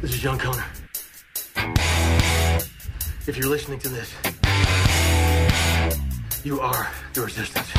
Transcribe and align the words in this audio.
This 0.00 0.14
is 0.14 0.20
John 0.20 0.38
Connor. 0.38 0.64
If 3.26 3.38
you're 3.38 3.48
listening 3.48 3.78
to 3.78 3.88
this, 3.88 4.14
you 6.44 6.60
are 6.60 6.90
the 7.14 7.22
resistance. 7.22 7.72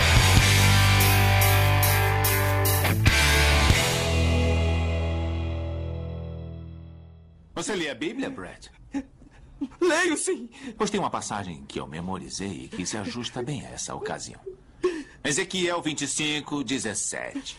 Você 7.54 7.76
lê 7.76 7.90
a 7.90 7.96
Bíblia, 7.96 8.32
Brett? 8.32 8.72
Leio 9.80 10.18
sim. 10.18 10.50
Pois 10.76 10.90
tem 10.90 11.00
uma 11.00 11.12
passagem 11.12 11.66
que 11.68 11.80
eu 11.80 11.86
memorizei 11.86 12.64
e 12.64 12.68
que 12.68 12.84
se 12.84 12.98
ajusta 12.98 13.44
bem 13.44 13.64
a 13.64 13.70
essa 13.70 13.94
ocasião. 13.94 14.42
Ezequiel 15.24 15.84
25, 15.84 16.64
17. 16.64 17.56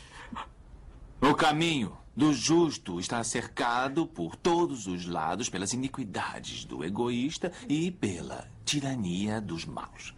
O 1.21 1.35
caminho 1.35 1.97
do 2.19 2.35
justo 2.35 2.99
está 2.99 3.23
cercado 3.23 4.05
por 4.05 4.35
todos 4.35 4.89
os 4.89 5.07
lados 5.07 5.49
pelas 5.49 5.73
iniquidades 5.73 6.65
do 6.65 6.83
egoísta 6.83 7.53
e 7.69 7.93
pela 7.93 8.51
tirania 8.65 9.41
dos 9.41 9.65
maus. 9.65 10.13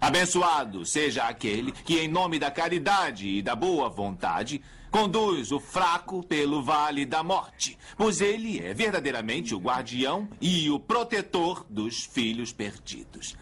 Abençoado 0.00 0.86
seja 0.86 1.24
aquele 1.24 1.72
que, 1.72 1.98
em 1.98 2.06
nome 2.06 2.38
da 2.38 2.48
caridade 2.48 3.26
e 3.26 3.42
da 3.42 3.56
boa 3.56 3.88
vontade, 3.88 4.62
conduz 4.88 5.50
o 5.50 5.58
fraco 5.58 6.22
pelo 6.22 6.62
vale 6.62 7.04
da 7.04 7.24
morte, 7.24 7.76
pois 7.96 8.20
ele 8.20 8.60
é 8.60 8.72
verdadeiramente 8.72 9.52
o 9.52 9.58
guardião 9.58 10.28
e 10.40 10.70
o 10.70 10.78
protetor 10.78 11.66
dos 11.68 12.04
filhos 12.04 12.52
perdidos. 12.52 13.36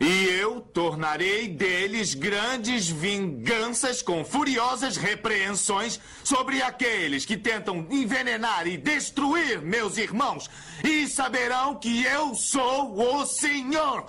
E 0.00 0.24
eu 0.28 0.62
tornarei 0.62 1.46
deles 1.46 2.14
grandes 2.14 2.88
vinganças 2.88 4.00
com 4.00 4.24
furiosas 4.24 4.96
repreensões 4.96 6.00
sobre 6.24 6.62
aqueles 6.62 7.26
que 7.26 7.36
tentam 7.36 7.86
envenenar 7.90 8.66
e 8.66 8.78
destruir 8.78 9.60
meus 9.60 9.98
irmãos. 9.98 10.48
E 10.82 11.06
saberão 11.06 11.74
que 11.74 12.02
eu 12.02 12.34
sou 12.34 12.98
o 12.98 13.26
Senhor 13.26 14.06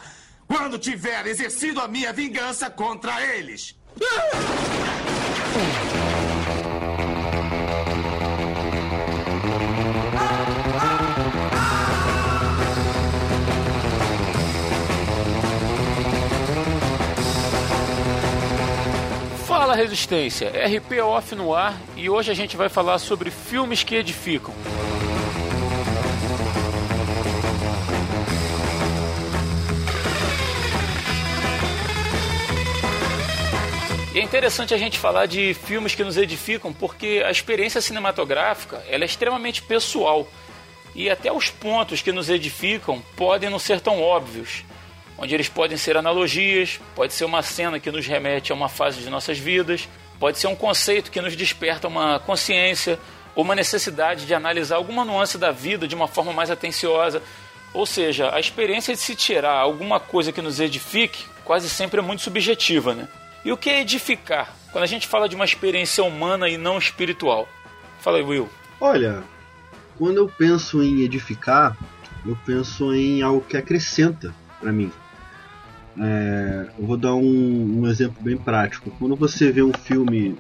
quando 0.47 0.79
tiver 0.79 1.27
exercido 1.27 1.81
a 1.81 1.89
minha 1.89 2.13
vingança 2.13 2.69
contra 2.69 3.21
eles. 3.35 3.75
Fala 19.71 19.83
Resistência, 19.83 20.49
RP 20.49 20.99
Off 21.01 21.33
no 21.33 21.55
ar 21.55 21.73
e 21.95 22.09
hoje 22.09 22.29
a 22.29 22.33
gente 22.33 22.57
vai 22.57 22.67
falar 22.67 22.99
sobre 22.99 23.31
filmes 23.31 23.83
que 23.83 23.95
edificam. 23.95 24.53
E 34.13 34.19
é 34.19 34.21
interessante 34.21 34.73
a 34.73 34.77
gente 34.77 34.99
falar 34.99 35.25
de 35.25 35.53
filmes 35.53 35.95
que 35.95 36.03
nos 36.03 36.17
edificam 36.17 36.73
porque 36.73 37.23
a 37.25 37.31
experiência 37.31 37.79
cinematográfica 37.79 38.83
ela 38.89 39.05
é 39.05 39.05
extremamente 39.05 39.61
pessoal 39.61 40.27
e 40.93 41.09
até 41.09 41.31
os 41.31 41.49
pontos 41.49 42.01
que 42.01 42.11
nos 42.11 42.29
edificam 42.29 43.01
podem 43.15 43.49
não 43.49 43.57
ser 43.57 43.79
tão 43.79 44.01
óbvios 44.01 44.65
onde 45.21 45.35
eles 45.35 45.47
podem 45.47 45.77
ser 45.77 45.95
analogias, 45.95 46.81
pode 46.95 47.13
ser 47.13 47.25
uma 47.25 47.43
cena 47.43 47.79
que 47.79 47.91
nos 47.91 48.07
remete 48.07 48.51
a 48.51 48.55
uma 48.55 48.67
fase 48.67 49.01
de 49.01 49.09
nossas 49.09 49.37
vidas, 49.37 49.87
pode 50.19 50.39
ser 50.39 50.47
um 50.47 50.55
conceito 50.55 51.11
que 51.11 51.21
nos 51.21 51.35
desperta 51.35 51.87
uma 51.87 52.19
consciência 52.19 52.97
ou 53.35 53.43
uma 53.43 53.53
necessidade 53.53 54.25
de 54.25 54.33
analisar 54.33 54.77
alguma 54.77 55.05
nuance 55.05 55.37
da 55.37 55.51
vida 55.51 55.87
de 55.87 55.93
uma 55.93 56.07
forma 56.07 56.33
mais 56.33 56.49
atenciosa. 56.49 57.21
Ou 57.71 57.85
seja, 57.85 58.33
a 58.33 58.39
experiência 58.39 58.95
de 58.95 58.99
se 58.99 59.15
tirar 59.15 59.53
alguma 59.53 59.99
coisa 59.99 60.31
que 60.31 60.41
nos 60.41 60.59
edifique 60.59 61.23
quase 61.45 61.69
sempre 61.69 61.99
é 61.99 62.03
muito 62.03 62.23
subjetiva, 62.23 62.95
né? 62.95 63.07
E 63.45 63.51
o 63.51 63.57
que 63.57 63.69
é 63.69 63.81
edificar? 63.81 64.55
Quando 64.71 64.83
a 64.83 64.87
gente 64.87 65.07
fala 65.07 65.29
de 65.29 65.35
uma 65.35 65.45
experiência 65.45 66.03
humana 66.03 66.49
e 66.49 66.57
não 66.57 66.79
espiritual. 66.79 67.47
Fala 67.99 68.17
aí, 68.17 68.23
Will. 68.23 68.49
Olha, 68.79 69.23
quando 69.99 70.17
eu 70.17 70.27
penso 70.27 70.81
em 70.81 71.01
edificar, 71.01 71.77
eu 72.25 72.35
penso 72.43 72.91
em 72.93 73.21
algo 73.21 73.41
que 73.41 73.55
acrescenta 73.55 74.33
para 74.59 74.71
mim. 74.71 74.91
É, 75.99 76.67
eu 76.77 76.85
vou 76.85 76.97
dar 76.97 77.15
um, 77.15 77.81
um, 77.81 77.87
exemplo 77.87 78.21
bem 78.21 78.37
prático. 78.37 78.91
Quando 78.97 79.15
você 79.15 79.51
vê 79.51 79.61
um 79.61 79.73
filme 79.73 80.37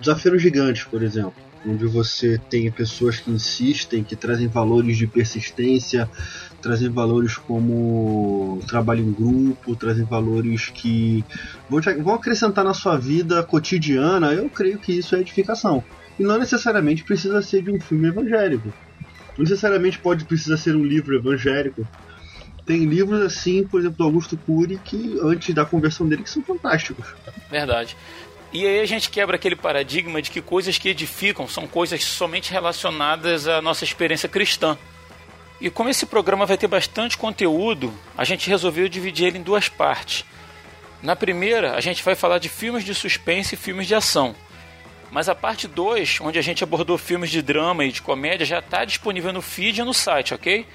Desafios 0.00 0.40
Gigantes, 0.40 0.84
por 0.84 1.02
exemplo, 1.02 1.34
onde 1.66 1.86
você 1.86 2.40
tem 2.50 2.70
pessoas 2.70 3.18
que 3.18 3.30
insistem, 3.30 4.04
que 4.04 4.16
trazem 4.16 4.48
valores 4.48 4.96
de 4.96 5.06
persistência, 5.06 6.08
trazem 6.60 6.88
valores 6.88 7.36
como 7.36 8.60
trabalho 8.66 9.02
em 9.02 9.12
grupo, 9.12 9.76
trazem 9.76 10.04
valores 10.04 10.70
que 10.70 11.24
vão, 11.68 11.80
te, 11.80 11.92
vão 11.94 12.14
acrescentar 12.14 12.64
na 12.64 12.74
sua 12.74 12.96
vida 12.96 13.42
cotidiana, 13.42 14.32
eu 14.32 14.48
creio 14.48 14.78
que 14.78 14.92
isso 14.92 15.14
é 15.16 15.20
edificação. 15.20 15.82
E 16.18 16.22
não 16.22 16.38
necessariamente 16.38 17.02
precisa 17.02 17.42
ser 17.42 17.62
de 17.62 17.70
um 17.70 17.80
filme 17.80 18.08
evangélico. 18.08 18.72
Não 19.36 19.42
necessariamente 19.42 19.98
pode 19.98 20.24
precisar 20.24 20.56
ser 20.56 20.76
um 20.76 20.84
livro 20.84 21.16
evangélico. 21.16 21.86
Tem 22.66 22.84
livros 22.84 23.20
assim, 23.20 23.66
por 23.66 23.80
exemplo, 23.80 23.98
do 23.98 24.04
Augusto 24.04 24.36
Cury, 24.36 24.78
que 24.82 25.18
antes 25.22 25.54
da 25.54 25.64
conversão 25.64 26.08
dele, 26.08 26.22
que 26.22 26.30
são 26.30 26.42
fantásticos. 26.42 27.06
Verdade. 27.50 27.96
E 28.52 28.66
aí 28.66 28.80
a 28.80 28.86
gente 28.86 29.10
quebra 29.10 29.36
aquele 29.36 29.56
paradigma 29.56 30.22
de 30.22 30.30
que 30.30 30.40
coisas 30.40 30.78
que 30.78 30.88
edificam 30.88 31.48
são 31.48 31.66
coisas 31.66 32.04
somente 32.04 32.52
relacionadas 32.52 33.48
à 33.48 33.60
nossa 33.60 33.84
experiência 33.84 34.28
cristã. 34.28 34.78
E 35.60 35.68
como 35.68 35.88
esse 35.88 36.06
programa 36.06 36.46
vai 36.46 36.56
ter 36.56 36.68
bastante 36.68 37.18
conteúdo, 37.18 37.92
a 38.16 38.24
gente 38.24 38.48
resolveu 38.48 38.88
dividir 38.88 39.26
ele 39.26 39.38
em 39.38 39.42
duas 39.42 39.68
partes. 39.68 40.24
Na 41.02 41.14
primeira, 41.14 41.74
a 41.74 41.80
gente 41.80 42.02
vai 42.02 42.14
falar 42.14 42.38
de 42.38 42.48
filmes 42.48 42.84
de 42.84 42.94
suspense 42.94 43.54
e 43.54 43.58
filmes 43.58 43.86
de 43.86 43.94
ação. 43.94 44.34
Mas 45.10 45.28
a 45.28 45.34
parte 45.34 45.68
2, 45.68 46.18
onde 46.22 46.38
a 46.38 46.42
gente 46.42 46.64
abordou 46.64 46.96
filmes 46.96 47.30
de 47.30 47.42
drama 47.42 47.84
e 47.84 47.92
de 47.92 48.02
comédia, 48.02 48.46
já 48.46 48.58
está 48.60 48.84
disponível 48.84 49.32
no 49.32 49.42
feed 49.42 49.80
e 49.80 49.84
no 49.84 49.92
site, 49.92 50.32
ok? 50.32 50.66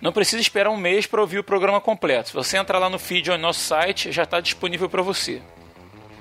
Não 0.00 0.12
precisa 0.12 0.40
esperar 0.40 0.70
um 0.70 0.76
mês 0.76 1.06
para 1.06 1.20
ouvir 1.20 1.38
o 1.38 1.44
programa 1.44 1.80
completo. 1.80 2.30
Se 2.30 2.34
você 2.34 2.56
entrar 2.56 2.78
lá 2.78 2.88
no 2.88 2.98
feed 2.98 3.30
ou 3.30 3.36
no 3.36 3.42
nosso 3.42 3.60
site, 3.60 4.10
já 4.10 4.22
está 4.22 4.40
disponível 4.40 4.88
para 4.88 5.02
você. 5.02 5.42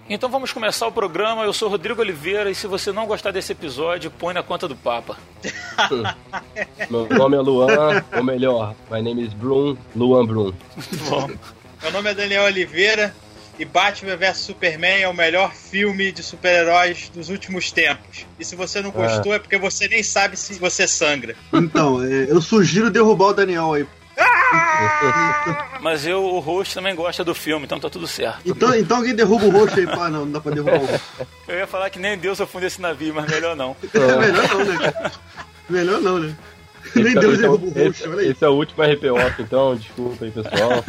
Então 0.09 0.27
vamos 0.27 0.51
começar 0.51 0.87
o 0.87 0.91
programa. 0.91 1.43
Eu 1.43 1.53
sou 1.53 1.69
Rodrigo 1.69 2.01
Oliveira 2.01 2.49
e 2.49 2.55
se 2.55 2.67
você 2.67 2.91
não 2.91 3.05
gostar 3.05 3.31
desse 3.31 3.51
episódio, 3.51 4.11
põe 4.11 4.33
na 4.33 4.43
conta 4.43 4.67
do 4.67 4.75
Papa. 4.75 5.17
Meu 6.89 7.07
nome 7.07 7.37
é 7.37 7.39
Luan, 7.39 8.03
ou 8.15 8.23
melhor, 8.23 8.75
my 8.91 9.01
name 9.01 9.23
is 9.23 9.33
Brum, 9.33 9.77
Luan 9.95 10.25
Brum. 10.25 10.51
Bom. 11.09 11.29
Meu 11.81 11.91
nome 11.91 12.09
é 12.09 12.13
Daniel 12.13 12.43
Oliveira 12.43 13.15
e 13.59 13.65
Batman 13.65 14.15
vs 14.15 14.37
Superman 14.37 15.01
é 15.01 15.07
o 15.09 15.13
melhor 15.13 15.53
filme 15.53 16.13
de 16.13 16.23
super-heróis 16.23 17.09
dos 17.13 17.29
últimos 17.29 17.73
tempos. 17.73 18.25
E 18.39 18.45
se 18.45 18.55
você 18.55 18.81
não 18.81 18.89
gostou, 18.89 19.33
é. 19.33 19.35
é 19.35 19.39
porque 19.39 19.57
você 19.57 19.89
nem 19.89 20.01
sabe 20.01 20.37
se 20.37 20.57
você 20.57 20.87
sangra. 20.87 21.35
Então, 21.51 22.01
é, 22.01 22.31
eu 22.31 22.41
sugiro 22.41 22.89
derrubar 22.89 23.27
o 23.27 23.33
Daniel 23.33 23.73
aí. 23.73 23.85
Mas 25.81 26.07
eu, 26.07 26.23
o 26.23 26.39
host 26.39 26.73
também 26.73 26.95
gosta 26.95 27.23
do 27.23 27.35
filme, 27.35 27.65
então 27.65 27.79
tá 27.79 27.89
tudo 27.89 28.07
certo. 28.07 28.39
Então, 28.45 28.73
então 28.73 28.97
alguém 28.97 29.13
derruba 29.13 29.45
o 29.45 29.51
host 29.51 29.77
aí, 29.77 29.85
pá, 29.85 30.09
não, 30.09 30.25
não 30.25 30.31
dá 30.31 30.39
pra 30.39 30.53
derrubar 30.53 30.79
o 30.79 31.21
Eu 31.47 31.57
ia 31.57 31.67
falar 31.67 31.89
que 31.89 31.99
nem 31.99 32.17
Deus 32.17 32.39
afunda 32.39 32.65
esse 32.65 32.81
navio, 32.81 33.13
mas 33.13 33.29
melhor 33.29 33.57
não. 33.57 33.75
É, 33.93 34.17
melhor 34.17 34.47
não, 34.47 34.65
né? 34.65 34.93
Melhor 35.69 36.01
não, 36.01 36.19
né? 36.19 36.35
Esse 36.85 37.03
nem 37.03 37.17
é, 37.17 37.19
Deus 37.19 37.37
derruba 37.37 37.65
o 37.65 37.69
host, 37.69 37.89
esse, 37.89 38.07
olha 38.07 38.21
aí. 38.21 38.29
Esse 38.29 38.45
é 38.45 38.47
o 38.47 38.53
último 38.53 38.83
RP 38.83 39.03
Off, 39.11 39.41
então, 39.41 39.75
desculpa 39.75 40.23
aí, 40.23 40.31
pessoal. 40.31 40.83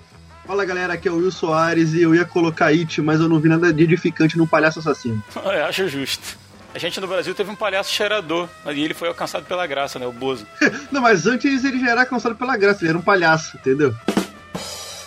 Fala 0.50 0.64
galera, 0.64 0.94
aqui 0.94 1.06
é 1.06 1.12
o 1.12 1.18
Will 1.18 1.30
Soares 1.30 1.94
e 1.94 2.02
eu 2.02 2.12
ia 2.12 2.24
colocar 2.24 2.66
It, 2.72 3.00
mas 3.00 3.20
eu 3.20 3.28
não 3.28 3.38
vi 3.38 3.48
nada 3.48 3.72
de 3.72 3.84
edificante 3.84 4.36
no 4.36 4.48
palhaço 4.48 4.80
assassino. 4.80 5.22
Eu 5.36 5.62
acho 5.64 5.86
justo. 5.86 6.36
A 6.74 6.78
gente 6.78 7.00
no 7.00 7.06
Brasil 7.06 7.32
teve 7.36 7.48
um 7.52 7.54
palhaço 7.54 7.92
cheirador, 7.92 8.48
e 8.66 8.82
ele 8.82 8.92
foi 8.92 9.06
alcançado 9.06 9.44
pela 9.44 9.64
graça, 9.64 10.00
né? 10.00 10.06
O 10.08 10.12
Bozo. 10.12 10.44
não, 10.90 11.02
mas 11.02 11.24
antes 11.24 11.64
ele 11.64 11.78
já 11.78 11.92
era 11.92 12.00
alcançado 12.00 12.34
pela 12.34 12.56
graça, 12.56 12.82
ele 12.82 12.88
era 12.88 12.98
um 12.98 13.00
palhaço, 13.00 13.56
entendeu? 13.58 13.94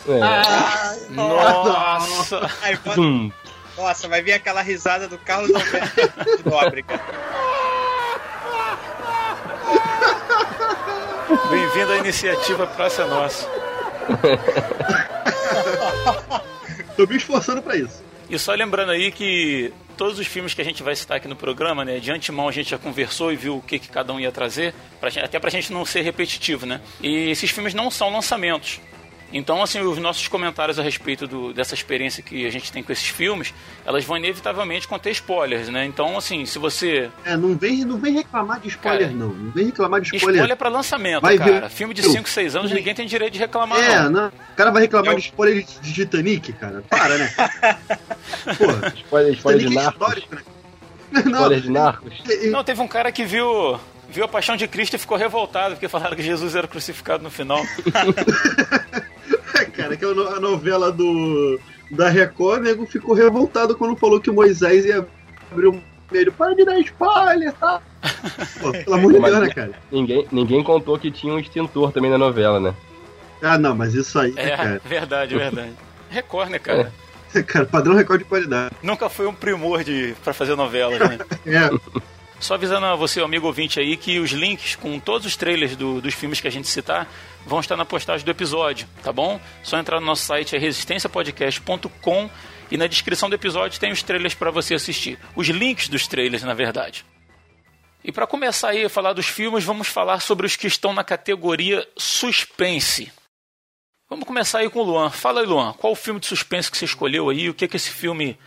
É. 0.08 0.22
Ah, 0.22 0.96
nossa! 1.10 2.50
Ai, 2.62 2.80
hum. 2.98 3.30
Nossa, 3.76 4.08
vai 4.08 4.22
vir 4.22 4.32
aquela 4.32 4.62
risada 4.62 5.10
do 5.10 5.18
Carlos 5.18 5.54
Alberto 5.54 6.38
de 6.38 6.50
Nóbrega. 6.50 7.02
Bem-vindo 11.50 11.92
à 11.92 11.98
iniciativa 11.98 12.66
Praça 12.66 13.06
Nossa. 13.06 13.46
Tô 16.96 17.06
me 17.08 17.18
esforçando 17.18 17.62
para 17.62 17.76
isso. 17.76 18.04
E 18.30 18.38
só 18.40 18.54
lembrando 18.54 18.92
aí 18.92 19.12
que 19.12 19.74
todos 19.98 20.18
os 20.20 20.28
filmes 20.28 20.54
que 20.54 20.62
a 20.62 20.66
gente 20.66 20.82
vai 20.82 20.96
citar 20.96 21.18
aqui 21.18 21.28
no 21.28 21.36
programa, 21.36 21.86
né, 21.86 22.00
de 22.00 22.12
antemão 22.12 22.48
a 22.48 22.52
gente 22.52 22.70
já 22.70 22.78
conversou 22.78 23.32
e 23.32 23.36
viu 23.36 23.58
o 23.58 23.62
que, 23.62 23.80
que 23.80 23.90
cada 23.90 24.14
um 24.14 24.20
ia 24.20 24.32
trazer, 24.32 24.74
pra 25.00 25.10
gente, 25.10 25.24
até 25.24 25.40
pra 25.40 25.50
gente 25.50 25.72
não 25.72 25.86
ser 25.86 26.02
repetitivo, 26.02 26.66
né? 26.66 26.82
E 27.02 27.30
esses 27.30 27.52
filmes 27.52 27.74
não 27.74 27.92
são 27.92 28.10
lançamentos. 28.12 28.80
Então, 29.36 29.64
assim, 29.64 29.82
os 29.82 29.98
nossos 29.98 30.28
comentários 30.28 30.78
a 30.78 30.84
respeito 30.84 31.26
do, 31.28 31.52
dessa 31.54 31.74
experiência 31.74 32.22
que 32.22 32.46
a 32.46 32.52
gente 32.52 32.72
tem 32.72 32.84
com 32.84 32.92
esses 32.92 33.08
filmes, 33.08 33.52
elas 33.84 34.06
vão 34.06 34.16
inevitavelmente 34.16 34.88
conter 34.88 35.10
spoilers, 35.12 35.70
né? 35.70 35.84
Então, 35.86 36.16
assim, 36.16 36.46
se 36.46 36.60
você. 36.60 37.10
É, 37.26 37.36
não 37.36 37.58
vem, 37.58 37.84
não 37.84 37.98
vem 37.98 38.14
reclamar 38.14 38.60
de 38.60 38.68
spoiler, 38.68 39.08
Cara, 39.08 39.12
não. 39.18 39.30
Não 39.30 39.52
vem 39.52 39.66
reclamar 39.66 40.00
de 40.02 40.16
spoiler. 40.16 40.36
Spoiler 40.42 40.56
pra 40.58 40.70
lançamento, 40.70 41.22
Vai 41.24 41.38
cara. 41.38 41.62
ver- 41.62 41.70
Filme 41.72 41.94
de 41.96 42.04
5, 42.04 42.30
6 42.30 42.56
anos, 42.56 42.72
ninguém 42.72 42.94
tem 42.94 43.08
direito 43.08 43.34
de 43.34 43.40
reclamar, 43.40 43.80
É, 43.80 44.04
não. 44.04 44.12
não. 44.12 44.28
O 44.28 44.56
cara 44.56 44.70
vai 44.72 44.84
reclamar 44.84 45.14
Eu- 45.14 45.18
de 45.20 45.26
spoiler 45.26 45.66
de 45.82 45.94
Titanic, 45.94 46.54
cara. 46.54 46.84
Para, 46.88 47.18
né? 47.18 47.34
Porra, 48.58 48.94
Spoiler, 48.96 49.34
spoiler 49.34 49.68
de 49.68 49.74
é 49.78 49.82
Narcos. 49.82 49.94
histórico, 50.02 50.36
né? 50.36 50.42
Não, 51.26 51.32
Spoiler 51.34 51.62
de 51.62 51.70
Narcos. 51.72 52.14
Não, 52.52 52.64
teve 52.64 52.82
um 52.82 52.88
cara 52.88 53.12
que 53.12 53.26
viu. 53.26 53.80
Viu 54.10 54.26
a 54.26 54.28
paixão 54.28 54.56
de 54.56 54.68
Cristo 54.68 54.96
e 54.96 55.00
ficou 55.00 55.18
revoltado, 55.18 55.74
porque 55.74 55.88
falaram 55.88 56.16
que 56.16 56.22
Jesus 56.22 56.56
era 56.56 56.68
crucificado 56.68 57.24
no 57.24 57.32
final. 57.32 57.60
cara, 59.76 59.94
aquela 59.94 60.14
no- 60.14 60.28
a 60.28 60.40
novela 60.40 60.92
do 60.92 61.60
da 61.92 62.10
Record, 62.10 62.62
o 62.62 62.64
nego 62.64 62.86
ficou 62.86 63.14
revoltado 63.16 63.76
quando 63.76 63.96
falou 63.96 64.20
que 64.20 64.32
Moisés 64.32 64.86
ia 64.86 65.06
abrir 65.52 65.68
o 65.68 65.72
meio. 66.12 66.32
Para 66.34 66.54
de 66.56 66.64
dar 66.66 66.78
spoiler, 66.80 67.52
tá? 67.54 67.82
Pô, 68.62 68.72
pelo 68.72 68.94
amor 68.96 69.14
de 69.14 69.20
Deus, 69.20 69.40
né, 69.40 69.50
cara? 69.50 69.72
Ninguém, 69.92 70.28
ninguém 70.32 70.64
contou 70.64 70.98
que 71.00 71.10
tinha 71.12 71.34
um 71.34 71.40
extintor 71.40 71.92
também 71.92 72.10
na 72.12 72.18
novela, 72.18 72.60
né? 72.60 72.74
Ah, 73.42 73.58
não, 73.58 73.76
mas 73.76 73.94
isso 73.96 74.18
aí, 74.20 74.34
É, 74.38 74.56
cara. 74.56 74.82
verdade, 74.86 75.36
verdade. 75.36 75.74
Record, 76.10 76.50
né, 76.50 76.60
cara? 76.60 76.92
Cara, 77.48 77.66
padrão 77.66 77.96
recorde 77.96 78.24
de 78.24 78.30
qualidade. 78.30 78.76
Nunca 78.84 79.10
foi 79.10 79.26
um 79.26 79.34
primor 79.34 79.84
de, 79.84 80.14
pra 80.24 80.34
fazer 80.36 80.56
novelas, 80.56 81.00
né? 81.00 81.18
É, 81.48 81.68
Só 82.40 82.54
avisando 82.54 82.86
a 82.86 82.96
você, 82.96 83.22
amigo 83.22 83.48
ouvinte 83.48 83.80
aí, 83.80 83.98
que 83.98 84.20
os 84.20 84.30
links 84.30 84.76
com 84.76 85.00
todos 85.00 85.26
os 85.26 85.36
trailers 85.36 85.76
do- 85.76 86.00
dos 86.00 86.14
filmes 86.14 86.40
que 86.40 86.48
a 86.48 86.52
gente 86.52 86.68
citar 86.68 87.08
vão 87.46 87.60
estar 87.60 87.76
na 87.76 87.86
postagem 87.86 88.26
do 88.26 88.32
episódio, 88.32 88.88
tá 89.04 89.12
bom? 89.12 89.40
Só 89.62 89.78
entrar 89.78 90.00
no 90.00 90.06
nosso 90.06 90.24
site 90.24 90.56
é 90.56 90.60
resistenciapodcast.com 90.60 92.30
e 92.72 92.78
na 92.78 92.88
descrição 92.88 93.30
do 93.30 93.36
episódio 93.36 93.80
tem 93.80 93.92
os 93.92 94.02
trailers 94.02 94.34
para 94.34 94.52
você 94.52 94.74
assistir. 94.74 95.20
Os 95.36 95.48
links 95.48 95.88
dos 95.88 96.08
trailers, 96.08 96.44
na 96.44 96.54
verdade. 96.54 97.06
E 98.04 98.12
para 98.12 98.28
começar 98.28 98.70
aí 98.70 98.84
a 98.84 98.90
falar 98.90 99.14
dos 99.14 99.28
filmes, 99.28 99.64
vamos 99.64 99.88
falar 99.88 100.20
sobre 100.20 100.46
os 100.46 100.56
que 100.56 100.68
estão 100.68 100.94
na 100.94 101.04
categoria 101.04 101.88
suspense. 101.96 103.12
Vamos 104.10 104.26
começar 104.26 104.60
aí 104.60 104.70
com 104.70 104.80
o 104.80 104.84
Luan. 104.84 105.10
Fala 105.10 105.40
aí, 105.40 105.46
Luan, 105.46 105.74
qual 105.74 105.94
o 105.94 105.96
filme 105.96 106.20
de 106.20 106.28
suspense 106.28 106.70
que 106.70 106.78
você 106.78 106.86
escolheu 106.86 107.30
aí? 107.30 107.50
O 107.50 107.54
que 107.54 107.68
que 107.68 107.78
esse 107.78 107.90
filme 107.90 108.38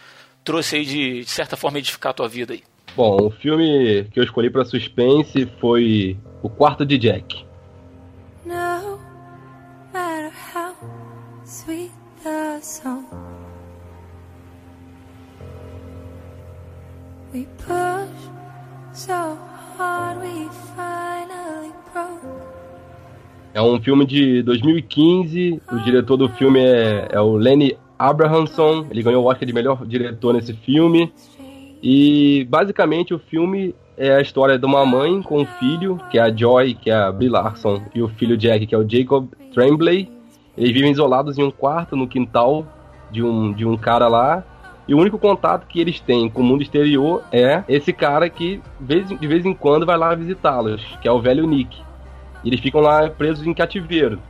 trouxe 0.45 0.77
aí 0.77 0.85
de, 0.85 1.21
de 1.21 1.31
certa 1.31 1.57
forma 1.57 1.79
edificar 1.79 2.11
a 2.11 2.15
tua 2.15 2.29
vida 2.29 2.53
aí? 2.53 2.63
Bom, 2.95 3.17
o 3.27 3.31
filme 3.31 4.09
que 4.13 4.21
eu 4.21 4.25
escolhi 4.25 4.51
pra 4.51 4.65
suspense 4.65 5.49
foi 5.61 6.19
O 6.43 6.51
Quarto 6.51 6.85
de 6.85 6.99
Jack. 6.99 7.46
É 23.53 23.61
um 23.61 23.81
filme 23.83 24.07
de 24.07 24.45
2015. 24.45 25.61
O 25.73 25.79
diretor 25.79 26.17
do 26.17 26.29
filme 26.29 26.61
é, 26.61 27.09
é 27.11 27.21
o 27.21 27.37
Lenny 27.37 27.77
Abrahamson. 27.99 28.87
Ele 28.89 29.03
ganhou 29.03 29.25
o 29.25 29.27
Oscar 29.27 29.45
de 29.45 29.53
melhor 29.53 29.85
diretor 29.85 30.35
nesse 30.35 30.53
filme. 30.53 31.13
E 31.83 32.47
basicamente 32.49 33.13
o 33.13 33.19
filme 33.19 33.75
é 33.97 34.15
a 34.15 34.21
história 34.21 34.57
de 34.57 34.65
uma 34.65 34.87
mãe 34.87 35.21
com 35.21 35.41
um 35.41 35.47
filho, 35.47 36.01
que 36.13 36.19
é 36.19 36.23
a 36.23 36.33
Joy, 36.33 36.75
que 36.75 36.91
é 36.91 36.95
a 36.95 37.11
Brie 37.11 37.29
Larson, 37.29 37.83
e 37.93 38.01
o 38.01 38.09
filho 38.09 38.37
Jack, 38.37 38.69
que 38.69 38.75
é 38.75 38.79
o 38.79 38.89
Jacob 38.89 39.27
Tremblay. 39.53 40.16
Eles 40.57 40.73
vivem 40.73 40.91
isolados 40.91 41.39
em 41.39 41.43
um 41.43 41.51
quarto 41.51 41.97
no 41.97 42.09
quintal 42.09 42.67
de 43.11 43.23
um, 43.23 43.53
de 43.53 43.67
um 43.67 43.77
cara 43.77 44.09
lá. 44.09 44.43
E 44.89 44.95
o 44.95 44.99
único 44.99 45.19
contato 45.19 45.67
que 45.67 45.81
eles 45.81 46.01
têm 46.01 46.31
com 46.31 46.41
o 46.41 46.45
mundo 46.45 46.63
exterior 46.63 47.23
é 47.33 47.65
esse 47.69 47.93
cara 47.93 48.31
que 48.31 48.61
de 48.81 49.27
vez 49.27 49.45
em 49.45 49.53
quando 49.53 49.85
vai 49.85 49.99
lá 49.99 50.15
visitá-los, 50.15 50.83
que 51.03 51.09
é 51.09 51.13
o 51.13 51.21
velho 51.21 51.47
Nick. 51.47 51.77
E 52.45 52.49
eles 52.49 52.61
ficam 52.61 52.81
lá 52.81 53.11
presos 53.11 53.47
em 53.47 53.53
cativeiro. 53.53 54.21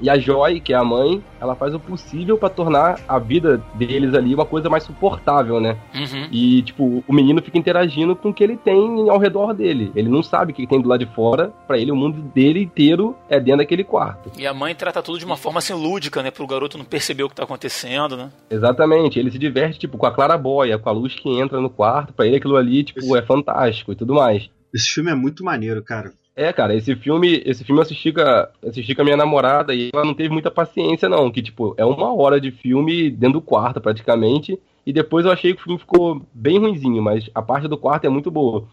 E 0.00 0.10
a 0.10 0.18
Joy, 0.18 0.60
que 0.60 0.72
é 0.72 0.76
a 0.76 0.84
mãe, 0.84 1.22
ela 1.40 1.54
faz 1.54 1.74
o 1.74 1.80
possível 1.80 2.36
pra 2.36 2.48
tornar 2.48 3.00
a 3.06 3.18
vida 3.18 3.62
deles 3.74 4.14
ali 4.14 4.34
uma 4.34 4.44
coisa 4.44 4.68
mais 4.68 4.84
suportável, 4.84 5.60
né? 5.60 5.76
Uhum. 5.94 6.28
E, 6.30 6.62
tipo, 6.62 7.04
o 7.06 7.12
menino 7.12 7.42
fica 7.42 7.58
interagindo 7.58 8.16
com 8.16 8.30
o 8.30 8.34
que 8.34 8.42
ele 8.42 8.56
tem 8.56 9.08
ao 9.08 9.18
redor 9.18 9.52
dele. 9.52 9.92
Ele 9.94 10.08
não 10.08 10.22
sabe 10.22 10.52
o 10.52 10.54
que 10.54 10.66
tem 10.66 10.80
do 10.80 10.88
lado 10.88 11.04
de 11.04 11.14
fora. 11.14 11.52
Pra 11.66 11.78
ele, 11.78 11.92
o 11.92 11.96
mundo 11.96 12.20
dele 12.34 12.62
inteiro 12.62 13.16
é 13.28 13.38
dentro 13.38 13.58
daquele 13.58 13.84
quarto. 13.84 14.30
E 14.38 14.46
a 14.46 14.54
mãe 14.54 14.74
trata 14.74 15.02
tudo 15.02 15.18
de 15.18 15.24
uma 15.24 15.36
forma 15.36 15.58
assim 15.58 15.74
lúdica, 15.74 16.22
né? 16.22 16.30
Pro 16.30 16.46
garoto 16.46 16.78
não 16.78 16.84
perceber 16.84 17.22
o 17.22 17.28
que 17.28 17.34
tá 17.34 17.44
acontecendo, 17.44 18.16
né? 18.16 18.30
Exatamente. 18.50 19.18
Ele 19.18 19.30
se 19.30 19.38
diverte, 19.38 19.78
tipo, 19.78 19.98
com 19.98 20.06
a 20.06 20.12
clarabóia, 20.12 20.78
com 20.78 20.88
a 20.88 20.92
luz 20.92 21.14
que 21.14 21.28
entra 21.28 21.60
no 21.60 21.70
quarto. 21.70 22.12
Pra 22.12 22.26
ele, 22.26 22.36
aquilo 22.36 22.56
ali, 22.56 22.84
tipo, 22.84 23.16
é 23.16 23.22
fantástico 23.22 23.92
e 23.92 23.96
tudo 23.96 24.14
mais. 24.14 24.48
esse 24.72 24.88
filme 24.88 25.10
é 25.10 25.14
muito 25.14 25.44
maneiro, 25.44 25.82
cara. 25.82 26.12
É, 26.36 26.52
cara, 26.52 26.74
esse 26.74 26.96
filme, 26.96 27.42
esse 27.46 27.62
filme 27.64 27.78
eu 27.78 27.82
assisti 27.84 28.12
com, 28.12 28.20
a, 28.20 28.48
assisti 28.66 28.92
com 28.94 29.02
a 29.02 29.04
minha 29.04 29.16
namorada 29.16 29.72
e 29.72 29.90
ela 29.94 30.04
não 30.04 30.14
teve 30.14 30.30
muita 30.30 30.50
paciência, 30.50 31.08
não. 31.08 31.30
Que, 31.30 31.40
tipo, 31.40 31.74
é 31.76 31.84
uma 31.84 32.12
hora 32.12 32.40
de 32.40 32.50
filme 32.50 33.08
dentro 33.10 33.38
do 33.38 33.42
quarto, 33.42 33.80
praticamente. 33.80 34.58
E 34.84 34.92
depois 34.92 35.24
eu 35.24 35.30
achei 35.32 35.54
que 35.54 35.60
o 35.60 35.64
filme 35.64 35.78
ficou 35.78 36.20
bem 36.34 36.58
ruinzinho, 36.58 37.00
mas 37.02 37.30
a 37.34 37.40
parte 37.40 37.68
do 37.68 37.78
quarto 37.78 38.04
é 38.06 38.08
muito 38.08 38.30
boa. 38.32 38.64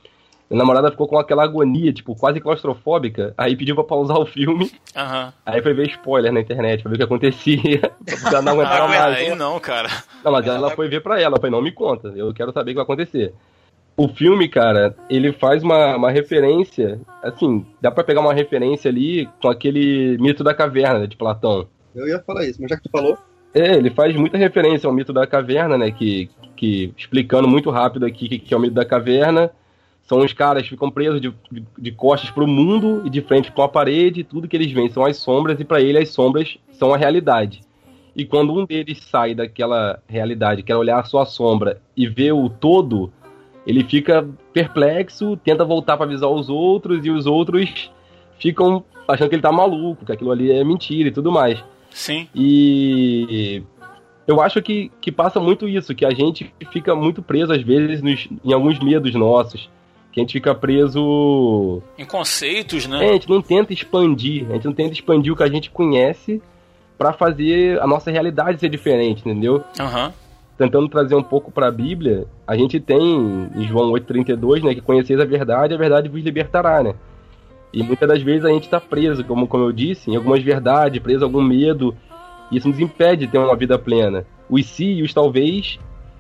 Minha 0.50 0.58
namorada 0.64 0.92
ficou 0.92 1.08
com 1.08 1.18
aquela 1.18 1.44
agonia, 1.44 1.94
tipo, 1.94 2.14
quase 2.16 2.42
claustrofóbica. 2.42 3.34
Aí 3.38 3.56
pediu 3.56 3.76
pra 3.76 3.84
pausar 3.86 4.18
o 4.18 4.26
filme. 4.26 4.70
Aham. 4.96 5.32
Aí 5.46 5.62
foi 5.62 5.74
ver 5.74 5.88
spoiler 5.92 6.34
na 6.34 6.42
internet, 6.42 6.82
pra 6.82 6.90
ver 6.90 6.96
o 6.96 6.98
que 6.98 7.04
acontecia. 7.06 7.80
Ela 8.28 8.42
não 8.42 8.54
aguentava 8.54 8.86
Ah, 8.86 8.88
mais. 8.88 9.18
aí 9.18 9.36
não, 9.36 9.58
cara. 9.60 9.88
Não, 10.26 10.32
mas 10.32 10.46
ela 10.48 10.72
foi 10.72 10.90
ver 10.90 11.02
pra 11.02 11.22
ela, 11.22 11.40
foi, 11.40 11.50
não 11.50 11.62
me 11.62 11.72
conta, 11.72 12.10
eu 12.10 12.34
quero 12.34 12.52
saber 12.52 12.72
o 12.72 12.74
que 12.74 12.76
vai 12.76 12.84
acontecer. 12.84 13.34
O 14.02 14.08
filme, 14.08 14.50
cara, 14.50 14.96
ele 15.08 15.32
faz 15.32 15.62
uma, 15.62 15.96
uma 15.96 16.10
referência, 16.10 17.00
assim, 17.22 17.64
dá 17.80 17.92
pra 17.92 18.04
pegar 18.04 18.20
uma 18.20 18.34
referência 18.34 18.90
ali 18.90 19.30
com 19.40 19.48
aquele 19.48 20.18
mito 20.20 20.44
da 20.44 20.56
caverna 20.56 21.08
de 21.08 21.16
Platão. 21.16 21.68
Eu 21.94 22.08
ia 22.08 22.18
falar 22.18 22.48
isso, 22.48 22.60
mas 22.60 22.72
já 22.72 22.78
que 22.78 22.82
tu 22.82 22.90
falou. 22.90 23.16
É, 23.54 23.76
ele 23.76 23.92
faz 23.92 24.16
muita 24.16 24.40
referência 24.40 24.88
ao 24.88 24.94
mito 24.94 25.14
da 25.14 25.28
caverna, 25.28 25.78
né, 25.78 25.92
que, 25.92 26.32
que 26.56 26.92
explicando 26.98 27.48
muito 27.48 27.70
rápido 27.70 28.04
aqui 28.04 28.26
o 28.26 28.30
que, 28.30 28.40
que 28.40 28.54
é 28.56 28.58
o 28.58 28.60
mito 28.60 28.74
da 28.74 28.84
caverna, 28.84 29.52
são 30.02 30.18
os 30.26 30.34
caras 30.34 30.64
que 30.64 30.70
ficam 30.70 30.90
presos 30.90 31.22
de, 31.22 31.32
de, 31.52 31.64
de 31.78 31.92
costas 31.92 32.32
pro 32.32 32.48
mundo 32.48 33.04
e 33.06 33.10
de 33.12 33.22
frente 33.22 33.52
com 33.52 33.62
a 33.62 33.70
parede, 33.70 34.22
e 34.22 34.24
tudo 34.24 34.48
que 34.48 34.58
eles 34.58 34.72
veem 34.72 34.90
são 34.90 35.06
as 35.06 35.18
sombras, 35.18 35.60
e 35.60 35.64
pra 35.64 35.80
ele 35.80 36.00
as 36.00 36.10
sombras 36.10 36.58
são 36.72 36.92
a 36.92 36.98
realidade. 36.98 37.62
E 38.16 38.26
quando 38.26 38.52
um 38.52 38.66
deles 38.66 38.98
sai 39.04 39.36
daquela 39.36 40.02
realidade, 40.08 40.64
quer 40.64 40.76
olhar 40.76 41.00
a 41.00 41.04
sua 41.04 41.24
sombra 41.24 41.80
e 41.96 42.08
ver 42.08 42.32
o 42.32 42.50
todo, 42.50 43.14
ele 43.66 43.84
fica 43.84 44.28
perplexo, 44.54 45.38
tenta 45.44 45.64
voltar 45.66 45.98
pra 45.98 46.06
avisar 46.06 46.30
os 46.30 46.50
outros, 46.50 47.06
e 47.06 47.10
os 47.10 47.26
outros 47.26 47.92
ficam 48.40 48.84
achando 49.08 49.30
que 49.30 49.36
ele 49.36 49.42
tá 49.42 49.52
maluco, 49.52 50.06
que 50.06 50.12
aquilo 50.12 50.32
ali 50.32 50.52
é 50.52 50.64
mentira 50.64 51.10
e 51.10 51.12
tudo 51.12 51.32
mais. 51.32 51.64
Sim. 51.90 52.28
E 52.34 53.62
eu 54.28 54.42
acho 54.42 54.62
que, 54.62 54.92
que 55.02 55.12
passa 55.12 55.40
muito 55.40 55.68
isso, 55.68 55.94
que 55.94 56.06
a 56.06 56.12
gente 56.12 56.54
fica 56.72 56.96
muito 56.96 57.22
preso, 57.22 57.52
às 57.54 57.62
vezes, 57.62 58.02
nos- 58.02 58.28
em 58.44 58.54
alguns 58.54 58.80
medos 58.80 59.14
nossos. 59.14 59.70
Que 60.14 60.20
a 60.20 60.24
gente 60.24 60.34
fica 60.34 60.54
preso. 60.54 61.82
Em 61.98 62.04
conceitos, 62.06 62.86
É, 62.86 62.88
né? 62.90 63.10
a 63.10 63.14
gente 63.14 63.30
não 63.30 63.42
tenta 63.42 63.72
expandir, 63.74 64.46
a 64.50 64.54
gente 64.56 64.66
não 64.66 64.74
tenta 64.74 64.94
expandir 64.94 65.32
o 65.32 65.36
que 65.38 65.44
a 65.44 65.50
gente 65.50 65.70
conhece 65.72 66.42
pra 66.98 67.14
fazer 67.14 67.82
a 67.82 67.88
nossa 67.88 68.12
realidade 68.12 68.60
ser 68.60 68.70
diferente, 68.70 69.22
entendeu? 69.22 69.64
Aham. 69.80 70.14
Tentando 70.62 70.88
trazer 70.88 71.16
um 71.16 71.24
pouco 71.24 71.52
pra 71.52 71.72
Bíblia, 71.72 72.28
a 72.46 72.56
gente 72.56 72.80
tem 72.80 73.50
em 73.56 73.64
João 73.64 73.90
8,32, 73.94 74.62
né? 74.64 74.76
Que 74.76 74.82
conheceis 74.82 75.20
a 75.20 75.26
verdade, 75.26 75.74
a 75.74 75.78
verdade 75.78 76.08
vos 76.08 76.22
libertará, 76.22 76.84
né? 76.84 76.94
E 77.74 77.82
muitas 77.82 78.08
das 78.08 78.22
vezes 78.22 78.46
a 78.46 78.50
gente 78.50 78.70
tá 78.70 78.80
preso, 78.80 79.24
como, 79.24 79.48
como 79.48 79.64
eu 79.64 79.72
disse, 79.72 80.12
em 80.12 80.16
algumas 80.16 80.44
verdades, 80.44 81.02
preso 81.02 81.24
a 81.24 81.28
algum 81.28 81.42
medo. 81.42 81.96
E 82.52 82.58
isso 82.58 82.68
nos 82.68 82.80
impede 82.80 83.26
de 83.26 83.32
ter 83.32 83.40
uma 83.40 83.56
vida 83.56 83.80
plena. 83.80 84.24
Os 84.48 84.68
se 84.68 84.86
e 84.86 85.02
os 85.02 85.12
talvez 85.12 85.80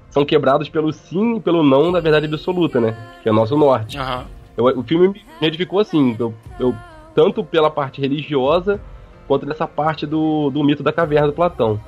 são 0.09 0.25
quebrados 0.25 0.67
pelo 0.69 0.91
sim 0.91 1.35
e 1.35 1.39
pelo 1.39 1.61
não 1.61 1.91
da 1.91 1.99
verdade 1.99 2.25
absoluta, 2.25 2.81
né? 2.81 2.97
Que 3.21 3.29
é 3.29 3.31
o 3.31 3.35
nosso 3.35 3.55
norte. 3.55 3.95
Aham. 3.99 4.25
Eu- 4.57 4.65
o 4.79 4.81
filme 4.81 5.09
me 5.39 5.47
edificou 5.47 5.77
assim, 5.77 6.15
eu, 6.17 6.33
eu- 6.59 6.73
tanto 7.13 7.43
pela 7.43 7.69
parte 7.69 8.01
religiosa, 8.01 8.81
quanto 9.27 9.45
dessa 9.45 9.67
parte 9.67 10.07
do, 10.07 10.49
do 10.49 10.63
mito 10.63 10.81
da 10.81 10.91
caverna 10.91 11.27
do 11.27 11.33
Platão. 11.33 11.79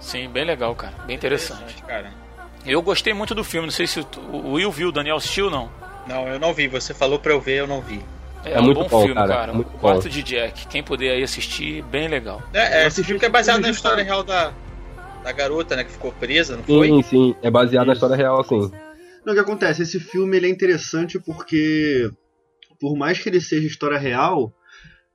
Sim, 0.00 0.28
bem 0.28 0.44
legal, 0.44 0.74
cara. 0.74 0.94
Bem 1.06 1.16
interessante. 1.16 1.82
cara. 1.82 2.12
Eu 2.64 2.82
gostei 2.82 3.14
muito 3.14 3.34
do 3.34 3.44
filme. 3.44 3.66
Não 3.66 3.72
sei 3.72 3.86
se 3.86 4.00
o 4.00 4.52
Will 4.52 4.70
viu, 4.70 4.88
o 4.88 4.92
Daniel 4.92 5.16
assistiu 5.16 5.48
não. 5.50 5.70
Não, 6.06 6.26
eu 6.28 6.38
não 6.38 6.52
vi. 6.52 6.68
Você 6.68 6.92
falou 6.92 7.18
pra 7.18 7.32
eu 7.32 7.40
ver, 7.40 7.60
eu 7.60 7.66
não 7.66 7.80
vi. 7.80 8.00
É 8.44 8.60
um 8.60 8.64
muito 8.64 8.82
bom, 8.82 8.88
bom, 8.88 9.00
filme, 9.00 9.14
cara, 9.14 9.34
cara. 9.34 9.52
muito 9.52 9.68
o 9.68 9.72
bom. 9.72 9.78
Quarto 9.78 10.08
de 10.08 10.22
Jack. 10.22 10.68
Quem 10.68 10.82
puder 10.82 11.12
aí 11.12 11.22
assistir, 11.22 11.82
bem 11.84 12.08
legal. 12.08 12.42
É, 12.52 12.82
é, 12.82 12.86
esse 12.86 13.02
filme 13.02 13.18
que 13.18 13.26
é 13.26 13.28
baseado 13.28 13.60
na 13.60 13.70
história 13.70 14.04
real 14.04 14.22
da, 14.22 14.52
da 15.22 15.32
garota, 15.32 15.74
né? 15.74 15.84
Que 15.84 15.90
ficou 15.90 16.12
presa, 16.12 16.56
não 16.56 16.62
foi? 16.62 16.88
Sim, 16.88 17.02
sim, 17.02 17.36
é 17.42 17.50
baseado 17.50 17.86
na 17.86 17.92
Isso. 17.92 18.04
história 18.04 18.16
real, 18.16 18.44
sim. 18.44 18.70
Não, 19.24 19.32
o 19.32 19.36
que 19.36 19.40
acontece? 19.40 19.82
Esse 19.82 19.98
filme 19.98 20.36
ele 20.36 20.46
é 20.46 20.50
interessante 20.50 21.18
porque, 21.18 22.08
por 22.80 22.96
mais 22.96 23.18
que 23.18 23.28
ele 23.28 23.40
seja 23.40 23.66
história 23.66 23.98
real, 23.98 24.52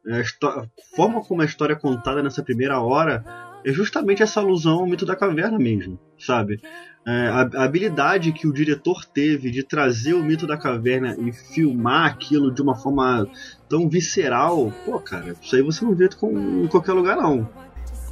a 0.06 0.66
forma 0.94 1.24
como 1.24 1.42
a 1.42 1.46
história 1.46 1.74
é 1.74 1.80
contada 1.80 2.22
nessa 2.22 2.44
primeira 2.44 2.82
hora 2.82 3.24
é 3.64 3.72
justamente 3.72 4.24
essa 4.24 4.40
alusão 4.40 4.80
ao 4.80 4.86
mito 4.86 5.06
da 5.06 5.16
caverna 5.16 5.58
mesmo, 5.58 6.00
sabe? 6.18 6.60
É, 7.06 7.28
a, 7.28 7.50
a 7.62 7.64
habilidade 7.64 8.32
que 8.32 8.48
o 8.48 8.54
diretor 8.54 9.06
teve 9.06 9.50
de 9.50 9.64
trazer 9.64 10.14
o 10.14 10.24
mito 10.24 10.46
da 10.46 10.58
caverna 10.58 11.16
e 11.20 11.32
filmar 11.32 12.06
aquilo 12.06 12.52
de 12.52 12.62
uma 12.62 12.76
forma 12.76 13.28
tão 13.68 13.90
visceral, 13.90 14.72
pô, 14.86 15.00
cara, 15.00 15.36
isso 15.42 15.56
aí 15.56 15.62
você 15.62 15.84
não 15.84 15.96
vê 15.96 16.10
com, 16.10 16.64
em 16.64 16.68
qualquer 16.68 16.94
lugar 16.94 17.18
não. 17.18 17.48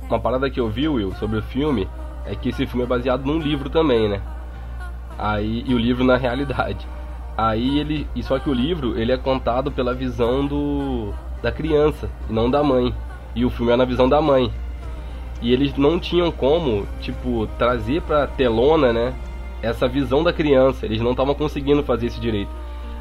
Uma 0.08 0.20
parada 0.20 0.50
que 0.50 0.60
eu 0.60 0.70
vi, 0.70 0.88
Will, 0.88 1.14
sobre 1.16 1.38
o 1.38 1.44
filme 1.44 1.88
é 2.26 2.36
que 2.36 2.50
esse 2.50 2.66
filme 2.66 2.84
é 2.84 2.88
baseado 2.88 3.26
num 3.26 3.38
livro 3.38 3.70
também, 3.70 4.10
né? 4.10 4.22
Aí, 5.18 5.64
e 5.68 5.74
o 5.74 5.78
livro 5.78 6.04
na 6.04 6.18
realidade. 6.18 6.88
Aí 7.38 7.80
ele. 7.80 8.08
E 8.16 8.24
só 8.24 8.40
que 8.40 8.50
o 8.50 8.54
livro 8.54 9.00
ele 9.00 9.12
é 9.12 9.18
contado 9.18 9.72
pela 9.72 9.94
visão 9.94 10.46
do. 10.46 11.14
da 11.42 11.52
criança, 11.52 12.10
e 12.30 12.34
não 12.34 12.50
da 12.50 12.64
mãe. 12.64 12.94
E 13.36 13.46
o 13.46 13.50
filme 13.50 13.72
é 13.72 13.76
na 13.76 13.86
visão 13.86 14.10
da 14.10 14.22
mãe. 14.22 14.52
E 15.42 15.54
eles 15.54 15.76
não 15.78 16.00
tinham 16.00 16.32
como, 16.32 16.86
tipo, 17.00 17.48
trazer 17.58 18.02
pra 18.02 18.28
telona, 18.28 18.92
né? 18.92 19.14
Essa 19.62 19.88
visão 19.88 20.24
da 20.24 20.34
criança. 20.34 20.86
Eles 20.86 21.02
não 21.02 21.12
estavam 21.12 21.34
conseguindo 21.34 21.84
fazer 21.84 22.08
isso 22.08 22.20
direito. 22.20 22.52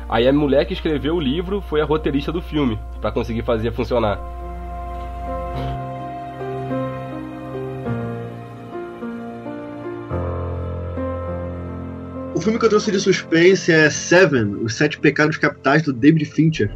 Aí 0.09 0.27
a 0.27 0.33
mulher 0.33 0.65
que 0.65 0.73
escreveu 0.73 1.17
o 1.17 1.21
livro 1.21 1.61
foi 1.61 1.81
a 1.81 1.85
roteirista 1.85 2.33
do 2.33 2.41
filme, 2.41 2.79
para 3.01 3.13
conseguir 3.13 3.43
fazer 3.43 3.73
funcionar. 3.73 4.19
O 12.35 12.41
filme 12.41 12.59
que 12.59 12.65
eu 12.65 12.71
trouxe 12.71 12.93
de 12.93 13.01
suspense 13.01 13.73
é 13.73 13.91
Seven, 13.91 14.59
Os 14.63 14.77
Sete 14.77 14.99
Pecados 14.99 15.37
Capitais, 15.37 15.83
do 15.83 15.93
David 15.93 16.25
Fincher. 16.25 16.75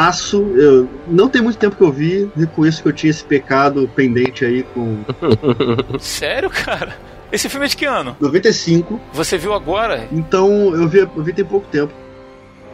Filmaço. 0.00 0.42
Eu, 0.56 0.88
não 1.06 1.28
tem 1.28 1.42
muito 1.42 1.58
tempo 1.58 1.76
que 1.76 1.82
eu 1.82 1.92
vi. 1.92 2.30
Reconheço 2.34 2.82
que 2.82 2.88
eu 2.88 2.92
tinha 2.92 3.10
esse 3.10 3.24
pecado 3.24 3.88
pendente 3.94 4.44
aí 4.44 4.62
com 4.62 5.04
Sério, 6.00 6.48
cara? 6.48 6.96
Esse 7.30 7.48
filme 7.48 7.66
é 7.66 7.68
de 7.68 7.76
que 7.76 7.84
ano? 7.84 8.16
95. 8.18 9.00
Você 9.12 9.36
viu 9.36 9.52
agora? 9.52 10.08
Então 10.10 10.74
eu 10.74 10.88
vi, 10.88 10.98
eu 10.98 11.22
vi 11.22 11.32
tem 11.32 11.44
pouco 11.44 11.66
tempo. 11.68 11.92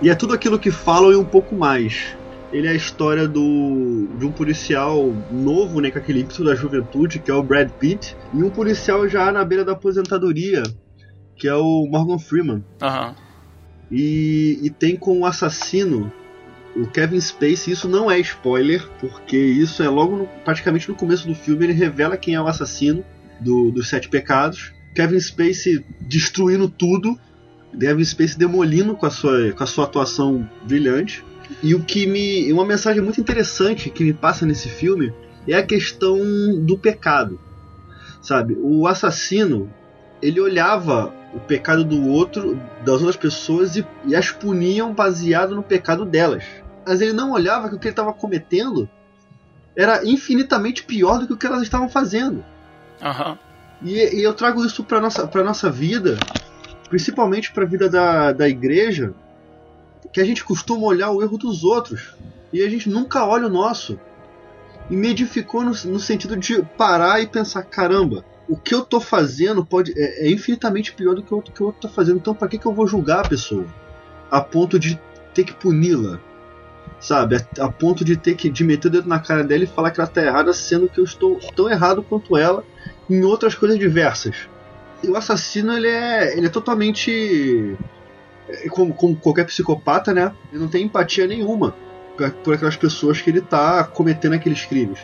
E 0.01 0.09
é 0.09 0.15
tudo 0.15 0.35
aquilo 0.35 0.59
que 0.59 0.71
falam 0.71 1.13
e 1.13 1.17
um 1.17 1.25
pouco 1.25 1.55
mais. 1.55 2.17
Ele 2.53 2.69
é 2.69 2.71
a 2.71 2.75
história 2.75 3.27
do, 3.27 4.09
de 4.17 4.25
um 4.25 4.31
policial 4.31 5.13
novo, 5.31 5.81
né, 5.81 5.91
com 5.91 5.99
aquele 5.99 6.21
ímpeto 6.21 6.45
da 6.45 6.55
juventude, 6.55 7.19
que 7.19 7.31
é 7.31 7.35
o 7.35 7.43
Brad 7.43 7.69
Pitt, 7.71 8.17
e 8.33 8.43
um 8.43 8.49
policial 8.49 9.09
já 9.09 9.33
na 9.33 9.45
beira 9.45 9.65
da 9.65 9.73
aposentadoria, 9.73 10.63
que 11.35 11.49
é 11.49 11.55
o 11.55 11.87
Morgan 11.91 12.19
Freeman. 12.19 12.65
Aham. 12.81 13.17
E, 13.91 14.61
e 14.63 14.71
tem 14.71 14.97
como 14.97 15.27
assassino 15.27 16.13
o 16.83 16.87
Kevin 16.87 17.21
Spacey. 17.21 17.73
Isso 17.73 17.89
não 17.89 18.11
é 18.11 18.19
spoiler, 18.21 18.87
porque 19.01 19.37
isso 19.37 19.83
é 19.83 19.89
logo 19.89 20.17
no- 20.17 20.27
praticamente 20.45 20.89
no 20.89 20.95
começo 20.95 21.27
do 21.27 21.35
filme. 21.35 21.65
Ele 21.67 21.73
revela 21.73 22.17
quem 22.17 22.35
é 22.35 22.41
o 22.41 22.47
assassino 22.47 23.05
do, 23.41 23.71
dos 23.71 23.89
Sete 23.89 24.09
Pecados. 24.09 24.73
Kevin 24.95 25.21
Spacey 25.21 25.85
destruindo 26.01 26.69
tudo. 26.69 27.19
Kevin 27.79 28.05
Spacey 28.05 28.39
demolindo 28.39 28.95
com 28.95 29.07
a 29.07 29.11
sua, 29.11 29.53
com 29.53 29.63
a 29.63 29.67
sua 29.67 29.85
atuação 29.85 30.49
brilhante. 30.67 31.25
E 31.63 31.75
o 31.75 31.81
que 31.83 32.07
me. 32.07 32.53
Uma 32.53 32.65
mensagem 32.65 33.03
muito 33.03 33.21
interessante 33.21 33.91
que 33.91 34.03
me 34.05 34.13
passa 34.13 34.45
nesse 34.47 34.69
filme 34.69 35.13
é 35.47 35.55
a 35.55 35.63
questão 35.63 36.19
do 36.65 36.77
pecado. 36.79 37.39
Sabe? 38.23 38.57
O 38.61 38.87
assassino, 38.87 39.71
ele 40.21 40.41
olhava 40.41 41.15
o 41.33 41.39
pecado 41.39 41.85
do 41.85 42.09
outro, 42.09 42.59
das 42.85 42.95
outras 42.97 43.17
pessoas, 43.17 43.77
e, 43.77 43.87
e 44.07 44.17
as 44.17 44.31
puniam 44.33 44.93
baseado 44.93 45.55
no 45.55 45.63
pecado 45.63 46.05
delas. 46.05 46.43
Mas 46.87 47.01
ele 47.01 47.13
não 47.13 47.33
olhava 47.33 47.69
que 47.69 47.75
o 47.75 47.79
que 47.79 47.89
ele 47.89 47.93
estava 47.93 48.13
cometendo 48.13 48.89
era 49.77 50.07
infinitamente 50.07 50.85
pior 50.85 51.19
do 51.19 51.27
que 51.27 51.33
o 51.33 51.37
que 51.37 51.47
elas 51.47 51.63
estavam 51.63 51.89
fazendo. 51.89 52.45
Aham. 53.03 53.37
E, 53.83 54.21
e 54.21 54.23
eu 54.23 54.33
trago 54.33 54.65
isso 54.65 54.85
para 54.85 55.01
nossa 55.01 55.27
para 55.27 55.45
nossa 55.45 55.71
vida, 55.71 56.17
principalmente 56.89 57.53
para 57.53 57.65
a 57.65 57.67
vida 57.67 57.91
da, 57.91 58.33
da 58.33 58.49
igreja, 58.49 59.13
que 60.13 60.21
a 60.21 60.25
gente 60.25 60.45
costuma 60.45 60.87
olhar 60.87 61.11
o 61.11 61.21
erro 61.23 61.37
dos 61.37 61.65
outros 61.65 62.15
e 62.53 62.63
a 62.63 62.71
gente 62.71 62.89
nunca 62.89 63.27
olha 63.27 63.49
o 63.49 63.51
nosso. 63.51 63.99
E 64.89 64.97
me 64.97 65.09
edificou 65.09 65.63
no, 65.63 65.71
no 65.71 65.99
sentido 65.99 66.37
de 66.37 66.63
parar 66.63 67.21
e 67.21 67.27
pensar: 67.27 67.65
caramba, 67.65 68.25
o 68.49 68.57
que 68.57 68.75
eu 68.75 68.85
tô 68.85 69.01
fazendo 69.01 69.67
pode 69.67 69.93
é, 69.97 70.27
é 70.27 70.31
infinitamente 70.31 70.93
pior 70.93 71.15
do 71.15 71.23
que 71.23 71.35
o 71.35 71.37
outro 71.37 71.53
que 71.53 71.63
o 71.63 71.67
outro 71.67 71.83
tá 71.83 71.89
fazendo. 71.89 72.19
Então, 72.19 72.35
para 72.35 72.49
que, 72.49 72.59
que 72.59 72.67
eu 72.67 72.73
vou 72.73 72.87
julgar 72.87 73.21
a 73.21 73.29
pessoa 73.29 73.67
a 74.31 74.41
ponto 74.41 74.79
de 74.79 74.99
ter 75.35 75.45
que 75.45 75.53
puni-la? 75.53 76.21
Sabe, 76.99 77.37
a, 77.37 77.65
a 77.67 77.71
ponto 77.71 78.05
de 78.05 78.17
ter 78.17 78.35
que 78.35 78.49
de 78.49 78.65
meter 78.65 78.89
o 78.89 78.91
dedo 78.91 79.09
na 79.09 79.19
cara 79.19 79.45
dela 79.45 79.65
e 79.65 79.67
falar 79.67 79.91
que 79.91 80.01
ela 80.01 80.09
tá 80.09 80.23
errada, 80.25 80.53
sendo 80.53 80.89
que 80.89 80.99
eu 80.99 81.05
estou 81.05 81.39
tão 81.55 81.71
errado 81.71 82.03
quanto 82.03 82.37
ela 82.37 82.65
em 83.09 83.23
outras 83.23 83.55
coisas 83.55 83.79
diversas. 83.79 84.49
E 85.05 85.09
o 85.09 85.17
assassino, 85.17 85.75
ele 85.75 85.89
é, 85.89 86.37
ele 86.37 86.47
é 86.47 86.51
totalmente. 86.51 87.77
é, 88.49 88.69
Como, 88.69 88.95
como 88.95 89.15
qualquer 89.17 89.45
psicopata, 89.45 90.13
né? 90.15 90.33
Ele 90.51 90.61
não 90.61 90.69
tem 90.69 90.85
empatia 90.85 91.27
nenhuma 91.27 91.75
por- 92.43 92.55
aquelas 92.55 92.77
pessoas 92.77 93.21
que 93.21 93.29
ele 93.31 93.43
tá 93.43 93.85
cometendo 93.85 94.33
aqueles 94.33 94.65
crimes. 94.65 94.99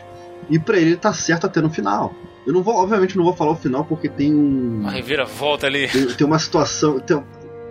E 0.49 0.57
pra 0.59 0.77
ele, 0.77 0.89
ele 0.91 0.97
tá 0.97 1.13
certo 1.13 1.45
até 1.45 1.61
no 1.61 1.69
final. 1.69 2.13
Eu 2.45 2.51
não 2.53 2.63
vou, 2.63 2.75
obviamente, 2.75 3.15
não 3.15 3.23
vou 3.23 3.33
falar 3.33 3.51
o 3.51 3.55
final 3.55 3.85
porque 3.85 4.09
tem 4.09 4.33
um. 4.33 4.79
Uma 4.81 4.91
reviravolta 4.91 5.67
ali. 5.67 5.87
Tem, 5.87 6.05
tem 6.07 6.27
uma 6.27 6.39
situação. 6.39 6.99
Tem, 6.99 7.23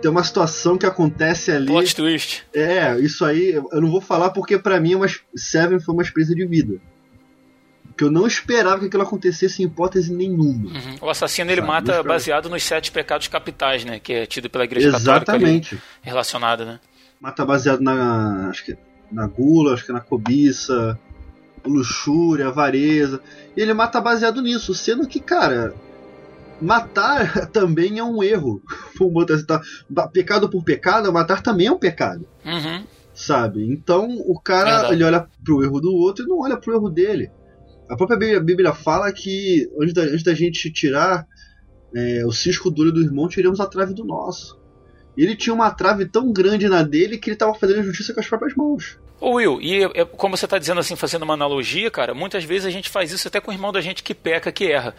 tem 0.03 0.11
uma 0.11 0.23
situação 0.23 0.77
que 0.77 0.85
acontece 0.85 1.49
ali. 1.49 1.65
Plot 1.65 1.95
twist. 1.95 2.43
É, 2.53 2.99
isso 2.99 3.23
aí 3.23 3.53
eu 3.53 3.81
não 3.81 3.89
vou 3.89 4.01
falar 4.01 4.31
porque 4.31 4.59
pra 4.59 4.77
mim 4.77 4.91
é 4.91 4.97
uma, 4.97 5.07
Seven 5.33 5.79
foi 5.79 5.93
uma 5.93 6.03
experiência 6.03 6.35
de 6.35 6.45
vida. 6.45 6.81
Que 7.95 8.03
eu 8.03 8.11
não 8.11 8.27
esperava 8.27 8.81
que 8.81 8.87
aquilo 8.87 9.03
acontecesse 9.03 9.61
em 9.63 9.65
hipótese 9.65 10.13
nenhuma. 10.13 10.71
Uhum. 10.71 10.95
O 10.99 11.09
assassino 11.09 11.49
ele 11.49 11.61
Sabe, 11.61 11.71
mata 11.71 12.03
baseado 12.03 12.49
nos 12.49 12.63
sete 12.63 12.91
pecados 12.91 13.29
capitais, 13.29 13.85
né? 13.85 13.97
Que 13.97 14.13
é 14.13 14.25
tido 14.25 14.49
pela 14.49 14.65
igreja 14.65 14.91
católica 14.91 15.31
ali, 15.31 15.43
Exatamente. 15.43 15.81
relacionada, 16.01 16.65
né? 16.65 16.79
Mata 17.21 17.45
baseado 17.45 17.79
na. 17.79 18.49
Acho 18.49 18.65
que 18.65 18.77
na 19.09 19.25
gula, 19.25 19.73
acho 19.73 19.85
que 19.85 19.93
na 19.93 20.01
cobiça, 20.01 20.99
luxúria, 21.63 22.47
avareza. 22.47 23.21
E 23.55 23.61
ele 23.61 23.73
mata 23.73 24.01
baseado 24.01 24.41
nisso, 24.41 24.73
sendo 24.73 25.07
que, 25.07 25.21
cara, 25.21 25.73
matar 26.63 27.47
também 27.51 27.99
é 27.99 28.03
um 28.03 28.23
erro. 28.23 28.61
Pecado 30.13 30.49
por 30.49 30.63
pecado, 30.63 31.11
matar 31.11 31.41
também 31.41 31.67
é 31.67 31.71
um 31.71 31.77
pecado. 31.77 32.27
Uhum. 32.45 32.83
sabe? 33.13 33.63
Então 33.71 34.07
o 34.25 34.39
cara 34.39 34.71
Verdade. 34.71 34.93
ele 34.93 35.03
olha 35.03 35.27
pro 35.43 35.63
erro 35.63 35.79
do 35.79 35.93
outro 35.93 36.25
e 36.25 36.27
não 36.27 36.39
olha 36.39 36.57
pro 36.57 36.73
erro 36.73 36.89
dele. 36.89 37.31
A 37.89 37.95
própria 37.95 38.17
Bíblia, 38.17 38.37
a 38.37 38.43
Bíblia 38.43 38.73
fala 38.73 39.11
que 39.11 39.69
antes 39.79 39.93
da, 39.93 40.01
antes 40.01 40.23
da 40.23 40.33
gente 40.33 40.71
tirar 40.71 41.27
é, 41.95 42.25
o 42.25 42.31
cisco 42.31 42.71
duro 42.71 42.91
do 42.91 43.01
irmão, 43.01 43.27
tiramos 43.27 43.59
a 43.59 43.67
trave 43.67 43.93
do 43.93 44.03
nosso. 44.03 44.59
Ele 45.15 45.35
tinha 45.35 45.53
uma 45.53 45.69
trave 45.69 46.05
tão 46.05 46.31
grande 46.31 46.67
na 46.67 46.81
dele 46.81 47.17
que 47.17 47.29
ele 47.29 47.35
estava 47.35 47.53
fazendo 47.53 47.83
justiça 47.83 48.13
com 48.13 48.19
as 48.19 48.27
próprias 48.27 48.55
mãos. 48.55 48.97
Ô 49.21 49.35
Will, 49.35 49.61
e 49.61 49.83
é, 49.83 50.05
como 50.05 50.35
você 50.35 50.45
está 50.45 50.57
dizendo 50.57 50.79
assim, 50.79 50.95
fazendo 50.95 51.23
uma 51.23 51.35
analogia, 51.35 51.91
cara, 51.91 52.13
muitas 52.13 52.43
vezes 52.43 52.65
a 52.65 52.71
gente 52.71 52.89
faz 52.89 53.11
isso 53.11 53.27
até 53.27 53.39
com 53.39 53.51
o 53.51 53.53
irmão 53.53 53.71
da 53.71 53.79
gente 53.79 54.03
que 54.03 54.13
peca, 54.13 54.51
que 54.51 54.71
erra. 54.71 54.95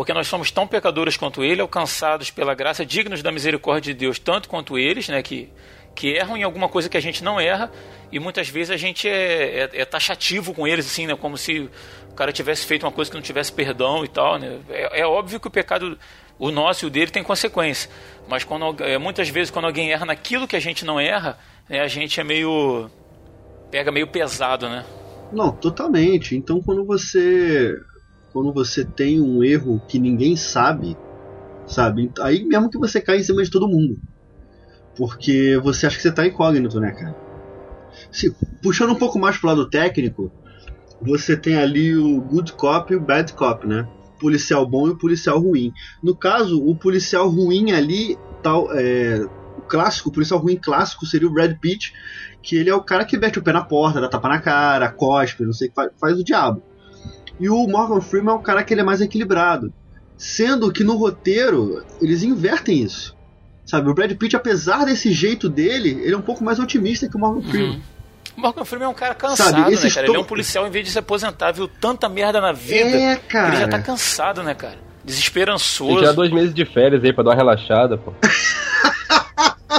Porque 0.00 0.14
nós 0.14 0.28
somos 0.28 0.50
tão 0.50 0.66
pecadores 0.66 1.18
quanto 1.18 1.44
ele, 1.44 1.60
alcançados 1.60 2.30
pela 2.30 2.54
graça, 2.54 2.86
dignos 2.86 3.22
da 3.22 3.30
misericórdia 3.30 3.92
de 3.92 4.00
Deus, 4.00 4.18
tanto 4.18 4.48
quanto 4.48 4.78
eles, 4.78 5.06
né, 5.10 5.22
que, 5.22 5.52
que 5.94 6.14
erram 6.14 6.38
em 6.38 6.42
alguma 6.42 6.70
coisa 6.70 6.88
que 6.88 6.96
a 6.96 7.00
gente 7.02 7.22
não 7.22 7.38
erra, 7.38 7.70
e 8.10 8.18
muitas 8.18 8.48
vezes 8.48 8.70
a 8.70 8.78
gente 8.78 9.06
é, 9.06 9.64
é, 9.64 9.70
é 9.74 9.84
taxativo 9.84 10.54
com 10.54 10.66
eles, 10.66 10.86
assim, 10.86 11.06
né, 11.06 11.14
como 11.14 11.36
se 11.36 11.68
o 12.10 12.14
cara 12.14 12.32
tivesse 12.32 12.64
feito 12.64 12.86
uma 12.86 12.90
coisa 12.90 13.10
que 13.10 13.14
não 13.14 13.22
tivesse 13.22 13.52
perdão 13.52 14.02
e 14.02 14.08
tal, 14.08 14.38
né. 14.38 14.60
É, 14.70 15.02
é 15.02 15.06
óbvio 15.06 15.38
que 15.38 15.48
o 15.48 15.50
pecado, 15.50 15.98
o 16.38 16.50
nosso 16.50 16.86
e 16.86 16.88
o 16.88 16.90
dele, 16.90 17.10
tem 17.10 17.22
consequência. 17.22 17.90
Mas 18.26 18.42
quando, 18.42 18.82
é, 18.82 18.96
muitas 18.96 19.28
vezes, 19.28 19.50
quando 19.50 19.66
alguém 19.66 19.92
erra 19.92 20.06
naquilo 20.06 20.48
que 20.48 20.56
a 20.56 20.60
gente 20.60 20.82
não 20.82 20.98
erra, 20.98 21.38
né, 21.68 21.80
a 21.80 21.88
gente 21.88 22.18
é 22.18 22.24
meio 22.24 22.90
pega 23.70 23.92
meio 23.92 24.06
pesado, 24.06 24.66
né? 24.66 24.82
Não, 25.30 25.52
totalmente. 25.52 26.34
Então 26.34 26.58
quando 26.62 26.86
você 26.86 27.78
quando 28.32 28.52
você 28.52 28.84
tem 28.84 29.20
um 29.20 29.42
erro 29.42 29.80
que 29.88 29.98
ninguém 29.98 30.36
sabe, 30.36 30.96
sabe? 31.66 32.10
Aí 32.20 32.44
mesmo 32.44 32.70
que 32.70 32.78
você 32.78 33.00
cai 33.00 33.18
em 33.18 33.22
cima 33.22 33.42
de 33.42 33.50
todo 33.50 33.68
mundo. 33.68 33.98
Porque 34.96 35.58
você 35.62 35.86
acha 35.86 35.96
que 35.96 36.02
você 36.02 36.12
tá 36.12 36.26
incógnito, 36.26 36.80
né, 36.80 36.92
cara? 36.92 37.16
Se, 38.10 38.34
puxando 38.62 38.90
um 38.92 38.98
pouco 38.98 39.18
mais 39.18 39.38
pro 39.38 39.48
lado 39.48 39.68
técnico, 39.68 40.30
você 41.00 41.36
tem 41.36 41.56
ali 41.56 41.96
o 41.96 42.20
good 42.20 42.52
cop 42.52 42.92
e 42.92 42.96
o 42.96 43.00
bad 43.00 43.32
cop, 43.32 43.66
né? 43.66 43.88
Policial 44.18 44.68
bom 44.68 44.88
e 44.88 44.90
o 44.90 44.98
policial 44.98 45.38
ruim. 45.38 45.72
No 46.02 46.14
caso, 46.14 46.62
o 46.62 46.76
policial 46.76 47.28
ruim 47.28 47.72
ali, 47.72 48.18
tal, 48.42 48.68
é, 48.72 49.24
o 49.56 49.62
clássico, 49.62 50.10
o 50.10 50.12
policial 50.12 50.40
ruim 50.40 50.56
clássico 50.56 51.06
seria 51.06 51.28
o 51.28 51.32
Brad 51.32 51.56
Pitt, 51.58 51.92
que 52.42 52.56
ele 52.56 52.68
é 52.68 52.74
o 52.74 52.82
cara 52.82 53.04
que 53.04 53.16
mete 53.16 53.38
o 53.38 53.42
pé 53.42 53.52
na 53.52 53.64
porta, 53.64 54.00
dá 54.00 54.08
tapa 54.08 54.28
na 54.28 54.40
cara, 54.40 54.92
cospe, 54.92 55.44
não 55.44 55.52
sei, 55.52 55.70
faz, 55.74 55.90
faz 55.98 56.18
o 56.18 56.24
diabo. 56.24 56.62
E 57.40 57.48
o 57.48 57.66
Morgan 57.66 58.00
Freeman 58.00 58.34
é 58.34 58.36
um 58.36 58.42
cara 58.42 58.62
que 58.62 58.74
ele 58.74 58.82
é 58.82 58.84
mais 58.84 59.00
equilibrado. 59.00 59.72
Sendo 60.16 60.70
que 60.70 60.84
no 60.84 60.96
roteiro, 60.96 61.82
eles 62.00 62.22
invertem 62.22 62.82
isso. 62.82 63.16
Sabe, 63.64 63.88
o 63.88 63.94
Brad 63.94 64.12
Pitt, 64.14 64.36
apesar 64.36 64.84
desse 64.84 65.12
jeito 65.12 65.48
dele, 65.48 66.00
ele 66.02 66.12
é 66.12 66.16
um 66.16 66.22
pouco 66.22 66.44
mais 66.44 66.58
otimista 66.58 67.08
que 67.08 67.16
o 67.16 67.18
Morgan 67.18 67.48
Freeman. 67.48 67.70
Uhum. 67.70 67.80
O 68.36 68.40
Morgan 68.40 68.64
Freeman 68.64 68.86
é 68.86 68.90
um 68.90 68.94
cara 68.94 69.14
cansado, 69.14 69.50
Sabe, 69.50 69.70
né, 69.70 69.90
cara? 69.90 70.06
Ele 70.06 70.16
é 70.16 70.20
um 70.20 70.24
policial 70.24 70.66
em 70.66 70.70
vez 70.70 70.84
de 70.84 70.92
se 70.92 70.98
aposentar, 70.98 71.52
viu 71.52 71.66
tanta 71.66 72.08
merda 72.08 72.40
na 72.40 72.52
vida. 72.52 72.90
É, 72.96 73.16
que 73.16 73.36
Ele 73.36 73.56
já 73.56 73.64
tá 73.64 73.70
cara. 73.70 73.82
cansado, 73.82 74.42
né, 74.42 74.54
cara? 74.54 74.74
Tem 74.74 74.82
Desesperançoso. 75.04 76.04
já 76.04 76.12
dois 76.12 76.30
meses 76.30 76.52
de 76.52 76.64
férias 76.64 77.02
aí 77.02 77.12
pra 77.12 77.24
dar 77.24 77.30
uma 77.30 77.36
relaxada, 77.36 77.96
pô. 77.96 78.12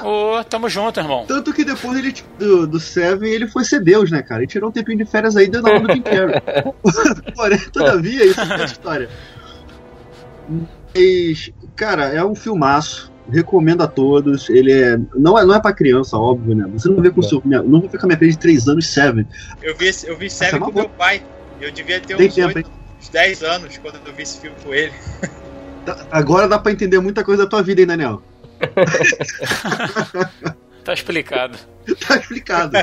Ô, 0.04 0.44
tamo 0.44 0.70
junto, 0.70 1.00
irmão. 1.00 1.26
Tanto 1.28 1.52
que 1.54 1.64
depois 1.66 1.98
ele, 1.98 2.14
do, 2.40 2.66
do 2.68 2.80
Seven 2.80 3.30
ele 3.30 3.48
foi 3.48 3.64
ser 3.66 3.80
Deus, 3.82 4.10
né, 4.10 4.22
cara? 4.22 4.42
Ele 4.42 4.48
tirou 4.48 4.70
um 4.70 4.72
tempinho 4.72 4.98
de 4.98 5.06
férias 5.06 5.36
aí 5.36 5.48
dando 5.50 5.68
aula 5.68 5.80
do 5.82 5.94
Jim 5.94 6.02
Carrey. 6.02 6.42
Porém, 7.36 7.60
todavia, 7.74 8.26
isso 8.26 8.40
é 8.40 8.64
história. 8.66 9.10
Mas, 10.50 11.52
cara, 11.76 12.06
é 12.06 12.24
um 12.24 12.36
filmaço. 12.36 13.12
Recomendo 13.30 13.82
a 13.84 13.88
todos. 13.88 14.50
Ele 14.50 14.72
é. 14.74 14.98
Não 15.16 15.38
é, 15.38 15.46
não 15.46 15.56
é 15.56 15.62
pra 15.62 15.72
criança, 15.74 16.18
óbvio, 16.18 16.56
né? 16.56 16.68
Você 16.74 16.90
não 16.90 17.02
ver 17.02 17.12
com 17.14 17.22
Não. 17.22 17.30
seu. 17.30 17.42
minha- 17.46 17.62
Não 17.62 17.82
com 17.82 17.98
a 17.98 18.06
minha 18.08 18.18
filha 18.18 18.32
de 18.32 18.38
3 18.40 18.68
anos, 18.68 18.88
Seven. 18.88 19.26
Eu 19.62 19.76
vi, 19.78 19.90
eu 20.06 20.18
vi 20.18 20.30
Seven 20.30 20.56
é 20.56 20.60
com 20.60 20.72
boa. 20.72 20.86
meu 20.86 20.90
pai. 20.90 21.24
Eu 21.62 21.72
devia 21.72 22.00
ter 22.02 22.18
Tem 22.18 22.28
uns, 22.28 22.36
tempo, 22.36 22.48
8, 22.48 22.58
hein? 22.60 22.66
uns 23.00 23.10
10 23.10 23.44
anos 23.44 23.78
quando 23.78 24.00
eu 24.06 24.14
vi 24.14 24.24
esse 24.24 24.40
filme 24.40 24.56
com 24.64 24.74
ele. 24.74 24.92
Tá- 25.86 26.06
Agora 26.12 26.48
dá 26.48 26.58
pra 26.60 26.72
entender 26.72 27.00
muita 27.00 27.24
coisa 27.24 27.44
da 27.44 27.50
tua 27.50 27.62
vida, 27.62 27.82
hein, 27.82 27.88
Daniel? 27.88 28.22
Tá 30.84 30.94
explicado. 30.94 31.58
Tá 32.08 32.18
explicado. 32.18 32.78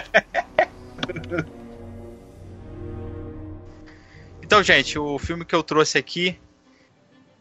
Então, 4.42 4.62
gente, 4.62 4.99
o 4.99 5.18
filme 5.18 5.44
que 5.44 5.54
eu 5.54 5.62
trouxe 5.62 5.99
aqui, 5.99 6.38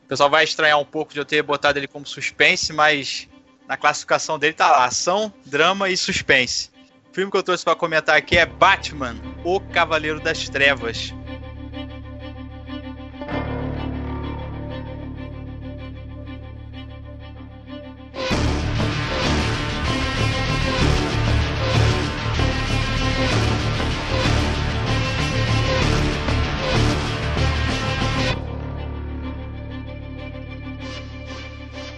o 0.05 0.07
pessoal 0.07 0.29
vai 0.29 0.43
estranhar 0.43 0.79
um 0.79 0.85
pouco 0.85 1.13
de 1.13 1.19
eu 1.19 1.25
ter 1.25 1.41
botado 1.43 1.77
ele 1.77 1.87
como 1.87 2.05
suspense, 2.05 2.73
mas 2.73 3.27
na 3.67 3.77
classificação 3.77 4.39
dele 4.39 4.53
tá 4.53 4.69
lá, 4.69 4.85
ação, 4.85 5.31
drama 5.45 5.89
e 5.89 5.97
suspense. 5.97 6.71
O 7.11 7.13
filme 7.13 7.31
que 7.31 7.37
eu 7.37 7.43
trouxe 7.43 7.63
para 7.63 7.75
comentar 7.75 8.17
aqui 8.17 8.37
é 8.37 8.45
Batman, 8.45 9.15
O 9.43 9.59
Cavaleiro 9.59 10.19
das 10.19 10.49
Trevas. 10.49 11.13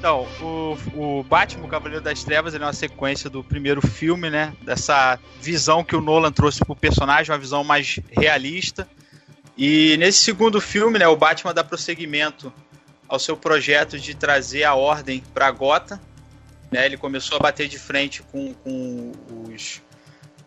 Então, 0.09 0.27
o, 0.41 1.19
o 1.19 1.23
Batman, 1.23 1.67
o 1.67 1.69
Cavaleiro 1.69 2.03
das 2.03 2.23
Trevas, 2.23 2.55
ele 2.55 2.63
é 2.63 2.65
uma 2.65 2.73
sequência 2.73 3.29
do 3.29 3.43
primeiro 3.43 3.79
filme, 3.79 4.27
né? 4.27 4.55
Dessa 4.63 5.19
visão 5.39 5.83
que 5.83 5.95
o 5.95 6.01
Nolan 6.01 6.31
trouxe 6.31 6.65
pro 6.65 6.75
personagem, 6.75 7.31
uma 7.31 7.37
visão 7.37 7.63
mais 7.63 7.99
realista. 8.09 8.89
E 9.55 9.95
nesse 9.97 10.17
segundo 10.17 10.59
filme, 10.59 10.97
né, 10.97 11.07
o 11.07 11.15
Batman 11.15 11.53
dá 11.53 11.63
prosseguimento 11.63 12.51
ao 13.07 13.19
seu 13.19 13.37
projeto 13.37 13.99
de 13.99 14.15
trazer 14.15 14.63
a 14.63 14.73
ordem 14.73 15.23
para 15.31 15.51
Gotham. 15.51 15.99
Né? 16.71 16.87
Ele 16.87 16.97
começou 16.97 17.37
a 17.37 17.39
bater 17.39 17.67
de 17.67 17.77
frente 17.77 18.23
com, 18.31 18.51
com 18.51 19.11
os, 19.53 19.79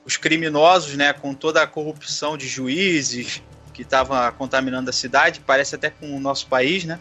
os 0.04 0.16
criminosos, 0.16 0.96
né? 0.96 1.12
Com 1.12 1.34
toda 1.34 1.62
a 1.62 1.68
corrupção 1.68 2.36
de 2.36 2.48
juízes 2.48 3.40
que 3.72 3.82
estavam 3.82 4.16
contaminando 4.32 4.90
a 4.90 4.92
cidade, 4.92 5.40
parece 5.46 5.76
até 5.76 5.88
com 5.88 6.16
o 6.16 6.18
nosso 6.18 6.48
país, 6.48 6.84
né? 6.84 6.98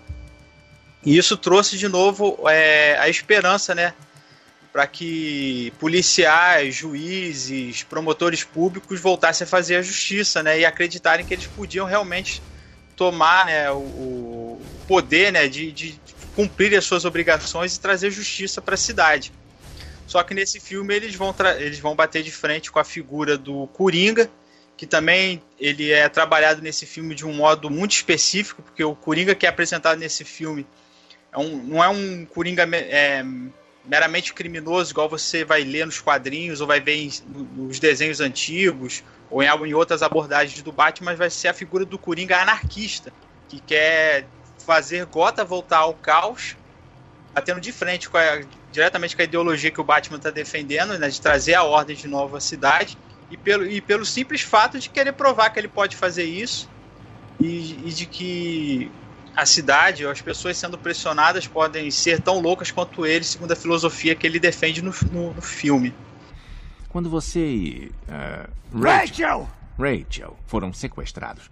E 1.04 1.18
isso 1.18 1.36
trouxe 1.36 1.78
de 1.78 1.88
novo 1.88 2.38
é, 2.48 2.98
a 3.00 3.10
esperança, 3.10 3.74
né? 3.74 3.94
Para 4.72 4.88
que 4.88 5.74
policiais, 5.80 6.76
juízes, 6.76 7.84
promotores 7.84 8.44
públicos 8.44 9.00
voltassem 9.00 9.46
a 9.46 9.48
fazer 9.48 9.78
a 9.78 9.82
justiça, 9.82 10.44
né? 10.44 10.60
E 10.60 10.66
acreditarem 10.66 11.26
que 11.26 11.34
eles 11.34 11.48
podiam 11.48 11.86
realmente 11.86 12.42
tomar 12.96 13.48
né, 13.48 13.72
o, 13.72 13.78
o 13.78 14.62
poder 14.88 15.32
né, 15.32 15.48
de, 15.48 15.72
de 15.72 16.00
cumprir 16.36 16.78
as 16.78 16.86
suas 16.86 17.04
obrigações 17.04 17.76
e 17.76 17.80
trazer 17.80 18.12
justiça 18.12 18.62
para 18.62 18.76
a 18.76 18.78
cidade. 18.78 19.34
Só 20.06 20.22
que 20.24 20.34
nesse 20.34 20.60
filme 20.60 20.94
eles 20.94 21.16
vão, 21.16 21.34
eles 21.58 21.80
vão 21.80 21.96
bater 21.96 22.22
de 22.22 22.32
frente 22.32 22.72
com 22.72 22.80
a 22.80 22.84
figura 22.84 23.38
do 23.38 23.66
Coringa, 23.68 24.30
que 24.78 24.86
também 24.86 25.42
ele 25.60 25.92
é 25.92 26.08
trabalhado 26.10 26.62
nesse 26.62 26.86
filme 26.86 27.16
de 27.16 27.26
um 27.26 27.34
modo 27.34 27.70
muito 27.70 27.94
específico, 27.94 28.62
porque 28.62 28.84
o 28.84 28.96
Coringa 28.96 29.34
que 29.34 29.46
é 29.46 29.50
apresentado 29.50 29.98
nesse 29.98 30.24
filme 30.24 30.68
é 31.32 31.38
um, 31.38 31.64
não 31.64 31.84
é 31.84 31.90
um 31.90 32.26
Coringa 32.26 32.64
é, 32.76 33.24
meramente 33.86 34.34
criminoso, 34.34 34.92
igual 34.92 35.10
você 35.10 35.44
vai 35.44 35.64
ler 35.64 35.86
nos 35.86 36.00
quadrinhos 36.00 36.62
ou 36.62 36.68
vai 36.68 36.80
ver 36.80 36.96
em- 36.96 37.12
nos 37.56 37.80
desenhos 37.80 38.20
antigos 38.20 39.04
ou 39.30 39.42
em, 39.42 39.48
em 39.48 39.74
outras 39.74 40.04
abordagens 40.04 40.62
do 40.62 40.72
Batman, 40.72 41.12
mas 41.12 41.18
vai 41.20 41.30
ser 41.30 41.48
a 41.48 41.54
figura 41.54 41.86
do 41.86 41.98
Coringa 41.98 42.38
anarquista, 42.42 43.14
que 43.48 43.60
quer 43.60 44.28
fazer 44.66 45.06
Gotham 45.06 45.46
voltar 45.46 45.80
ao 45.80 45.94
caos, 45.94 46.56
batendo 47.34 47.62
de 47.62 47.72
frente 47.72 48.10
com 48.10 48.18
a- 48.18 48.42
diretamente 48.72 49.16
com 49.16 49.22
a 49.22 49.26
ideologia 49.26 49.72
que 49.72 49.82
o 49.82 49.86
Batman 49.86 50.18
está 50.18 50.30
defendendo, 50.30 50.98
né, 50.98 51.08
de 51.08 51.20
trazer 51.20 51.54
a 51.56 51.64
ordem 51.64 51.96
de 51.96 52.08
novo 52.08 52.36
à 52.36 52.42
cidade, 52.42 52.98
e 53.30 53.38
pelo, 53.38 53.66
e 53.66 53.80
pelo 53.80 54.06
simples 54.06 54.42
fato 54.42 54.78
de 54.78 54.90
querer 54.90 55.14
provar 55.14 55.50
que 55.50 55.60
ele 55.60 55.70
pode 55.70 55.96
fazer 55.96 56.26
isso 56.26 56.70
e, 57.40 57.88
e 57.88 57.94
de 57.94 58.06
que 58.06 58.92
a 59.36 59.46
cidade, 59.46 60.06
ou 60.06 60.12
as 60.12 60.22
pessoas 60.22 60.58
sendo 60.58 60.78
pressionadas, 60.78 61.48
podem 61.48 61.90
ser 61.92 62.22
tão 62.22 62.40
loucas 62.42 62.72
quanto 62.72 63.06
ele, 63.06 63.24
segundo 63.24 63.52
a 63.52 63.56
filosofia 63.56 64.16
que 64.16 64.26
ele 64.28 64.40
defende 64.40 64.82
no, 64.82 64.94
no- 65.12 65.34
no 65.34 65.42
filme. 65.42 65.94
Quando 66.90 67.10
você 67.10 67.40
e. 67.40 67.92
ah, 68.10 68.50
Rachel! 68.74 69.50
Rachel 69.80 70.38
foram 70.46 70.74
sequestrados. 70.74 71.50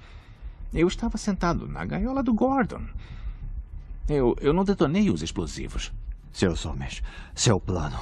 Eu 0.73 0.87
estava 0.87 1.17
sentado 1.17 1.67
na 1.67 1.83
gaiola 1.85 2.21
do 2.21 2.33
Gordon. 2.33 2.85
Eu, 4.07 4.35
eu 4.41 4.53
não 4.53 4.63
detonei 4.63 5.09
os 5.09 5.21
explosivos. 5.23 5.91
Seus 6.31 6.65
homens, 6.65 7.01
seu 7.33 7.59
plano. 7.59 7.99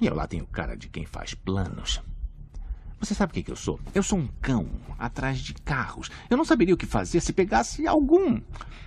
E 0.00 0.06
eu 0.06 0.14
lá 0.14 0.26
tenho 0.26 0.46
cara 0.46 0.76
de 0.76 0.88
quem 0.88 1.04
faz 1.04 1.34
planos. 1.34 2.00
Você 3.04 3.14
sabe 3.14 3.32
o 3.32 3.34
que, 3.34 3.42
que 3.42 3.50
eu 3.50 3.56
sou? 3.56 3.78
Eu 3.94 4.02
sou 4.02 4.18
um 4.18 4.26
cão 4.40 4.66
atrás 4.98 5.38
de 5.40 5.52
carros. 5.52 6.10
Eu 6.30 6.38
não 6.38 6.44
saberia 6.44 6.72
o 6.72 6.78
que 6.78 6.86
fazer 6.86 7.20
se 7.20 7.34
pegasse 7.34 7.86
algum. 7.86 8.40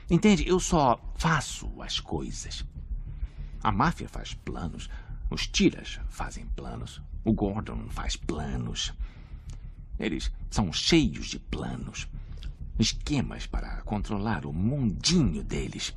Entende? 0.09 0.47
Eu 0.47 0.59
só 0.59 0.99
faço 1.13 1.71
as 1.83 1.99
coisas. 1.99 2.65
A 3.61 3.71
máfia 3.71 4.09
faz 4.09 4.33
planos. 4.33 4.89
Os 5.29 5.45
tiras 5.45 5.99
fazem 6.09 6.47
planos. 6.55 6.99
O 7.23 7.31
Gordon 7.31 7.89
faz 7.89 8.15
planos. 8.15 8.91
Eles 9.99 10.31
são 10.49 10.73
cheios 10.73 11.27
de 11.27 11.37
planos. 11.37 12.07
Esquemas 12.79 13.45
para 13.45 13.81
controlar 13.81 14.47
o 14.47 14.53
mundinho 14.53 15.43
deles. 15.43 15.95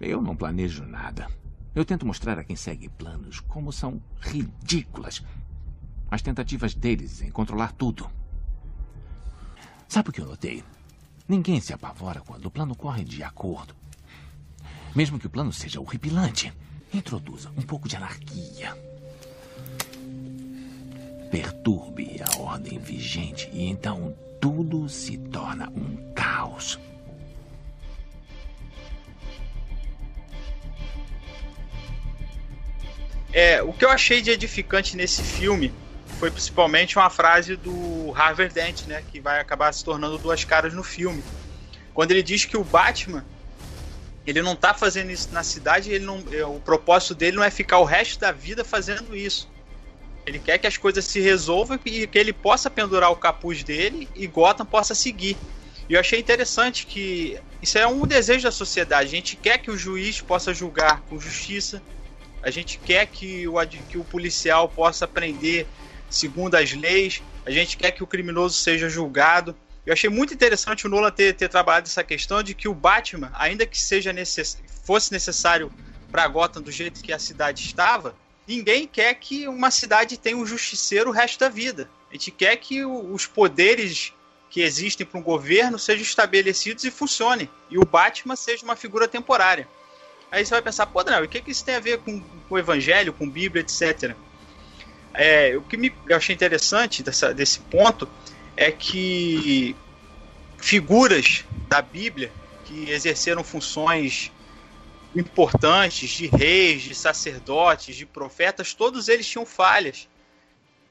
Eu 0.00 0.20
não 0.20 0.34
planejo 0.34 0.84
nada. 0.84 1.28
Eu 1.72 1.84
tento 1.84 2.04
mostrar 2.04 2.36
a 2.36 2.42
quem 2.42 2.56
segue 2.56 2.88
planos 2.88 3.38
como 3.38 3.72
são 3.72 4.02
ridículas 4.20 5.22
as 6.10 6.22
tentativas 6.22 6.74
deles 6.74 7.22
em 7.22 7.30
controlar 7.30 7.72
tudo. 7.72 8.10
Sabe 9.86 10.10
o 10.10 10.12
que 10.12 10.20
eu 10.20 10.26
notei? 10.26 10.64
Ninguém 11.28 11.60
se 11.60 11.72
apavora 11.72 12.20
quando 12.20 12.46
o 12.46 12.50
plano 12.50 12.74
corre 12.74 13.04
de 13.04 13.22
acordo. 13.22 13.74
Mesmo 14.94 15.18
que 15.18 15.26
o 15.26 15.30
plano 15.30 15.52
seja 15.52 15.80
horripilante, 15.80 16.52
introduza 16.92 17.50
um 17.56 17.62
pouco 17.62 17.88
de 17.88 17.96
anarquia. 17.96 18.76
Perturbe 21.30 22.20
a 22.22 22.38
ordem 22.38 22.78
vigente 22.78 23.50
e 23.52 23.68
então 23.68 24.16
tudo 24.40 24.88
se 24.88 25.18
torna 25.18 25.68
um 25.70 26.12
caos. 26.14 26.78
É, 33.30 33.62
o 33.62 33.74
que 33.74 33.84
eu 33.84 33.90
achei 33.90 34.22
de 34.22 34.30
edificante 34.30 34.96
nesse 34.96 35.22
filme 35.22 35.70
foi 36.18 36.30
principalmente 36.30 36.98
uma 36.98 37.08
frase 37.08 37.56
do 37.56 38.12
Harvey 38.14 38.48
Dent, 38.48 38.86
né, 38.86 39.02
que 39.10 39.20
vai 39.20 39.40
acabar 39.40 39.72
se 39.72 39.84
tornando 39.84 40.18
duas 40.18 40.44
caras 40.44 40.74
no 40.74 40.82
filme. 40.82 41.22
Quando 41.94 42.10
ele 42.10 42.22
diz 42.22 42.44
que 42.44 42.56
o 42.56 42.64
Batman 42.64 43.24
ele 44.26 44.42
não 44.42 44.54
tá 44.54 44.74
fazendo 44.74 45.10
isso 45.10 45.30
na 45.32 45.42
cidade, 45.42 45.90
ele 45.90 46.04
não, 46.04 46.22
é, 46.30 46.44
o 46.44 46.60
propósito 46.60 47.14
dele 47.14 47.36
não 47.36 47.44
é 47.44 47.50
ficar 47.50 47.78
o 47.78 47.84
resto 47.84 48.20
da 48.20 48.30
vida 48.30 48.62
fazendo 48.62 49.16
isso. 49.16 49.48
Ele 50.26 50.38
quer 50.38 50.58
que 50.58 50.66
as 50.66 50.76
coisas 50.76 51.06
se 51.06 51.18
resolvam 51.20 51.80
e 51.86 52.06
que 52.06 52.18
ele 52.18 52.34
possa 52.34 52.68
pendurar 52.68 53.10
o 53.10 53.16
capuz 53.16 53.62
dele 53.62 54.06
e 54.14 54.26
Gotham 54.26 54.66
possa 54.66 54.94
seguir. 54.94 55.38
E 55.88 55.94
eu 55.94 56.00
achei 56.00 56.20
interessante 56.20 56.84
que 56.84 57.40
isso 57.62 57.78
é 57.78 57.86
um 57.86 58.06
desejo 58.06 58.42
da 58.42 58.50
sociedade. 58.50 59.06
A 59.06 59.10
gente 59.10 59.36
quer 59.36 59.56
que 59.56 59.70
o 59.70 59.78
juiz 59.78 60.20
possa 60.20 60.52
julgar 60.52 61.00
com 61.08 61.18
justiça. 61.18 61.82
A 62.42 62.50
gente 62.50 62.78
quer 62.78 63.06
que 63.06 63.48
o, 63.48 63.54
que 63.88 63.96
o 63.96 64.04
policial 64.04 64.68
possa 64.68 65.08
prender 65.08 65.66
segundo 66.08 66.54
as 66.54 66.72
leis. 66.72 67.22
A 67.44 67.50
gente 67.50 67.76
quer 67.76 67.92
que 67.92 68.02
o 68.02 68.06
criminoso 68.06 68.56
seja 68.56 68.88
julgado. 68.88 69.56
Eu 69.84 69.92
achei 69.92 70.10
muito 70.10 70.34
interessante 70.34 70.86
o 70.86 70.90
Nolan 70.90 71.10
ter, 71.10 71.34
ter 71.34 71.48
trabalhado 71.48 71.86
essa 71.86 72.04
questão 72.04 72.42
de 72.42 72.54
que 72.54 72.68
o 72.68 72.74
Batman, 72.74 73.30
ainda 73.34 73.66
que 73.66 73.78
seja 73.78 74.12
necess... 74.12 74.58
fosse 74.84 75.12
necessário 75.12 75.72
para 76.10 76.28
Gotham 76.28 76.62
do 76.62 76.70
jeito 76.70 77.02
que 77.02 77.12
a 77.12 77.18
cidade 77.18 77.62
estava, 77.62 78.14
ninguém 78.46 78.86
quer 78.86 79.14
que 79.14 79.48
uma 79.48 79.70
cidade 79.70 80.18
tenha 80.18 80.36
um 80.36 80.46
justiceiro 80.46 81.10
o 81.10 81.12
resto 81.12 81.38
da 81.40 81.48
vida. 81.48 81.88
A 82.10 82.14
gente 82.14 82.30
quer 82.30 82.56
que 82.56 82.84
os 82.84 83.26
poderes 83.26 84.12
que 84.50 84.62
existem 84.62 85.06
para 85.06 85.20
um 85.20 85.22
governo 85.22 85.78
sejam 85.78 86.02
estabelecidos 86.02 86.84
e 86.84 86.90
funcionem. 86.90 87.48
E 87.70 87.78
o 87.78 87.84
Batman 87.84 88.36
seja 88.36 88.64
uma 88.64 88.76
figura 88.76 89.06
temporária. 89.06 89.68
Aí 90.30 90.44
você 90.44 90.50
vai 90.50 90.62
pensar, 90.62 90.86
pô, 90.86 91.02
Daniel, 91.02 91.24
o 91.24 91.28
que, 91.28 91.40
que 91.40 91.50
isso 91.50 91.64
tem 91.64 91.76
a 91.76 91.80
ver 91.80 91.98
com, 91.98 92.20
com 92.20 92.54
o 92.54 92.58
Evangelho, 92.58 93.12
com 93.12 93.28
Bíblia, 93.28 93.62
etc. 93.62 94.14
É, 95.20 95.56
o 95.56 95.62
que 95.62 95.76
me, 95.76 95.92
eu 96.08 96.16
achei 96.16 96.32
interessante 96.32 97.02
dessa, 97.02 97.34
desse 97.34 97.58
ponto 97.58 98.08
é 98.56 98.70
que 98.70 99.74
figuras 100.56 101.44
da 101.68 101.82
Bíblia 101.82 102.30
que 102.64 102.88
exerceram 102.88 103.42
funções 103.42 104.30
importantes 105.16 106.08
de 106.10 106.28
reis, 106.28 106.82
de 106.82 106.94
sacerdotes, 106.94 107.96
de 107.96 108.06
profetas, 108.06 108.74
todos 108.74 109.08
eles 109.08 109.26
tinham 109.26 109.44
falhas. 109.44 110.08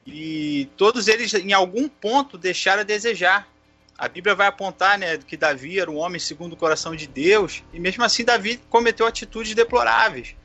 E 0.06 0.68
todos 0.76 1.08
eles, 1.08 1.32
em 1.32 1.54
algum 1.54 1.88
ponto, 1.88 2.36
deixaram 2.36 2.82
a 2.82 2.84
desejar. 2.84 3.48
A 3.96 4.08
Bíblia 4.08 4.34
vai 4.34 4.46
apontar 4.46 4.98
né, 4.98 5.16
que 5.16 5.38
Davi 5.38 5.80
era 5.80 5.90
um 5.90 5.96
homem 5.96 6.20
segundo 6.20 6.52
o 6.52 6.56
coração 6.56 6.94
de 6.94 7.06
Deus, 7.06 7.62
e 7.72 7.80
mesmo 7.80 8.04
assim 8.04 8.26
Davi 8.26 8.60
cometeu 8.68 9.06
atitudes 9.06 9.54
deploráveis. 9.54 10.36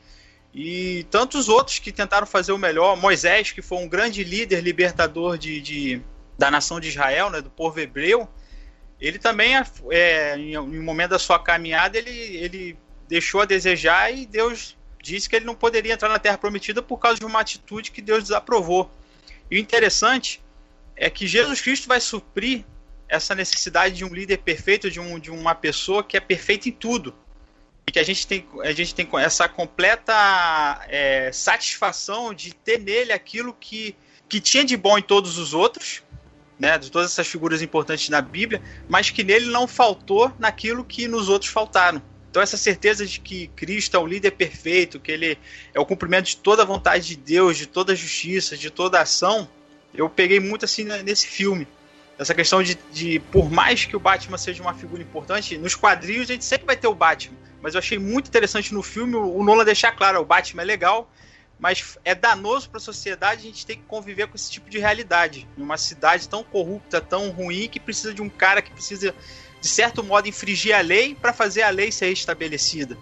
E 0.53 1.05
tantos 1.09 1.49
outros 1.49 1.79
que 1.79 1.91
tentaram 1.91 2.27
fazer 2.27 2.51
o 2.51 2.57
melhor. 2.57 2.95
Moisés, 2.95 3.51
que 3.51 3.61
foi 3.61 3.79
um 3.79 3.87
grande 3.87 4.23
líder 4.23 4.61
libertador 4.61 5.37
de, 5.37 5.59
de 5.59 6.01
da 6.37 6.51
nação 6.51 6.79
de 6.79 6.89
Israel, 6.89 7.29
né, 7.29 7.41
do 7.41 7.49
povo 7.49 7.79
hebreu, 7.79 8.27
ele 8.99 9.19
também, 9.19 9.53
é, 9.91 10.37
em 10.37 10.57
um 10.57 10.83
momento 10.83 11.11
da 11.11 11.19
sua 11.19 11.37
caminhada, 11.37 11.97
ele, 11.97 12.09
ele 12.09 12.77
deixou 13.07 13.41
a 13.41 13.45
desejar 13.45 14.11
e 14.11 14.25
Deus 14.25 14.77
disse 15.01 15.27
que 15.27 15.35
ele 15.35 15.45
não 15.45 15.55
poderia 15.55 15.93
entrar 15.93 16.07
na 16.07 16.17
Terra 16.17 16.37
Prometida 16.37 16.81
por 16.81 16.97
causa 16.97 17.19
de 17.19 17.25
uma 17.25 17.41
atitude 17.41 17.91
que 17.91 18.01
Deus 18.01 18.23
desaprovou. 18.23 18.89
E 19.51 19.57
o 19.57 19.59
interessante 19.59 20.41
é 20.95 21.09
que 21.09 21.27
Jesus 21.27 21.59
Cristo 21.59 21.87
vai 21.87 21.99
suprir 21.99 22.63
essa 23.09 23.35
necessidade 23.35 23.95
de 23.95 24.05
um 24.05 24.13
líder 24.13 24.37
perfeito, 24.37 24.89
de, 24.89 24.99
um, 24.99 25.19
de 25.19 25.29
uma 25.29 25.53
pessoa 25.53 26.03
que 26.03 26.15
é 26.15 26.19
perfeita 26.19 26.69
em 26.69 26.71
tudo. 26.71 27.13
E 27.88 27.91
que 27.91 28.00
a 28.00 28.04
gente 28.04 28.26
tem, 28.26 28.46
a 28.63 28.72
gente 28.72 28.96
tem 28.96 29.08
essa 29.19 29.48
completa 29.48 30.13
é, 30.88 31.32
satisfação 31.32 32.34
de 32.34 32.54
ter 32.54 32.80
nele 32.80 33.12
aquilo 33.12 33.54
que, 33.60 33.96
que 34.30 34.39
tinha 34.39 34.63
de 34.63 34.78
bom 34.78 34.98
em 34.98 35.02
todos 35.02 35.38
os 35.38 35.54
outros, 35.54 36.02
né, 36.60 36.78
de 36.78 36.91
todas 36.91 37.12
essas 37.12 37.28
figuras 37.28 37.62
importantes 37.62 38.10
na 38.10 38.22
Bíblia, 38.22 38.62
mas 38.88 39.10
que 39.10 39.24
nele 39.24 39.48
não 39.48 39.67
faltou 39.67 40.32
naquilo 40.39 40.84
que 40.86 41.08
nos 41.08 41.28
outros 41.28 41.52
faltaram. 41.52 42.02
Então 42.30 42.41
essa 42.41 42.58
certeza 42.58 43.06
de 43.06 43.19
que 43.19 43.48
Cristo 43.50 43.96
é 43.96 44.00
o 44.00 44.08
líder 44.08 44.32
perfeito, 44.32 45.00
que 45.00 45.12
ele 45.12 45.38
é 45.74 45.80
o 45.80 45.86
cumprimento 45.86 46.26
de 46.26 46.38
toda 46.38 46.63
a 46.63 46.65
vontade 46.65 47.08
de 47.10 47.15
Deus, 47.15 47.58
de 47.58 47.67
toda 47.67 47.93
a 47.93 47.96
justiça, 47.96 48.58
de 48.58 48.72
toda 48.72 48.98
a 48.98 49.04
ação, 49.04 49.48
eu 49.93 50.10
peguei 50.10 50.39
muito 50.39 50.65
assim 50.65 50.84
nesse 50.84 51.28
filme. 51.28 51.67
Essa 52.17 52.34
questão 52.34 52.62
de, 52.62 52.78
de, 52.91 53.19
por 53.32 53.49
mais 53.49 53.86
que 53.86 53.95
o 53.95 53.99
Batman 53.99 54.38
seja 54.38 54.62
uma 54.62 54.73
figura 54.73 55.02
importante, 55.02 55.58
nos 55.58 55.76
quadrinhos 55.76 56.30
a 56.30 56.34
gente 56.34 56.45
sempre 56.45 56.67
vai 56.67 56.78
ter 56.78 56.88
o 56.88 56.93
Batman. 56.93 57.38
Mas 57.62 57.73
eu 57.73 57.80
achei 57.80 57.97
muito 57.97 58.28
interessante 58.28 58.73
no 58.73 58.84
filme 58.84 59.15
o 59.15 59.43
Nolan 59.43 59.65
deixar 59.65 59.91
claro, 59.93 60.19
o 60.19 60.26
Batman 60.26 60.62
é 60.62 60.65
legal, 60.65 61.10
mas 61.60 61.97
é 62.04 62.13
danoso 62.13 62.69
para 62.69 62.78
a 62.78 62.82
sociedade 62.82 63.41
a 63.41 63.43
gente 63.45 63.65
ter 63.65 63.78
que 63.78 63.84
conviver 63.84 64.28
com 64.28 64.36
esse 64.36 64.52
tipo 64.52 64.69
de 64.69 64.80
realidade. 64.80 65.47
Em 65.58 65.62
uma 65.62 65.78
cidade 65.78 66.28
tão 66.28 66.43
corrupta, 66.43 66.99
tão 66.99 67.30
ruim, 67.30 67.69
que 67.69 67.80
precisa 67.80 68.13
de 68.13 68.21
um 68.21 68.30
cara 68.30 68.62
que 68.62 68.69
precisa, 68.69 69.15
de 69.62 69.67
certo 69.67 70.04
modo, 70.04 70.28
infringir 70.28 70.76
a 70.76 70.82
lei 70.82 71.15
para 71.15 71.32
fazer 71.32 71.62
a 71.62 71.69
lei 71.69 71.91
ser 71.91 72.12
estabelecida. 72.12 72.97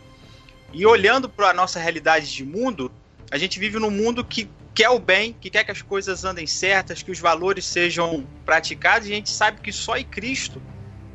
E 0.71 0.85
olhando 0.85 1.27
para 1.27 1.49
a 1.49 1.53
nossa 1.53 1.79
realidade 1.79 2.31
de 2.31 2.45
mundo, 2.45 2.91
a 3.31 3.37
gente 3.37 3.59
vive 3.59 3.79
num 3.79 3.89
mundo 3.89 4.23
que 4.23 4.47
quer 4.73 4.89
o 4.89 4.99
bem, 4.99 5.33
que 5.39 5.49
quer 5.49 5.63
que 5.63 5.71
as 5.71 5.81
coisas 5.81 6.23
andem 6.23 6.47
certas, 6.47 7.03
que 7.03 7.11
os 7.11 7.19
valores 7.19 7.65
sejam 7.65 8.25
praticados, 8.45 9.07
e 9.07 9.11
a 9.11 9.15
gente 9.15 9.29
sabe 9.29 9.61
que 9.61 9.71
só 9.71 9.97
em 9.97 10.05
Cristo 10.05 10.61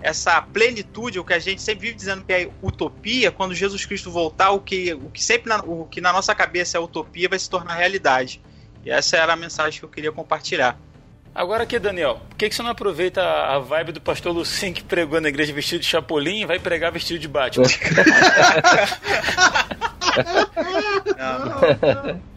essa 0.00 0.40
plenitude, 0.40 1.18
o 1.18 1.24
que 1.24 1.32
a 1.32 1.38
gente 1.38 1.60
sempre 1.62 1.86
vive 1.86 1.96
dizendo 1.96 2.22
que 2.24 2.32
é 2.32 2.48
utopia, 2.62 3.32
quando 3.32 3.54
Jesus 3.54 3.84
Cristo 3.84 4.10
voltar, 4.10 4.50
o 4.50 4.60
que, 4.60 4.94
o 4.94 5.10
que 5.10 5.22
sempre 5.22 5.48
na, 5.48 5.58
o 5.58 5.86
que 5.86 6.00
na 6.00 6.12
nossa 6.12 6.34
cabeça 6.34 6.76
é 6.76 6.80
utopia 6.80 7.28
vai 7.28 7.38
se 7.38 7.48
tornar 7.50 7.74
realidade. 7.74 8.40
E 8.84 8.90
essa 8.90 9.16
era 9.16 9.32
a 9.32 9.36
mensagem 9.36 9.80
que 9.80 9.84
eu 9.84 9.88
queria 9.88 10.12
compartilhar. 10.12 10.78
Agora 11.34 11.64
aqui, 11.64 11.78
Daniel, 11.78 12.20
por 12.28 12.36
que, 12.38 12.48
que 12.48 12.54
você 12.54 12.62
não 12.62 12.70
aproveita 12.70 13.20
a 13.20 13.58
vibe 13.58 13.92
do 13.92 14.00
pastor 14.00 14.32
Lucim 14.32 14.72
que 14.72 14.82
pregou 14.82 15.20
na 15.20 15.28
igreja 15.28 15.52
vestido 15.52 15.80
de 15.80 15.86
Chapolin 15.86 16.42
e 16.42 16.46
vai 16.46 16.58
pregar 16.58 16.92
vestido 16.92 17.18
de 17.18 17.28
Batman? 17.28 17.66
não, 21.18 21.38
não. 21.44 22.20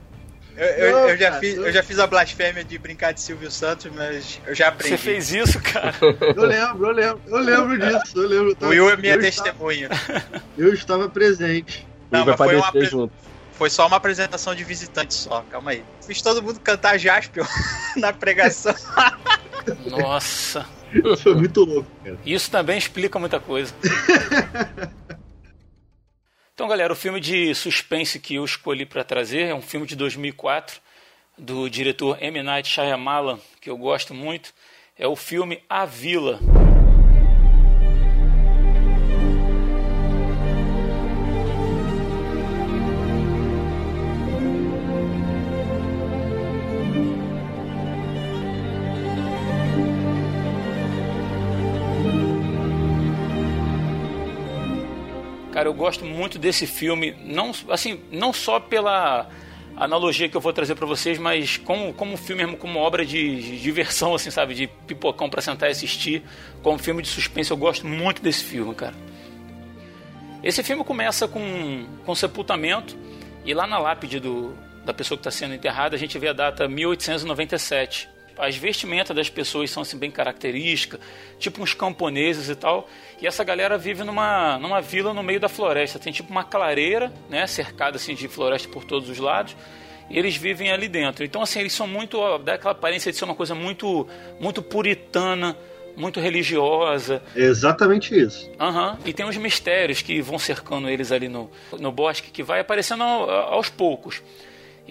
Eu, 0.60 0.65
eu, 0.65 1.10
eu, 1.10 1.17
já 1.17 1.39
fiz, 1.39 1.56
eu 1.56 1.72
já 1.72 1.82
fiz 1.82 2.00
a 2.00 2.06
blasfêmia 2.06 2.65
de 2.65 2.78
brincar 2.78 3.13
de 3.13 3.22
Silvio 3.22 3.50
Santos, 3.50 3.89
mas 3.95 4.41
eu 4.45 4.54
já 4.54 4.67
aprendi. 4.67 4.98
Você 4.98 5.02
fez 5.02 5.32
isso, 5.32 5.58
cara? 5.62 5.95
Eu 6.02 6.43
lembro, 6.43 6.86
eu 6.86 6.91
lembro, 6.91 7.22
eu 7.28 7.38
lembro 7.38 7.80
disso, 7.80 8.17
eu 8.17 8.28
lembro. 8.28 8.58
o 8.60 8.67
Will 8.67 8.89
é 8.89 8.98
minha 8.98 9.17
testemunha. 9.17 9.88
Estava, 9.88 10.43
eu 10.58 10.74
estava 10.74 11.08
presente. 11.08 11.88
Não, 12.12 12.26
mas 12.26 12.36
foi, 12.36 12.58
uma, 12.58 12.72
junto. 12.84 13.13
foi 13.54 13.69
só 13.69 13.88
uma 13.88 13.95
apresentação 13.95 14.54
de 14.54 14.65
visitante 14.65 15.13
só, 15.13 15.45
calma 15.50 15.72
aí. 15.72 15.84
Fiz 16.06 16.22
todo 16.22 16.43
mundo 16.43 16.60
cantar 16.60 16.98
Jaspion 16.98 17.45
na 17.95 18.12
pregação. 18.12 18.76
Nossa. 19.86 20.65
Foi 21.24 21.36
muito 21.36 21.63
louco, 21.63 21.89
cara. 22.04 22.17
Isso 22.26 22.52
também 22.52 22.78
explica 22.78 23.17
muita 23.17 23.39
coisa. 23.39 23.74
Então, 26.60 26.67
galera, 26.67 26.91
o 26.91 26.95
filme 26.95 27.22
de 27.22 27.56
suspense 27.56 28.19
que 28.19 28.36
eu 28.36 28.43
escolhi 28.43 28.86
para 28.86 29.02
trazer 29.02 29.43
é 29.43 29.56
um 29.56 29.62
filme 29.62 29.88
de 29.88 29.95
2004 29.95 30.82
do 31.38 31.69
diretor 31.69 32.22
M. 32.22 32.43
Night 32.43 32.67
Shyamalan, 32.67 33.39
que 33.62 33.69
eu 33.69 33.78
gosto 33.78 34.13
muito. 34.13 34.54
É 34.98 35.08
o 35.08 35.15
filme 35.15 35.63
A 35.69 35.86
Vila. 35.86 36.38
Gosto 55.80 56.04
muito 56.04 56.38
desse 56.38 56.68
filme, 56.68 57.15
não, 57.24 57.52
assim, 57.70 58.02
não 58.12 58.34
só 58.34 58.60
pela 58.60 59.30
analogia 59.78 60.28
que 60.28 60.36
eu 60.36 60.42
vou 60.42 60.52
trazer 60.52 60.76
para 60.76 60.86
vocês, 60.86 61.18
mas 61.18 61.56
como, 61.56 61.94
como 61.94 62.18
filme 62.18 62.44
mesmo, 62.44 62.58
como 62.58 62.78
obra 62.80 63.06
de, 63.06 63.42
de 63.42 63.62
diversão, 63.62 64.13
assim, 64.13 64.30
sabe? 64.30 64.54
De 64.54 64.68
pipocão 64.68 65.30
para 65.30 65.42
sentar 65.42 65.70
e 65.70 65.72
assistir. 65.72 66.22
Como 66.62 66.78
filme 66.78 67.02
de 67.02 67.08
suspense, 67.08 67.50
eu 67.50 67.56
gosto 67.56 67.88
muito 67.88 68.22
desse 68.22 68.44
filme, 68.44 68.76
cara. 68.76 68.94
Esse 70.44 70.62
filme 70.63 70.84
começa 70.84 71.28
com, 71.28 71.86
com 72.06 72.13
sepultamento, 72.13 72.98
e 73.46 73.54
lá 73.54 73.65
na 73.65 73.80
lápide 73.80 74.20
do, 74.20 74.54
da 74.86 74.94
pessoa 74.94 75.18
que 75.18 75.22
está 75.22 75.32
sendo 75.32 75.54
enterrada, 75.54 75.96
a 75.96 76.00
gente 76.00 76.20
vê 76.20 76.28
a 76.28 76.34
data 76.34 76.68
1897 76.68 78.10
as 78.39 78.56
vestimentas 78.56 79.15
das 79.15 79.30
pessoas 79.30 79.69
são 79.69 79.84
assim 79.84 79.97
bem 79.97 80.10
características, 80.10 80.99
tipo 81.38 81.62
uns 81.62 81.73
camponeses 81.73 82.49
e 82.49 82.56
tal. 82.56 82.89
E 83.21 83.28
essa 83.28 83.43
galera 83.43 83.78
vive 83.78 84.04
numa, 84.04 84.58
numa 84.58 84.82
vila 84.82 85.13
no 85.13 85.21
meio 85.21 85.39
da 85.39 85.49
floresta. 85.49 85.99
Tem 85.99 86.12
tipo 86.12 86.32
uma 86.32 86.43
clareira, 86.43 87.12
né, 87.30 87.45
cercada 87.45 87.97
assim 87.97 88.15
de 88.15 88.28
floresta 88.28 88.67
por 88.69 88.86
todos 88.86 89.10
os 89.10 89.17
lados. 89.17 89.56
E 90.10 90.17
eles 90.17 90.36
vivem 90.36 90.71
ali 90.71 90.88
dentro. 90.88 91.23
Então 91.23 91.41
assim, 91.41 91.60
eles 91.60 91.73
são 91.73 91.88
muito 91.88 92.38
dá 92.39 92.56
aquela 92.56 92.71
aparência 92.71 93.12
de 93.12 93.17
ser 93.17 93.25
uma 93.25 93.36
coisa 93.36 93.54
muito 93.54 94.08
muito 94.39 94.63
puritana, 94.63 95.56
muito 95.95 96.19
religiosa. 96.19 97.21
exatamente 97.36 98.17
isso. 98.17 98.49
Uhum. 98.60 98.97
E 99.06 99.13
tem 99.13 99.25
uns 99.25 99.38
mistérios 99.38 100.02
que 100.02 100.21
vão 100.21 100.39
cercando 100.39 100.89
eles 100.89 101.12
ali 101.12 101.28
no, 101.28 101.52
no 101.78 101.91
bosque 101.91 102.32
que 102.32 102.41
vai 102.41 102.62
aparecendo 102.62 103.04
aos 103.04 103.69
poucos. 103.69 104.23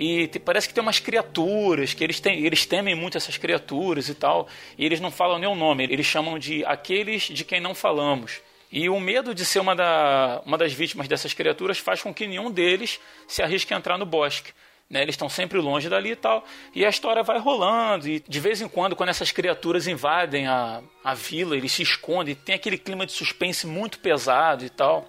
E 0.00 0.28
parece 0.38 0.68
que 0.68 0.74
tem 0.74 0.80
umas 0.80 1.00
criaturas, 1.00 1.92
que 1.92 2.04
eles, 2.04 2.20
têm, 2.20 2.46
eles 2.46 2.64
temem 2.64 2.94
muito 2.94 3.16
essas 3.16 3.36
criaturas 3.36 4.08
e 4.08 4.14
tal. 4.14 4.46
E 4.78 4.86
eles 4.86 5.00
não 5.00 5.10
falam 5.10 5.40
nem 5.40 5.48
o 5.48 5.56
nome, 5.56 5.82
eles 5.90 6.06
chamam 6.06 6.38
de 6.38 6.64
aqueles 6.64 7.24
de 7.24 7.44
quem 7.44 7.60
não 7.60 7.74
falamos. 7.74 8.40
E 8.70 8.88
o 8.88 9.00
medo 9.00 9.34
de 9.34 9.44
ser 9.44 9.58
uma, 9.58 9.74
da, 9.74 10.40
uma 10.46 10.56
das 10.56 10.72
vítimas 10.72 11.08
dessas 11.08 11.34
criaturas 11.34 11.78
faz 11.78 12.00
com 12.00 12.14
que 12.14 12.28
nenhum 12.28 12.48
deles 12.48 13.00
se 13.26 13.42
arrisque 13.42 13.74
a 13.74 13.76
entrar 13.76 13.98
no 13.98 14.06
bosque. 14.06 14.52
Né, 14.88 15.02
eles 15.02 15.14
estão 15.14 15.28
sempre 15.28 15.58
longe 15.58 15.88
dali 15.88 16.12
e 16.12 16.16
tal. 16.16 16.44
E 16.72 16.86
a 16.86 16.88
história 16.88 17.24
vai 17.24 17.40
rolando. 17.40 18.08
E 18.08 18.20
de 18.20 18.40
vez 18.40 18.60
em 18.60 18.68
quando, 18.68 18.94
quando 18.94 19.08
essas 19.08 19.32
criaturas 19.32 19.88
invadem 19.88 20.46
a, 20.46 20.80
a 21.02 21.12
vila, 21.12 21.56
eles 21.56 21.72
se 21.72 21.82
escondem. 21.82 22.36
Tem 22.36 22.54
aquele 22.54 22.78
clima 22.78 23.04
de 23.04 23.12
suspense 23.12 23.66
muito 23.66 23.98
pesado 23.98 24.64
e 24.64 24.70
tal. 24.70 25.08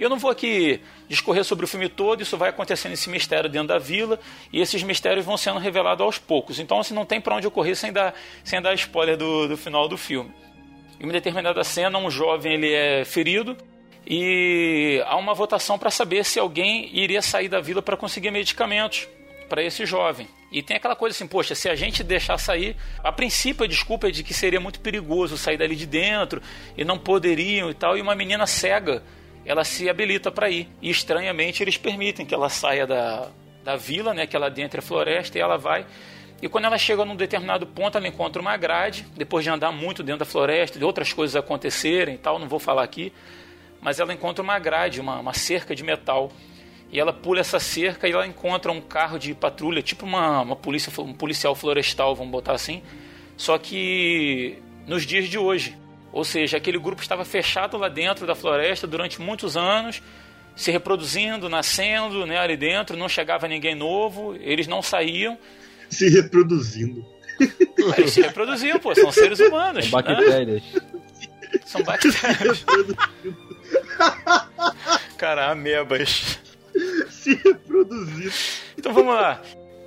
Eu 0.00 0.08
não 0.08 0.18
vou 0.18 0.30
aqui 0.30 0.80
discorrer 1.08 1.44
sobre 1.44 1.66
o 1.66 1.68
filme 1.68 1.86
todo, 1.86 2.22
isso 2.22 2.38
vai 2.38 2.48
acontecendo 2.48 2.92
esse 2.92 3.10
mistério 3.10 3.50
dentro 3.50 3.68
da 3.68 3.78
vila 3.78 4.18
e 4.50 4.58
esses 4.58 4.82
mistérios 4.82 5.26
vão 5.26 5.36
sendo 5.36 5.58
revelados 5.58 6.02
aos 6.02 6.16
poucos. 6.16 6.58
Então, 6.58 6.80
assim, 6.80 6.94
não 6.94 7.04
tem 7.04 7.20
para 7.20 7.36
onde 7.36 7.46
ocorrer 7.46 7.76
sem 7.76 7.92
dar, 7.92 8.14
sem 8.42 8.62
dar 8.62 8.72
spoiler 8.72 9.18
do, 9.18 9.46
do 9.46 9.58
final 9.58 9.86
do 9.86 9.98
filme. 9.98 10.32
Em 10.98 11.04
uma 11.04 11.12
determinada 11.12 11.62
cena, 11.62 11.98
um 11.98 12.10
jovem 12.10 12.54
ele 12.54 12.72
é 12.72 13.04
ferido 13.04 13.54
e 14.06 15.02
há 15.06 15.16
uma 15.16 15.34
votação 15.34 15.78
para 15.78 15.90
saber 15.90 16.24
se 16.24 16.38
alguém 16.38 16.88
iria 16.96 17.20
sair 17.20 17.50
da 17.50 17.60
vila 17.60 17.82
para 17.82 17.94
conseguir 17.94 18.30
medicamentos 18.30 19.06
para 19.50 19.62
esse 19.62 19.84
jovem. 19.84 20.26
E 20.50 20.62
tem 20.62 20.78
aquela 20.78 20.96
coisa 20.96 21.14
assim, 21.14 21.26
poxa, 21.26 21.54
se 21.54 21.68
a 21.68 21.74
gente 21.74 22.02
deixar 22.02 22.38
sair, 22.38 22.74
a 23.04 23.12
princípio 23.12 23.64
a 23.64 23.68
desculpa 23.68 24.08
é 24.08 24.10
de 24.10 24.22
que 24.24 24.32
seria 24.32 24.60
muito 24.60 24.80
perigoso 24.80 25.36
sair 25.36 25.58
dali 25.58 25.76
de 25.76 25.86
dentro 25.86 26.40
e 26.76 26.84
não 26.84 26.98
poderiam 26.98 27.70
e 27.70 27.74
tal, 27.74 27.98
e 27.98 28.00
uma 28.00 28.14
menina 28.14 28.46
cega, 28.46 29.02
ela 29.44 29.64
se 29.64 29.88
habilita 29.88 30.30
para 30.30 30.50
ir. 30.50 30.68
E 30.80 30.90
estranhamente 30.90 31.62
eles 31.62 31.76
permitem 31.76 32.26
que 32.26 32.34
ela 32.34 32.48
saia 32.48 32.86
da, 32.86 33.28
da 33.64 33.76
vila, 33.76 34.14
né, 34.14 34.26
que 34.26 34.36
ela 34.36 34.46
adentre 34.46 34.80
a 34.80 34.82
floresta 34.82 35.38
e 35.38 35.40
ela 35.40 35.56
vai. 35.56 35.86
E 36.42 36.48
quando 36.48 36.64
ela 36.64 36.78
chega 36.78 37.04
num 37.04 37.16
determinado 37.16 37.66
ponto, 37.66 37.98
ela 37.98 38.08
encontra 38.08 38.40
uma 38.40 38.56
grade, 38.56 39.06
depois 39.14 39.44
de 39.44 39.50
andar 39.50 39.72
muito 39.72 40.02
dentro 40.02 40.20
da 40.20 40.24
floresta, 40.24 40.78
de 40.78 40.84
outras 40.84 41.12
coisas 41.12 41.36
acontecerem 41.36 42.14
e 42.14 42.18
tal, 42.18 42.38
não 42.38 42.48
vou 42.48 42.58
falar 42.58 42.82
aqui, 42.82 43.12
mas 43.80 44.00
ela 44.00 44.12
encontra 44.12 44.42
uma 44.42 44.58
grade, 44.58 45.00
uma, 45.00 45.20
uma 45.20 45.34
cerca 45.34 45.74
de 45.74 45.82
metal. 45.82 46.32
E 46.92 46.98
ela 46.98 47.12
pula 47.12 47.40
essa 47.40 47.60
cerca 47.60 48.08
e 48.08 48.12
ela 48.12 48.26
encontra 48.26 48.72
um 48.72 48.80
carro 48.80 49.18
de 49.18 49.32
patrulha, 49.34 49.80
tipo 49.80 50.04
uma, 50.04 50.40
uma 50.40 50.56
polícia, 50.56 50.92
um 51.00 51.12
policial 51.12 51.54
florestal, 51.54 52.16
vamos 52.16 52.32
botar 52.32 52.52
assim. 52.52 52.82
Só 53.36 53.58
que 53.58 54.58
nos 54.86 55.06
dias 55.06 55.28
de 55.28 55.38
hoje. 55.38 55.76
Ou 56.12 56.24
seja, 56.24 56.56
aquele 56.56 56.78
grupo 56.78 57.02
estava 57.02 57.24
fechado 57.24 57.76
lá 57.76 57.88
dentro 57.88 58.26
da 58.26 58.34
floresta 58.34 58.86
durante 58.86 59.20
muitos 59.20 59.56
anos, 59.56 60.02
se 60.56 60.70
reproduzindo, 60.70 61.48
nascendo 61.48 62.26
né, 62.26 62.38
ali 62.38 62.56
dentro, 62.56 62.96
não 62.96 63.08
chegava 63.08 63.46
ninguém 63.46 63.74
novo, 63.74 64.34
eles 64.40 64.66
não 64.66 64.82
saíam. 64.82 65.38
Se 65.88 66.08
reproduzindo. 66.08 67.04
Eles 67.96 68.12
se 68.12 68.20
reproduziam, 68.20 68.78
pô, 68.78 68.94
são 68.94 69.10
seres 69.10 69.40
humanos. 69.40 69.86
São 69.86 70.02
bactérias. 70.02 70.62
Né? 70.62 70.82
São 71.64 71.82
bactérias. 71.84 72.64
Cara, 75.16 75.50
amebas. 75.50 76.38
Se 77.08 77.34
reproduzindo. 77.34 78.32
Então 78.76 78.92
vamos 78.92 79.14
lá. 79.14 79.40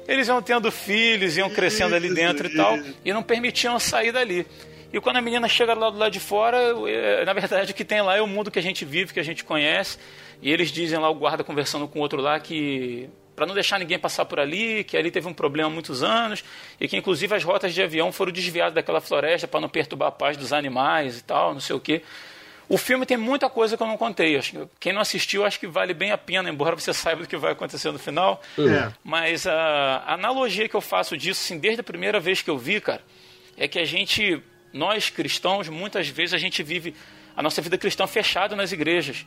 Eles 0.08 0.28
iam 0.28 0.42
tendo 0.42 0.72
filhos, 0.72 1.38
iam 1.38 1.50
crescendo 1.50 1.96
ali 1.96 2.14
dentro 2.14 2.48
e 2.48 2.56
tal, 2.56 2.78
e 3.06 3.14
não 3.14 3.24
permitiam 3.24 3.80
sair 3.80 4.12
dali. 4.12 4.46
E 4.94 5.02
quando 5.02 5.18
a 5.18 5.22
menina 5.22 5.48
chega 5.48 5.74
lá 5.74 5.90
do 5.90 5.98
lado 5.98 6.12
de 6.12 6.20
fora, 6.20 6.58
é, 6.88 7.26
na 7.26 7.34
verdade 7.34 7.72
o 7.72 7.76
que 7.76 7.84
tem 7.84 8.02
lá 8.02 8.16
é 8.16 8.22
o 8.22 8.28
mundo 8.28 8.52
que 8.52 8.60
a 8.60 8.62
gente 8.62 8.86
vive, 8.86 9.12
que 9.12 9.20
a 9.20 9.24
gente 9.24 9.44
conhece. 9.44 9.98
E 10.40 10.52
eles 10.52 10.70
dizem 10.70 11.00
lá, 11.00 11.10
o 11.10 11.16
guarda 11.16 11.44
conversando 11.44 11.88
com 11.88 11.98
o 11.98 12.02
outro 12.04 12.22
lá, 12.22 12.40
que 12.40 13.10
para 13.36 13.48
não 13.48 13.56
deixar 13.56 13.80
ninguém 13.80 13.98
passar 13.98 14.26
por 14.26 14.40
ali, 14.40 14.84
que 14.84 14.96
ali 14.96 15.10
teve 15.10 15.28
um 15.28 15.34
problema 15.34 15.68
há 15.68 15.72
muitos 15.74 16.04
anos, 16.04 16.44
e 16.80 16.88
que 16.88 16.96
inclusive 16.96 17.36
as 17.36 17.44
rotas 17.44 17.74
de 17.74 17.82
avião 17.82 18.12
foram 18.12 18.32
desviadas 18.32 18.76
daquela 18.76 19.02
floresta 19.02 19.48
para 19.48 19.60
não 19.60 19.68
perturbar 19.68 20.10
a 20.10 20.12
paz 20.12 20.38
dos 20.38 20.54
animais 20.54 21.18
e 21.18 21.24
tal, 21.24 21.54
não 21.54 21.60
sei 21.60 21.76
o 21.76 21.80
quê. 21.80 22.04
O 22.70 22.78
filme 22.78 23.06
tem 23.06 23.18
muita 23.18 23.50
coisa 23.50 23.76
que 23.76 23.84
eu 23.84 23.88
não 23.88 23.98
contei. 23.98 24.40
Quem 24.80 24.94
não 24.94 25.02
assistiu, 25.02 25.44
acho 25.44 25.60
que 25.60 25.68
vale 25.68 25.94
bem 25.94 26.12
a 26.12 26.18
pena, 26.18 26.50
embora 26.50 26.76
você 26.76 26.94
saiba 26.94 27.24
do 27.24 27.28
que 27.28 27.36
vai 27.36 27.52
acontecer 27.52 27.92
no 27.92 28.00
final. 28.00 28.42
É. 28.60 28.92
Mas 29.04 29.48
a, 29.48 30.04
a 30.06 30.14
analogia 30.14 30.70
que 30.70 30.76
eu 30.76 30.82
faço 30.82 31.18
disso, 31.18 31.42
assim, 31.44 31.60
desde 31.60 31.82
a 31.82 31.84
primeira 31.84 32.20
vez 32.20 32.42
que 32.42 32.50
eu 32.50 32.58
vi, 32.58 32.80
cara, 32.80 33.02
é 33.58 33.68
que 33.68 33.80
a 33.80 33.86
gente, 33.86 34.42
nós 34.74 35.10
cristãos, 35.10 35.70
muitas 35.70 36.08
vezes 36.08 36.34
a 36.34 36.38
gente 36.38 36.64
vive 36.64 36.96
a 37.36 37.42
nossa 37.42 37.62
vida 37.62 37.78
cristã 37.78 38.08
fechada 38.08 38.56
nas 38.56 38.72
igrejas, 38.72 39.26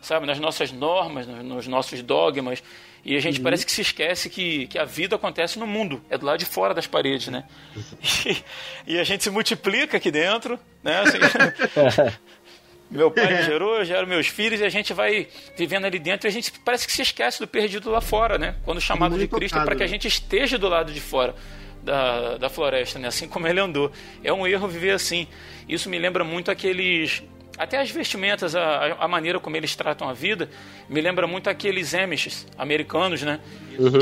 sabe? 0.00 0.26
Nas 0.26 0.40
nossas 0.40 0.72
normas, 0.72 1.26
nos, 1.26 1.44
nos 1.44 1.66
nossos 1.66 2.02
dogmas. 2.02 2.62
E 3.04 3.16
a 3.16 3.20
gente 3.20 3.40
parece 3.40 3.64
que 3.64 3.70
se 3.70 3.82
esquece 3.82 4.28
que, 4.28 4.66
que 4.66 4.78
a 4.78 4.84
vida 4.84 5.14
acontece 5.14 5.58
no 5.60 5.66
mundo, 5.66 6.02
é 6.10 6.18
do 6.18 6.26
lado 6.26 6.38
de 6.38 6.44
fora 6.44 6.74
das 6.74 6.88
paredes, 6.88 7.28
né? 7.28 7.44
E, 8.26 8.42
e 8.94 8.98
a 8.98 9.04
gente 9.04 9.22
se 9.22 9.30
multiplica 9.30 9.98
aqui 9.98 10.10
dentro, 10.10 10.58
né? 10.82 11.02
Assim, 11.02 11.18
meu 12.90 13.10
pai 13.10 13.36
me 13.36 13.42
gerou, 13.44 13.76
eu 13.76 13.84
gero 13.84 14.08
meus 14.08 14.26
filhos 14.26 14.60
e 14.60 14.64
a 14.64 14.68
gente 14.68 14.92
vai 14.92 15.28
vivendo 15.56 15.84
ali 15.84 16.00
dentro 16.00 16.26
e 16.26 16.30
a 16.30 16.32
gente 16.32 16.52
parece 16.64 16.84
que 16.84 16.92
se 16.92 17.02
esquece 17.02 17.38
do 17.38 17.46
perdido 17.46 17.90
lá 17.90 18.00
fora, 18.00 18.38
né? 18.38 18.56
Quando 18.64 18.78
o 18.78 18.80
chamado 18.80 19.16
de 19.16 19.28
Cristo 19.28 19.56
é 19.56 19.64
para 19.64 19.76
que 19.76 19.82
a 19.82 19.86
né? 19.86 19.92
gente 19.92 20.08
esteja 20.08 20.58
do 20.58 20.68
lado 20.68 20.92
de 20.92 21.00
fora 21.00 21.34
da, 21.86 22.36
da 22.36 22.48
floresta, 22.50 22.98
né? 22.98 23.08
Assim 23.08 23.28
como 23.28 23.46
ele 23.46 23.60
andou. 23.60 23.90
É 24.22 24.32
um 24.32 24.46
erro 24.46 24.66
viver 24.68 24.90
assim. 24.90 25.26
Isso 25.68 25.88
me 25.88 25.98
lembra 25.98 26.24
muito 26.24 26.50
aqueles. 26.50 27.22
Até 27.56 27.80
as 27.80 27.90
vestimentas, 27.90 28.54
a, 28.54 28.96
a 29.00 29.08
maneira 29.08 29.40
como 29.40 29.56
eles 29.56 29.74
tratam 29.74 30.06
a 30.06 30.12
vida, 30.12 30.50
me 30.90 31.00
lembra 31.00 31.26
muito 31.26 31.48
aqueles 31.48 31.94
Amish 31.94 32.46
americanos, 32.58 33.22
né? 33.22 33.40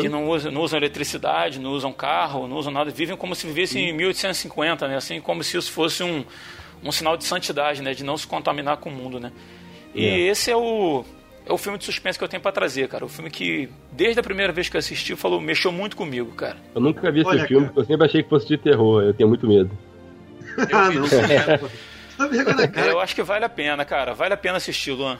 Que 0.00 0.08
não 0.08 0.28
usam, 0.28 0.50
não 0.50 0.62
usam 0.62 0.76
eletricidade, 0.78 1.60
não 1.60 1.70
usam 1.70 1.92
carro, 1.92 2.48
não 2.48 2.56
usam 2.56 2.72
nada, 2.72 2.90
vivem 2.90 3.16
como 3.16 3.32
se 3.36 3.46
vivessem 3.46 3.90
em 3.90 3.92
1850, 3.92 4.88
né? 4.88 4.96
Assim, 4.96 5.20
como 5.20 5.44
se 5.44 5.56
isso 5.56 5.70
fosse 5.70 6.02
um, 6.02 6.24
um 6.82 6.90
sinal 6.90 7.16
de 7.16 7.24
santidade, 7.24 7.80
né? 7.80 7.94
De 7.94 8.02
não 8.02 8.16
se 8.16 8.26
contaminar 8.26 8.78
com 8.78 8.88
o 8.88 8.92
mundo, 8.92 9.20
né? 9.20 9.30
E 9.94 10.04
É. 10.04 10.18
esse 10.30 10.50
é 10.50 10.56
o, 10.56 11.04
é 11.46 11.52
o 11.52 11.58
filme 11.58 11.78
de 11.78 11.84
suspense 11.84 12.18
que 12.18 12.24
eu 12.24 12.28
tenho 12.28 12.42
pra 12.42 12.52
trazer, 12.52 12.88
cara. 12.88 13.04
O 13.04 13.08
filme 13.08 13.30
que, 13.30 13.68
desde 13.92 14.18
a 14.18 14.22
primeira 14.22 14.52
vez 14.52 14.68
que 14.68 14.76
eu 14.76 14.78
assisti, 14.78 15.14
falou, 15.14 15.40
mexeu 15.40 15.70
muito 15.70 15.96
comigo, 15.96 16.32
cara. 16.32 16.56
Eu 16.74 16.80
nunca 16.80 17.10
vi 17.12 17.20
esse 17.20 17.28
Olha, 17.28 17.46
filme, 17.46 17.66
cara. 17.66 17.74
porque 17.74 17.80
eu 17.80 17.84
sempre 17.84 18.06
achei 18.06 18.22
que 18.22 18.28
fosse 18.28 18.46
de 18.48 18.56
terror. 18.56 19.02
Eu 19.02 19.12
tenho 19.14 19.28
muito 19.28 19.46
medo. 19.46 19.70
ah, 20.72 20.90
não. 20.90 21.04
É, 22.16 22.68
cara. 22.68 22.92
eu 22.92 23.00
acho 23.00 23.12
que 23.12 23.24
vale 23.24 23.44
a 23.44 23.48
pena, 23.48 23.84
cara. 23.84 24.14
Vale 24.14 24.34
a 24.34 24.36
pena 24.36 24.58
assistir, 24.58 24.92
Luan. 24.92 25.18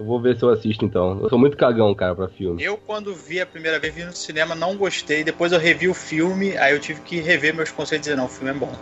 Eu 0.00 0.06
vou 0.06 0.18
ver 0.18 0.34
se 0.36 0.42
eu 0.42 0.48
assisto 0.48 0.82
então. 0.82 1.20
Eu 1.22 1.28
sou 1.28 1.38
muito 1.38 1.58
cagão, 1.58 1.94
cara, 1.94 2.14
pra 2.14 2.26
filme. 2.26 2.62
Eu, 2.62 2.78
quando 2.78 3.14
vi 3.14 3.38
a 3.38 3.44
primeira 3.44 3.78
vez, 3.78 3.94
vi 3.94 4.02
no 4.02 4.14
cinema, 4.14 4.54
não 4.54 4.76
gostei. 4.76 5.22
Depois 5.22 5.52
eu 5.52 5.58
revi 5.58 5.88
o 5.88 5.94
filme, 5.94 6.56
aí 6.56 6.72
eu 6.72 6.80
tive 6.80 7.02
que 7.02 7.20
rever 7.20 7.54
meus 7.54 7.70
conceitos 7.70 8.06
e 8.06 8.10
dizer, 8.10 8.16
não, 8.16 8.24
o 8.24 8.30
filme 8.30 8.50
é 8.50 8.54
bom. 8.54 8.74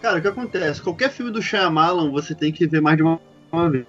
Cara, 0.00 0.18
o 0.18 0.22
que 0.22 0.28
acontece? 0.28 0.80
Qualquer 0.80 1.10
filme 1.10 1.32
do 1.32 1.42
Shyamalan 1.42 2.12
você 2.12 2.32
tem 2.32 2.52
que 2.52 2.64
ver 2.64 2.80
mais 2.80 2.96
de 2.96 3.02
uma, 3.02 3.20
uma 3.50 3.68
vez. 3.68 3.86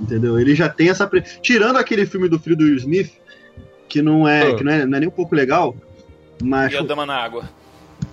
Entendeu? 0.00 0.38
Ele 0.38 0.54
já 0.54 0.68
tem 0.68 0.88
essa. 0.90 1.06
Pre... 1.06 1.20
Tirando 1.40 1.76
aquele 1.76 2.06
filme 2.06 2.28
do 2.28 2.38
filho 2.38 2.56
do 2.56 2.64
Will 2.64 2.76
Smith, 2.76 3.12
que 3.88 4.02
não 4.02 4.26
é, 4.26 4.50
Ah. 4.50 4.56
que 4.56 4.64
não 4.64 4.72
é, 4.72 4.86
não 4.86 4.96
é 4.96 5.00
nem 5.00 5.08
um 5.08 5.12
pouco 5.12 5.34
legal, 5.34 5.76
mas. 6.42 6.72
E 6.72 6.76
a 6.76 6.82
Dama 6.82 7.06
na 7.06 7.16
Água. 7.16 7.48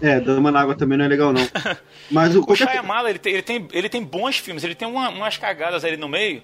É, 0.01 0.19
Dama 0.19 0.51
na 0.51 0.61
Água 0.61 0.75
também 0.75 0.97
não 0.97 1.05
é 1.05 1.07
legal, 1.07 1.33
não. 1.33 1.41
Mas 2.11 2.35
o. 2.35 2.41
O 2.41 2.45
Qualquer... 2.45 2.69
Shyamalan, 2.69 3.09
ele 3.09 3.19
tem, 3.19 3.33
ele, 3.33 3.41
tem, 3.41 3.67
ele 3.71 3.89
tem 3.89 4.03
bons 4.03 4.37
filmes. 4.37 4.63
Ele 4.63 4.75
tem 4.75 4.87
uma- 4.87 5.09
umas 5.09 5.37
cagadas 5.37 5.83
ali 5.83 5.97
no 5.97 6.07
meio, 6.07 6.41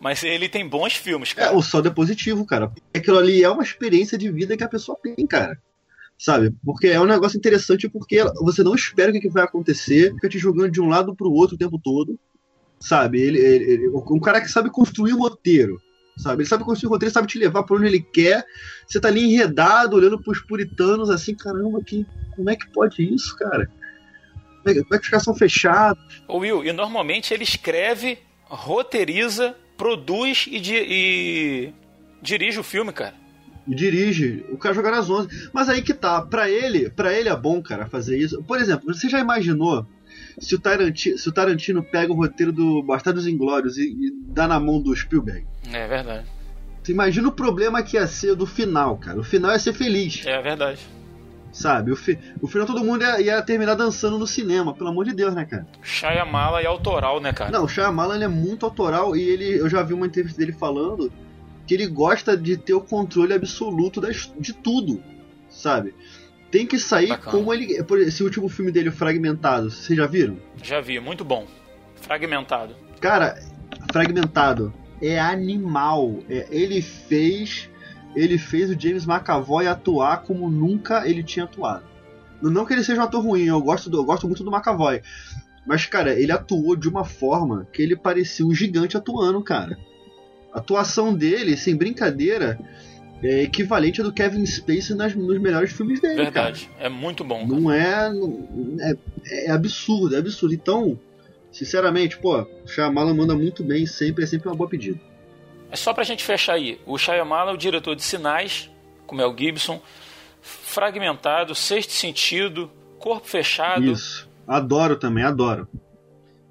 mas 0.00 0.22
ele 0.24 0.48
tem 0.48 0.68
bons 0.68 0.94
filmes, 0.94 1.30
É, 1.32 1.34
cara. 1.34 1.56
o 1.56 1.62
saldo 1.62 1.88
é 1.88 1.90
positivo, 1.90 2.44
cara. 2.46 2.70
Aquilo 2.94 3.18
ali 3.18 3.42
é 3.44 3.48
uma 3.50 3.62
experiência 3.62 4.16
de 4.18 4.30
vida 4.30 4.56
que 4.56 4.62
a 4.64 4.68
pessoa 4.68 4.96
tem, 5.02 5.14
cara. 5.26 5.58
Sabe? 6.18 6.52
Porque 6.64 6.88
é 6.88 7.00
um 7.00 7.06
negócio 7.06 7.36
interessante 7.38 7.88
porque 7.88 8.22
você 8.42 8.62
não 8.62 8.74
espera 8.74 9.10
o 9.10 9.12
que, 9.12 9.20
que 9.20 9.28
vai 9.30 9.42
acontecer, 9.44 10.12
fica 10.14 10.28
te 10.28 10.38
jogando 10.38 10.70
de 10.70 10.80
um 10.80 10.88
lado 10.88 11.14
pro 11.16 11.30
outro 11.32 11.54
o 11.54 11.58
tempo 11.58 11.80
todo. 11.82 12.18
Sabe? 12.80 13.20
Ele, 13.20 13.38
ele, 13.38 13.64
ele- 13.72 13.88
um 13.88 14.18
cara 14.20 14.40
que 14.40 14.48
sabe 14.48 14.70
construir 14.70 15.12
um 15.14 15.18
roteiro. 15.18 15.80
Sabe? 16.16 16.42
Ele 16.42 16.48
sabe 16.48 16.64
construir 16.64 16.88
um 16.88 16.92
roteiro, 16.92 17.12
sabe 17.12 17.28
te 17.28 17.38
levar 17.38 17.62
pra 17.62 17.76
onde 17.76 17.86
ele 17.86 18.00
quer. 18.00 18.44
Você 18.86 19.00
tá 19.00 19.08
ali 19.08 19.22
enredado, 19.22 19.96
olhando 19.96 20.20
pros 20.20 20.40
puritanos 20.40 21.08
assim, 21.10 21.34
caramba, 21.34 21.82
que, 21.84 22.06
como 22.36 22.50
é 22.50 22.56
que 22.56 22.68
pode 22.70 23.02
isso, 23.02 23.36
cara? 23.36 23.70
Como 24.62 24.68
é, 24.70 24.74
que- 24.74 24.82
como 24.82 24.94
é 24.94 24.98
que 24.98 25.04
os 25.04 25.10
caras 25.10 25.24
são 25.24 25.34
fechados? 25.34 26.22
Ô 26.28 26.38
Will, 26.38 26.64
e 26.64 26.72
normalmente 26.72 27.32
ele 27.32 27.44
escreve, 27.44 28.18
roteiriza, 28.44 29.54
produz 29.76 30.46
e, 30.50 30.60
di- 30.60 30.84
e 30.86 31.72
dirige 32.20 32.58
o 32.58 32.62
filme, 32.64 32.92
cara. 32.92 33.14
E 33.66 33.74
dirige, 33.74 34.44
o 34.50 34.58
cara 34.58 34.74
joga 34.74 34.90
nas 34.90 35.08
11. 35.08 35.50
Mas 35.52 35.68
aí 35.68 35.80
que 35.80 35.94
tá, 35.94 36.20
pra 36.22 36.50
ele, 36.50 36.90
para 36.90 37.12
ele 37.14 37.28
é 37.28 37.36
bom, 37.36 37.62
cara, 37.62 37.86
fazer 37.86 38.18
isso. 38.18 38.42
Por 38.42 38.58
exemplo, 38.60 38.92
você 38.92 39.08
já 39.08 39.20
imaginou 39.20 39.86
se 40.40 40.54
o 40.54 40.58
Tarantino, 40.58 41.18
se 41.18 41.28
o 41.28 41.32
Tarantino 41.32 41.82
pega 41.82 42.12
o 42.12 42.16
roteiro 42.16 42.52
do 42.52 42.82
Bastardos 42.82 43.26
Inglórios 43.26 43.76
e, 43.78 43.82
e 43.82 44.12
dá 44.26 44.48
na 44.48 44.58
mão 44.58 44.80
do 44.80 44.94
Spielberg? 44.96 45.46
É 45.72 45.86
verdade. 45.86 46.26
Você 46.82 46.92
imagina 46.92 47.28
o 47.28 47.32
problema 47.32 47.82
que 47.82 47.96
ia 47.96 48.06
ser 48.06 48.34
do 48.34 48.46
final, 48.46 48.96
cara. 48.96 49.20
O 49.20 49.22
final 49.22 49.52
ia 49.52 49.58
ser 49.58 49.74
feliz, 49.74 50.24
É 50.26 50.40
verdade. 50.40 50.80
sabe? 51.52 51.92
O, 51.92 51.96
fi, 51.96 52.18
o 52.40 52.46
final 52.46 52.66
todo 52.66 52.82
mundo 52.82 53.02
ia, 53.02 53.20
ia 53.20 53.42
terminar 53.42 53.74
dançando 53.74 54.18
no 54.18 54.26
cinema, 54.26 54.72
pelo 54.72 54.88
amor 54.88 55.04
de 55.04 55.12
Deus, 55.14 55.34
né, 55.34 55.44
cara? 55.44 55.66
Shyamala 55.82 56.62
e 56.62 56.66
autoral, 56.66 57.20
né, 57.20 57.32
cara? 57.32 57.50
Não, 57.50 57.64
o 57.64 57.68
Shyamalan 57.68 58.14
ele 58.14 58.24
é 58.24 58.28
muito 58.28 58.64
autoral 58.64 59.14
e 59.14 59.20
ele, 59.20 59.58
eu 59.60 59.68
já 59.68 59.82
vi 59.82 59.92
uma 59.92 60.06
entrevista 60.06 60.38
dele 60.38 60.52
falando 60.52 61.12
que 61.66 61.74
ele 61.74 61.86
gosta 61.86 62.36
de 62.36 62.56
ter 62.56 62.72
o 62.74 62.80
controle 62.80 63.34
absoluto 63.34 64.00
das, 64.00 64.32
de 64.40 64.52
tudo, 64.54 65.02
sabe? 65.50 65.94
Tem 66.50 66.66
que 66.66 66.78
sair 66.78 67.08
Bacana. 67.08 67.30
como 67.30 67.52
ele. 67.54 67.82
Por 67.84 67.98
esse 68.00 68.22
último 68.24 68.48
filme 68.48 68.72
dele, 68.72 68.90
Fragmentado, 68.90 69.70
vocês 69.70 69.96
já 69.96 70.06
viram? 70.06 70.36
Já 70.62 70.80
vi, 70.80 70.98
muito 70.98 71.24
bom. 71.24 71.46
Fragmentado. 71.96 72.74
Cara, 73.00 73.40
Fragmentado 73.92 74.72
é 75.00 75.18
animal. 75.18 76.18
É, 76.28 76.46
ele 76.50 76.82
fez. 76.82 77.68
Ele 78.16 78.36
fez 78.38 78.68
o 78.70 78.78
James 78.78 79.06
McAvoy 79.06 79.68
atuar 79.68 80.24
como 80.24 80.50
nunca 80.50 81.06
ele 81.08 81.22
tinha 81.22 81.44
atuado. 81.44 81.84
Não 82.42 82.64
que 82.66 82.72
ele 82.72 82.82
seja 82.82 83.00
um 83.00 83.04
ator 83.04 83.22
ruim, 83.22 83.44
eu 83.44 83.60
gosto, 83.60 83.88
do- 83.88 83.98
eu 83.98 84.04
gosto 84.04 84.26
muito 84.26 84.42
do 84.42 84.50
McAvoy. 84.50 85.00
Mas, 85.64 85.86
cara, 85.86 86.18
ele 86.18 86.32
atuou 86.32 86.74
de 86.74 86.88
uma 86.88 87.04
forma 87.04 87.68
que 87.72 87.80
ele 87.82 87.94
parecia 87.94 88.44
um 88.44 88.52
gigante 88.54 88.96
atuando, 88.96 89.40
cara. 89.44 89.78
A 90.52 90.58
atuação 90.58 91.14
dele, 91.14 91.56
sem 91.56 91.76
brincadeira, 91.76 92.58
é 93.22 93.42
equivalente 93.42 94.00
à 94.00 94.04
do 94.04 94.12
Kevin 94.12 94.44
Spacey 94.46 94.96
nas, 94.96 95.14
nos 95.14 95.38
melhores 95.38 95.72
filmes 95.72 96.00
dele, 96.00 96.30
cara. 96.30 96.52
Verdade. 96.52 96.70
É 96.78 96.88
muito 96.88 97.22
bom. 97.22 97.46
cara. 97.46 97.60
Não 97.60 97.70
é, 97.72 98.10
é. 98.80 98.96
É 99.46 99.50
absurdo, 99.50 100.16
é 100.16 100.18
absurdo. 100.18 100.54
Então, 100.54 100.98
Sinceramente, 101.52 102.16
pô, 102.16 102.42
o 102.64 102.68
Shyamalan 102.68 103.14
manda 103.14 103.34
muito 103.34 103.64
bem, 103.64 103.84
sempre 103.86 104.24
é 104.24 104.26
sempre 104.26 104.48
uma 104.48 104.54
boa 104.54 104.70
pedida. 104.70 105.00
É 105.70 105.76
só 105.76 105.92
pra 105.92 106.04
gente 106.04 106.22
fechar 106.22 106.54
aí. 106.54 106.80
O 106.86 106.96
Shyamalan 106.96 107.52
é 107.52 107.54
o 107.54 107.58
diretor 107.58 107.96
de 107.96 108.02
Sinais, 108.02 108.70
com 109.06 109.16
Mel 109.16 109.34
Gibson, 109.36 109.80
Fragmentado, 110.40 111.54
Sexto 111.54 111.92
Sentido, 111.92 112.70
Corpo 112.98 113.26
Fechado. 113.26 113.84
Isso. 113.84 114.28
Adoro 114.46 114.96
também, 114.96 115.24
adoro. 115.24 115.68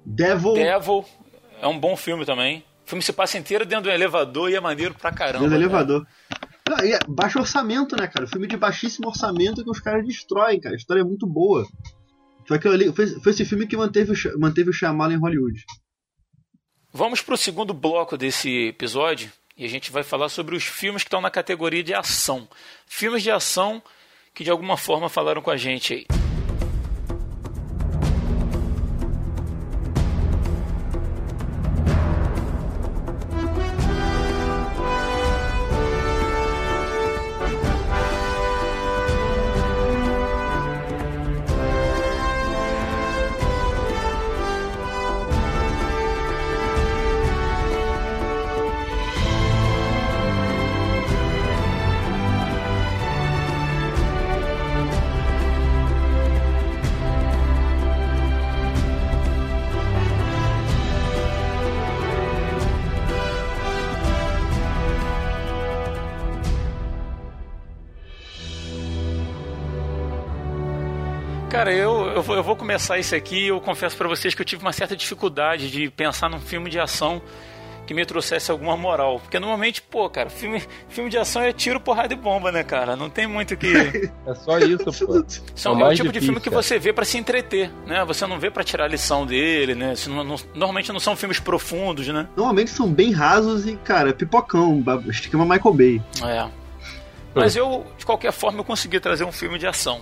Devil. 0.04 0.54
Devil 0.54 1.04
é 1.60 1.66
um 1.66 1.78
bom 1.78 1.96
filme 1.96 2.24
também. 2.24 2.64
O 2.84 2.90
filme 2.90 3.02
se 3.02 3.12
passa 3.12 3.38
inteiro 3.38 3.64
dentro 3.64 3.84
de 3.84 3.90
um 3.90 3.92
elevador 3.92 4.50
e 4.50 4.54
é 4.54 4.60
maneiro 4.60 4.94
pra 4.94 5.12
caramba. 5.12 5.44
Dentro 5.44 5.58
do 5.58 5.64
elevador. 5.64 6.06
E 6.84 6.92
é 6.92 6.98
baixo 7.08 7.38
orçamento, 7.38 7.96
né, 7.96 8.06
cara? 8.06 8.26
Filme 8.26 8.46
de 8.46 8.56
baixíssimo 8.56 9.08
orçamento 9.08 9.62
que 9.62 9.70
os 9.70 9.80
caras 9.80 10.06
destroem, 10.06 10.60
cara. 10.60 10.74
A 10.74 10.78
história 10.78 11.00
é 11.00 11.04
muito 11.04 11.26
boa. 11.26 11.66
Foi, 12.46 12.56
aquilo 12.56 12.92
foi, 12.92 13.06
foi 13.06 13.32
esse 13.32 13.44
filme 13.44 13.66
que 13.66 13.76
manteve, 13.76 14.12
manteve 14.38 14.70
o 14.70 14.72
Shyamalan 14.72 15.14
em 15.14 15.18
Hollywood. 15.18 15.64
Vamos 16.92 17.20
pro 17.22 17.36
segundo 17.36 17.72
bloco 17.72 18.16
desse 18.16 18.68
episódio 18.68 19.30
e 19.56 19.64
a 19.64 19.68
gente 19.68 19.92
vai 19.92 20.02
falar 20.02 20.28
sobre 20.28 20.56
os 20.56 20.64
filmes 20.64 21.02
que 21.02 21.08
estão 21.08 21.20
na 21.20 21.30
categoria 21.30 21.82
de 21.82 21.94
ação. 21.94 22.48
Filmes 22.86 23.22
de 23.22 23.30
ação 23.30 23.82
que 24.34 24.42
de 24.42 24.50
alguma 24.50 24.76
forma 24.76 25.08
falaram 25.08 25.42
com 25.42 25.50
a 25.50 25.56
gente 25.56 25.94
aí. 25.94 26.19
Começar 72.60 72.98
isso 72.98 73.14
aqui 73.14 73.46
eu 73.46 73.58
confesso 73.58 73.96
para 73.96 74.06
vocês 74.06 74.34
que 74.34 74.42
eu 74.42 74.44
tive 74.44 74.62
uma 74.62 74.72
certa 74.72 74.94
dificuldade 74.94 75.70
de 75.70 75.88
pensar 75.88 76.28
num 76.28 76.38
filme 76.38 76.68
de 76.68 76.78
ação 76.78 77.22
que 77.86 77.94
me 77.94 78.04
trouxesse 78.04 78.50
alguma 78.50 78.76
moral. 78.76 79.18
Porque 79.18 79.38
normalmente, 79.40 79.80
pô, 79.80 80.08
cara, 80.08 80.28
filme, 80.28 80.62
filme 80.88 81.10
de 81.10 81.16
ação 81.16 81.42
é 81.42 81.52
tiro, 81.52 81.80
porrada 81.80 82.12
e 82.12 82.16
bomba, 82.16 82.52
né, 82.52 82.62
cara? 82.62 82.94
Não 82.94 83.08
tem 83.08 83.26
muito 83.26 83.56
que. 83.56 83.72
É 84.26 84.34
só 84.34 84.58
isso, 84.58 85.06
pô. 85.06 85.24
São, 85.56 85.80
é, 85.80 85.82
é 85.82 85.86
o 85.86 85.94
tipo 85.94 86.02
difícil, 86.04 86.10
de 86.12 86.20
filme 86.20 86.40
que 86.40 86.50
cara. 86.50 86.62
você 86.62 86.78
vê 86.78 86.92
para 86.92 87.04
se 87.04 87.18
entreter, 87.18 87.70
né? 87.86 88.04
Você 88.04 88.26
não 88.26 88.38
vê 88.38 88.50
para 88.50 88.62
tirar 88.62 88.84
a 88.84 88.88
lição 88.88 89.26
dele, 89.26 89.74
né? 89.74 89.94
Não, 90.06 90.22
não, 90.22 90.36
normalmente 90.54 90.92
não 90.92 91.00
são 91.00 91.16
filmes 91.16 91.40
profundos, 91.40 92.06
né? 92.08 92.28
Normalmente 92.36 92.70
são 92.70 92.86
bem 92.86 93.10
rasos 93.10 93.66
e, 93.66 93.74
cara, 93.76 94.12
pipocão, 94.12 94.84
esquema 95.08 95.44
Michael 95.44 95.74
Bay. 95.74 96.02
É. 96.22 96.48
Mas 97.34 97.56
eu, 97.56 97.86
de 97.98 98.06
qualquer 98.06 98.32
forma, 98.32 98.60
eu 98.60 98.64
consegui 98.64 99.00
trazer 99.00 99.24
um 99.24 99.32
filme 99.32 99.58
de 99.58 99.66
ação 99.66 100.00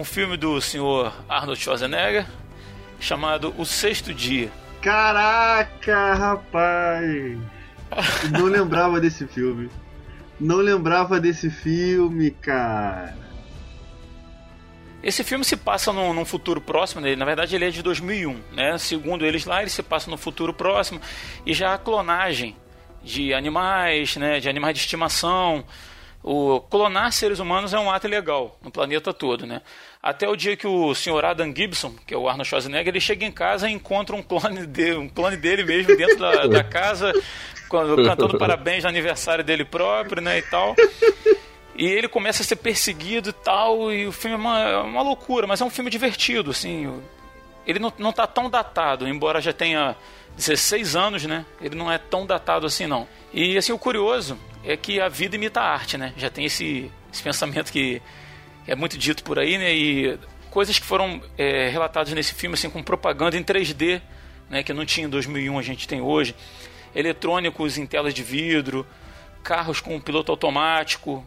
um 0.00 0.04
filme 0.04 0.34
do 0.34 0.58
senhor 0.62 1.12
Arnold 1.28 1.60
Schwarzenegger 1.60 2.26
chamado 2.98 3.54
O 3.58 3.66
Sexto 3.66 4.14
Dia. 4.14 4.50
Caraca, 4.80 6.14
rapaz! 6.14 7.38
Não 8.32 8.46
lembrava 8.46 8.98
desse 8.98 9.26
filme. 9.26 9.68
Não 10.40 10.56
lembrava 10.56 11.20
desse 11.20 11.50
filme, 11.50 12.30
cara. 12.30 13.14
Esse 15.02 15.22
filme 15.22 15.44
se 15.44 15.54
passa 15.54 15.92
num, 15.92 16.14
num, 16.14 16.24
futuro 16.24 16.62
próximo, 16.62 17.02
na 17.02 17.24
verdade 17.26 17.54
ele 17.54 17.66
é 17.66 17.70
de 17.70 17.82
2001, 17.82 18.40
né? 18.52 18.78
Segundo 18.78 19.26
eles 19.26 19.44
lá, 19.44 19.60
ele 19.60 19.70
se 19.70 19.82
passa 19.82 20.10
no 20.10 20.16
futuro 20.16 20.54
próximo 20.54 20.98
e 21.44 21.52
já 21.52 21.74
a 21.74 21.78
clonagem 21.78 22.56
de 23.02 23.34
animais, 23.34 24.16
né? 24.16 24.40
De 24.40 24.48
animais 24.48 24.74
de 24.74 24.80
estimação, 24.80 25.62
o 26.22 26.60
clonar 26.60 27.12
seres 27.12 27.38
humanos 27.38 27.72
é 27.72 27.78
um 27.78 27.90
ato 27.90 28.06
ilegal 28.06 28.58
no 28.62 28.70
planeta 28.70 29.12
todo, 29.12 29.46
né? 29.46 29.62
Até 30.02 30.28
o 30.28 30.36
dia 30.36 30.56
que 30.56 30.66
o 30.66 30.94
senhor 30.94 31.24
Adam 31.24 31.54
Gibson, 31.54 31.94
que 32.06 32.12
é 32.12 32.16
o 32.16 32.28
Arnold 32.28 32.48
Schwarzenegger, 32.48 32.88
ele 32.88 33.00
chega 33.00 33.24
em 33.24 33.32
casa 33.32 33.68
e 33.68 33.72
encontra 33.72 34.14
um 34.14 34.22
clone 34.22 34.66
dele, 34.66 34.96
um 34.96 35.08
clone 35.08 35.36
dele 35.36 35.64
mesmo 35.64 35.96
dentro 35.96 36.18
da, 36.18 36.46
da 36.48 36.64
casa, 36.64 37.12
cantando 37.70 38.36
parabéns 38.36 38.82
no 38.82 38.90
aniversário 38.90 39.42
dele 39.42 39.64
próprio, 39.64 40.20
né, 40.20 40.38
e 40.38 40.42
tal. 40.42 40.76
E 41.74 41.86
ele 41.86 42.08
começa 42.08 42.42
a 42.42 42.44
ser 42.44 42.56
perseguido 42.56 43.30
e 43.30 43.32
tal, 43.32 43.90
e 43.90 44.06
o 44.06 44.12
filme 44.12 44.34
é 44.34 44.38
uma, 44.38 44.60
é 44.60 44.76
uma 44.76 45.02
loucura, 45.02 45.46
mas 45.46 45.62
é 45.62 45.64
um 45.64 45.70
filme 45.70 45.90
divertido, 45.90 46.50
assim. 46.50 47.02
Ele 47.66 47.78
não, 47.78 47.90
não 47.96 48.12
tá 48.12 48.26
tão 48.26 48.50
datado, 48.50 49.08
embora 49.08 49.40
já 49.40 49.52
tenha 49.52 49.96
16 50.40 50.96
anos, 50.96 51.24
né? 51.24 51.44
Ele 51.60 51.76
não 51.76 51.92
é 51.92 51.98
tão 51.98 52.26
datado 52.26 52.66
assim, 52.66 52.86
não. 52.86 53.06
E, 53.32 53.56
assim, 53.56 53.72
o 53.72 53.78
curioso 53.78 54.38
é 54.64 54.76
que 54.76 55.00
a 55.00 55.08
vida 55.08 55.36
imita 55.36 55.60
a 55.60 55.72
arte, 55.72 55.98
né? 55.98 56.14
Já 56.16 56.30
tem 56.30 56.46
esse, 56.46 56.90
esse 57.12 57.22
pensamento 57.22 57.70
que 57.70 58.00
é 58.66 58.74
muito 58.74 58.96
dito 58.96 59.22
por 59.22 59.38
aí, 59.38 59.58
né? 59.58 59.72
E 59.72 60.18
coisas 60.50 60.78
que 60.78 60.86
foram 60.86 61.22
é, 61.36 61.68
relatadas 61.68 62.12
nesse 62.14 62.34
filme, 62.34 62.54
assim, 62.54 62.70
com 62.70 62.82
propaganda 62.82 63.36
em 63.36 63.44
3D, 63.44 64.00
né? 64.48 64.62
Que 64.62 64.72
não 64.72 64.86
tinha 64.86 65.06
em 65.06 65.10
2001, 65.10 65.58
a 65.58 65.62
gente 65.62 65.86
tem 65.86 66.00
hoje. 66.00 66.34
Eletrônicos 66.94 67.76
em 67.76 67.86
telas 67.86 68.14
de 68.14 68.22
vidro, 68.22 68.86
carros 69.42 69.80
com 69.80 69.98
piloto 70.00 70.30
automático, 70.30 71.24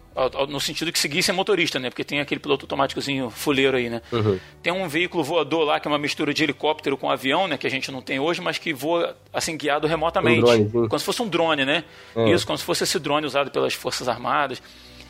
no 0.47 0.60
sentido 0.60 0.91
que 0.91 0.99
seguissem 0.99 1.34
motorista, 1.34 1.80
né? 1.80 1.89
Porque 1.89 2.04
tem 2.04 2.19
aquele 2.19 2.39
piloto 2.39 2.65
automáticozinho 2.65 3.30
fuleiro 3.30 3.76
aí, 3.78 3.89
né? 3.89 4.02
Uhum. 4.12 4.39
Tem 4.62 4.71
um 4.71 4.88
veículo 4.88 5.23
voador 5.23 5.65
lá 5.65 5.80
que 5.80 5.88
é 5.88 5.91
uma 5.91 5.97
mistura 5.97 6.34
de 6.34 6.43
helicóptero 6.43 6.97
com 6.97 7.10
avião, 7.10 7.47
né? 7.47 7.58
Que 7.58 7.67
a 7.67 7.69
gente 7.69 7.91
não 7.91 8.02
tem 8.02 8.19
hoje, 8.19 8.41
mas 8.41 8.58
que 8.58 8.73
voa 8.73 9.17
assim 9.32 9.58
guiado 9.58 9.88
remotamente, 9.88 10.41
um 10.41 10.45
drone, 10.45 10.88
como 10.88 10.99
se 10.99 11.06
fosse 11.06 11.21
um 11.21 11.28
drone, 11.28 11.65
né? 11.65 11.84
Uhum. 12.15 12.34
Isso, 12.34 12.45
como 12.45 12.58
se 12.58 12.63
fosse 12.63 12.84
esse 12.84 12.99
drone 12.99 13.26
usado 13.26 13.52
pelas 13.52 13.73
forças 13.73 14.08
armadas. 14.08 14.62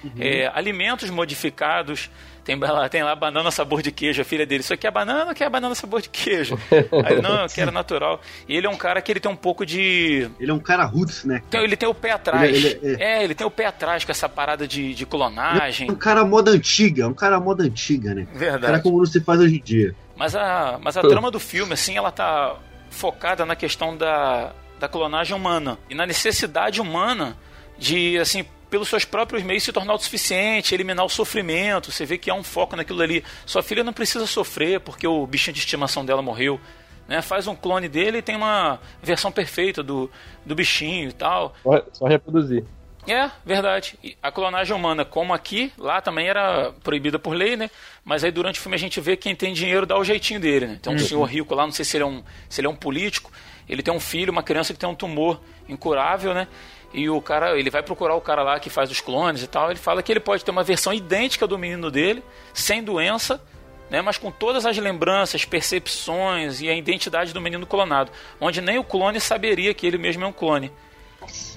Uhum. 0.03 0.11
É, 0.19 0.51
alimentos 0.53 1.09
modificados 1.09 2.09
tem 2.43 2.57
lá, 2.57 2.89
tem 2.89 3.03
lá 3.03 3.15
banana 3.15 3.49
sabor 3.51 3.81
de 3.81 3.91
queijo, 3.91 4.21
a 4.21 4.25
filha 4.25 4.45
dele. 4.45 4.61
Isso 4.61 4.73
aqui 4.73 4.85
é 4.85 4.91
banana 4.91 5.29
ou 5.29 5.35
quer 5.35 5.49
banana 5.49 5.73
sabor 5.73 6.01
de 6.01 6.09
queijo? 6.09 6.57
Aí, 7.05 7.21
não, 7.21 7.43
eu 7.43 7.49
quero 7.49 7.71
natural. 7.71 8.19
E 8.47 8.55
ele 8.55 8.67
é 8.67 8.69
um 8.69 8.75
cara 8.75 9.01
que 9.01 9.11
ele 9.11 9.19
tem 9.19 9.31
um 9.31 9.35
pouco 9.35 9.65
de. 9.65 10.29
Ele 10.39 10.51
é 10.51 10.53
um 10.53 10.59
cara 10.59 10.83
roots, 10.83 11.23
né? 11.23 11.41
Então, 11.47 11.61
ele 11.61 11.77
tem 11.77 11.87
o 11.87 11.93
pé 11.93 12.11
atrás. 12.11 12.55
Ele, 12.55 12.79
ele, 12.81 13.01
é... 13.01 13.19
é... 13.19 13.23
ele 13.23 13.33
tem 13.33 13.47
o 13.47 13.51
pé 13.51 13.65
atrás 13.65 14.03
com 14.03 14.11
essa 14.11 14.27
parada 14.27 14.67
de, 14.67 14.93
de 14.93 15.05
clonagem. 15.05 15.87
É 15.87 15.91
um 15.91 15.95
cara 15.95 16.25
moda 16.25 16.51
antiga, 16.51 17.07
um 17.07 17.13
cara 17.13 17.39
moda 17.39 17.63
antiga, 17.63 18.13
né? 18.13 18.27
Verdade. 18.33 18.63
Um 18.63 18.67
cara 18.67 18.79
como 18.81 18.97
não 18.97 19.05
se 19.05 19.21
faz 19.21 19.39
hoje 19.39 19.57
em 19.57 19.63
dia. 19.63 19.95
Mas 20.15 20.35
a, 20.35 20.79
mas 20.81 20.97
a 20.97 21.01
trama 21.01 21.31
do 21.31 21.39
filme, 21.39 21.73
assim, 21.73 21.97
ela 21.97 22.11
tá 22.11 22.57
focada 22.89 23.45
na 23.45 23.55
questão 23.55 23.97
da, 23.97 24.53
da 24.79 24.87
clonagem 24.87 25.35
humana 25.35 25.77
e 25.89 25.95
na 25.95 26.05
necessidade 26.05 26.79
humana 26.79 27.35
de, 27.77 28.17
assim, 28.19 28.45
pelos 28.73 28.89
seus 28.89 29.05
próprios 29.05 29.43
meios 29.43 29.61
se 29.61 29.71
tornar 29.71 29.91
autossuficiente, 29.91 30.73
eliminar 30.73 31.05
o 31.05 31.09
sofrimento. 31.09 31.91
Você 31.91 32.07
vê 32.07 32.17
que 32.17 32.31
há 32.31 32.33
um 32.33 32.41
foco 32.41 32.75
naquilo 32.75 33.03
ali. 33.03 33.23
Sua 33.45 33.61
filha 33.61 33.83
não 33.83 33.93
precisa 33.93 34.25
sofrer 34.25 34.79
porque 34.79 35.05
o 35.05 35.27
bichinho 35.27 35.53
de 35.53 35.59
estimação 35.59 36.03
dela 36.03 36.23
morreu. 36.23 36.59
Né? 37.07 37.21
Faz 37.21 37.45
um 37.45 37.55
clone 37.55 37.87
dele 37.87 38.17
e 38.17 38.21
tem 38.23 38.35
uma 38.35 38.79
versão 38.99 39.31
perfeita 39.31 39.83
do, 39.83 40.09
do 40.43 40.55
bichinho 40.55 41.09
e 41.09 41.13
tal. 41.13 41.53
Só, 41.61 41.85
só 41.93 42.07
reproduzir. 42.07 42.65
É, 43.07 43.29
verdade. 43.45 43.95
A 44.23 44.31
clonagem 44.31 44.75
humana, 44.75 45.05
como 45.05 45.35
aqui, 45.35 45.71
lá 45.77 46.01
também 46.01 46.27
era 46.27 46.71
proibida 46.83 47.19
por 47.19 47.35
lei, 47.35 47.55
né? 47.55 47.69
Mas 48.03 48.23
aí 48.23 48.31
durante 48.31 48.59
o 48.59 48.63
filme 48.63 48.75
a 48.75 48.79
gente 48.79 48.99
vê 48.99 49.15
quem 49.15 49.35
tem 49.35 49.53
dinheiro 49.53 49.85
dá 49.85 49.99
o 49.99 50.03
jeitinho 50.03 50.39
dele, 50.39 50.65
né? 50.65 50.77
Então, 50.79 50.93
um 50.93 50.95
uhum. 50.95 51.03
senhor 51.03 51.25
rico 51.25 51.53
lá, 51.53 51.63
não 51.63 51.71
sei 51.71 51.85
se 51.85 51.95
ele, 51.95 52.05
é 52.05 52.07
um, 52.07 52.23
se 52.49 52.59
ele 52.59 52.65
é 52.65 52.69
um 52.71 52.75
político, 52.75 53.31
ele 53.69 53.83
tem 53.83 53.93
um 53.93 53.99
filho, 53.99 54.31
uma 54.31 54.41
criança 54.41 54.73
que 54.73 54.79
tem 54.79 54.89
um 54.89 54.95
tumor 54.95 55.39
incurável, 55.69 56.33
né? 56.33 56.47
E 56.93 57.09
o 57.09 57.19
cara, 57.19 57.57
ele 57.57 57.71
vai 57.71 57.81
procurar 57.81 58.15
o 58.15 58.21
cara 58.21 58.43
lá 58.43 58.59
que 58.59 58.69
faz 58.69 58.91
os 58.91 59.01
clones 59.01 59.41
e 59.41 59.47
tal. 59.47 59.71
Ele 59.71 59.79
fala 59.79 60.03
que 60.03 60.11
ele 60.11 60.19
pode 60.19 60.45
ter 60.45 60.51
uma 60.51 60.63
versão 60.63 60.93
idêntica 60.93 61.47
do 61.47 61.57
menino 61.57 61.89
dele, 61.89 62.23
sem 62.53 62.83
doença, 62.83 63.41
né, 63.89 64.01
mas 64.01 64.17
com 64.17 64.31
todas 64.31 64.65
as 64.65 64.77
lembranças, 64.77 65.43
percepções 65.45 66.61
e 66.61 66.69
a 66.69 66.73
identidade 66.73 67.33
do 67.33 67.41
menino 67.41 67.65
clonado, 67.65 68.11
onde 68.39 68.61
nem 68.61 68.77
o 68.77 68.83
clone 68.83 69.19
saberia 69.19 69.73
que 69.73 69.85
ele 69.85 69.97
mesmo 69.97 70.23
é 70.23 70.27
um 70.27 70.31
clone. 70.31 70.71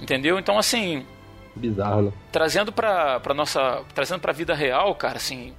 Entendeu? 0.01 0.39
Então 0.39 0.59
assim, 0.59 1.07
bizarro, 1.55 2.03
né? 2.03 2.13
Trazendo 2.31 2.73
para 2.73 3.21
para 3.21 3.35
nossa, 3.35 3.83
trazendo 3.95 4.21
para 4.21 4.33
a 4.33 4.35
vida 4.35 4.55
real, 4.55 4.95
cara, 4.95 5.17
assim, 5.17 5.55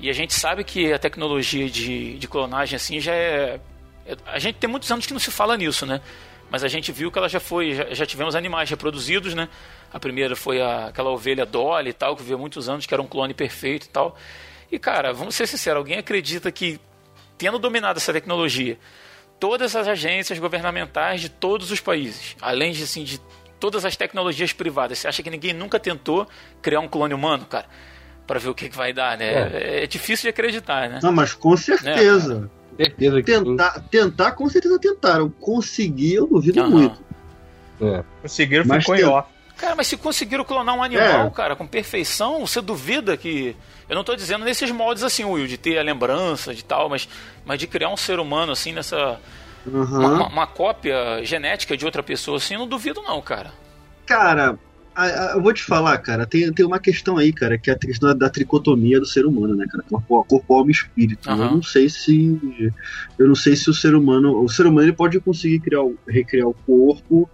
e 0.00 0.10
a 0.10 0.12
gente 0.12 0.32
sabe 0.32 0.64
que 0.64 0.92
a 0.92 0.98
tecnologia 0.98 1.68
de, 1.68 2.18
de 2.18 2.28
clonagem 2.28 2.76
assim 2.76 2.98
já 2.98 3.12
é, 3.12 3.60
é 4.06 4.16
a 4.26 4.38
gente 4.38 4.56
tem 4.56 4.68
muitos 4.68 4.90
anos 4.90 5.06
que 5.06 5.12
não 5.12 5.20
se 5.20 5.30
fala 5.30 5.56
nisso, 5.56 5.86
né? 5.86 6.00
Mas 6.52 6.62
a 6.62 6.68
gente 6.68 6.92
viu 6.92 7.10
que 7.10 7.16
ela 7.16 7.30
já 7.30 7.40
foi, 7.40 7.72
já, 7.72 7.94
já 7.94 8.04
tivemos 8.04 8.36
animais 8.36 8.68
reproduzidos, 8.68 9.32
né? 9.32 9.48
A 9.90 9.98
primeira 9.98 10.36
foi 10.36 10.60
a, 10.60 10.88
aquela 10.88 11.08
ovelha 11.08 11.46
Dolly 11.46 11.88
e 11.88 11.92
tal, 11.94 12.14
que 12.14 12.22
viveu 12.22 12.38
muitos 12.38 12.68
anos, 12.68 12.84
que 12.84 12.92
era 12.92 13.02
um 13.02 13.06
clone 13.06 13.32
perfeito 13.32 13.86
e 13.86 13.88
tal. 13.88 14.14
E 14.70 14.78
cara, 14.78 15.14
vamos 15.14 15.34
ser 15.34 15.46
sinceros, 15.46 15.78
alguém 15.78 15.96
acredita 15.96 16.52
que 16.52 16.78
tendo 17.38 17.58
dominado 17.58 17.96
essa 17.96 18.12
tecnologia, 18.12 18.78
todas 19.40 19.74
as 19.74 19.88
agências 19.88 20.38
governamentais 20.38 21.22
de 21.22 21.30
todos 21.30 21.70
os 21.70 21.80
países, 21.80 22.36
além 22.42 22.72
de, 22.72 22.82
assim, 22.82 23.02
de 23.02 23.18
todas 23.58 23.86
as 23.86 23.96
tecnologias 23.96 24.52
privadas. 24.52 24.98
Você 24.98 25.08
acha 25.08 25.22
que 25.22 25.30
ninguém 25.30 25.54
nunca 25.54 25.80
tentou 25.80 26.28
criar 26.60 26.80
um 26.80 26.88
clone 26.88 27.14
humano, 27.14 27.46
cara? 27.46 27.66
Para 28.26 28.38
ver 28.38 28.50
o 28.50 28.54
que, 28.54 28.68
que 28.68 28.76
vai 28.76 28.92
dar, 28.92 29.16
né? 29.16 29.32
É. 29.54 29.84
é. 29.84 29.86
difícil 29.86 30.24
de 30.24 30.28
acreditar, 30.28 30.90
né? 30.90 31.00
Não, 31.02 31.12
mas 31.12 31.32
com 31.32 31.56
certeza. 31.56 32.50
É, 32.58 32.61
certeza 32.76 33.22
que 33.22 33.32
tentar, 33.32 33.80
tentar, 33.90 34.32
com 34.32 34.48
certeza 34.48 34.78
tentaram. 34.78 35.28
Conseguir, 35.28 36.14
eu 36.14 36.26
duvido 36.26 36.62
uhum. 36.62 36.70
muito. 36.70 37.00
É. 37.80 38.04
Conseguiram, 38.22 38.64
mas 38.66 38.84
ficou 38.84 38.96
em 38.96 39.04
off. 39.04 39.28
Cara, 39.56 39.76
mas 39.76 39.86
se 39.86 39.96
conseguiram 39.96 40.44
clonar 40.44 40.74
um 40.74 40.82
animal, 40.82 41.26
é. 41.26 41.30
cara, 41.30 41.54
com 41.54 41.66
perfeição, 41.66 42.46
você 42.46 42.60
duvida 42.60 43.16
que. 43.16 43.54
Eu 43.88 43.94
não 43.94 44.02
tô 44.02 44.16
dizendo 44.16 44.44
nesses 44.44 44.70
moldes 44.70 45.02
assim, 45.02 45.24
Will, 45.24 45.46
de 45.46 45.56
ter 45.56 45.78
a 45.78 45.82
lembrança 45.82 46.54
de 46.54 46.64
tal, 46.64 46.88
mas, 46.88 47.08
mas 47.44 47.58
de 47.58 47.66
criar 47.66 47.88
um 47.88 47.96
ser 47.96 48.18
humano 48.18 48.52
assim 48.52 48.72
nessa. 48.72 49.20
Uhum. 49.64 49.84
Uma, 49.84 50.26
uma, 50.26 50.46
cópia 50.46 51.24
genética 51.24 51.76
de 51.76 51.84
outra 51.84 52.02
pessoa 52.02 52.38
assim, 52.38 52.54
eu 52.54 52.60
não 52.60 52.66
duvido 52.66 53.00
não, 53.02 53.22
cara. 53.22 53.52
Cara, 54.04 54.58
eu 55.34 55.42
vou 55.42 55.52
te 55.52 55.62
falar, 55.62 55.96
cara, 55.98 56.26
tem, 56.26 56.52
tem 56.52 56.66
uma 56.66 56.78
questão 56.78 57.16
aí, 57.16 57.32
cara, 57.32 57.56
que 57.58 57.70
é 57.70 57.74
a 57.74 57.78
questão 57.78 58.10
da, 58.10 58.14
da 58.14 58.30
tricotomia 58.30 59.00
do 59.00 59.06
ser 59.06 59.24
humano, 59.24 59.54
né, 59.54 59.66
cara? 59.70 59.84
Corpo, 59.88 60.24
corpo 60.24 60.54
alma 60.54 60.70
e 60.70 60.72
espírito. 60.72 61.30
Uhum. 61.30 61.42
Eu 61.42 61.50
não 61.52 61.62
sei 61.62 61.88
se. 61.88 62.72
Eu 63.18 63.28
não 63.28 63.34
sei 63.34 63.56
se 63.56 63.70
o 63.70 63.74
ser 63.74 63.94
humano. 63.94 64.42
O 64.42 64.48
ser 64.48 64.66
humano 64.66 64.86
ele 64.86 64.92
pode 64.92 65.18
conseguir 65.20 65.60
criar, 65.60 65.82
recriar 66.06 66.48
o 66.48 66.54
corpo. 66.54 67.28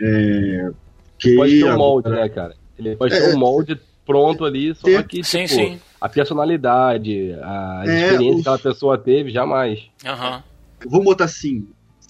É, 0.00 0.70
que 1.18 1.36
pode 1.36 1.58
ter 1.58 1.64
um 1.64 1.76
molde, 1.76 2.10
né, 2.10 2.28
cara? 2.28 2.54
Ele 2.78 2.96
pode 2.96 3.14
é, 3.14 3.20
ter 3.20 3.34
um 3.34 3.38
molde 3.38 3.80
pronto 4.04 4.44
ali, 4.44 4.74
só 4.74 4.82
ter, 4.84 5.06
que 5.06 5.24
sim, 5.24 5.46
tipo, 5.46 5.54
sim. 5.54 5.80
a 6.00 6.08
personalidade, 6.08 7.32
a 7.42 7.84
é, 7.86 8.02
experiência 8.04 8.28
os... 8.28 8.34
que 8.34 8.40
aquela 8.40 8.58
pessoa 8.58 8.98
teve, 8.98 9.30
jamais. 9.30 9.80
Uhum. 10.04 10.42
Vamos 10.90 11.04
botar 11.04 11.24
assim, 11.24 11.66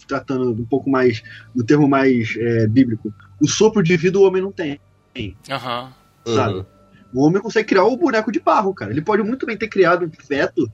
tratando 0.09 0.51
um 0.51 0.65
pouco 0.65 0.91
mais 0.91 1.23
do 1.55 1.65
termo 1.65 1.89
mais 1.89 2.35
é, 2.37 2.67
bíblico. 2.67 3.13
O 3.41 3.49
sopro 3.49 3.83
de 3.83 3.97
vida 3.97 4.19
o 4.19 4.23
homem 4.23 4.43
não 4.43 4.53
tem. 4.53 4.81
Uhum. 5.17 6.35
Sabe? 6.35 6.65
O 7.13 7.25
homem 7.25 7.41
consegue 7.41 7.69
criar 7.69 7.85
o 7.85 7.97
boneco 7.97 8.33
de 8.33 8.41
barro, 8.41 8.75
cara. 8.75 8.91
Ele 8.91 9.01
pode 9.01 9.23
muito 9.23 9.47
bem 9.47 9.57
ter 9.57 9.69
criado 9.69 10.05
um 10.05 10.11
feto 10.11 10.71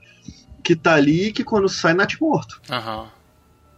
que 0.63 0.75
tá 0.75 0.95
ali 0.95 1.33
que 1.33 1.45
quando 1.45 1.69
sai 1.69 1.95
nasce 1.95 2.21
morto. 2.21 2.61
Aham. 2.71 3.03
Uhum. 3.03 3.07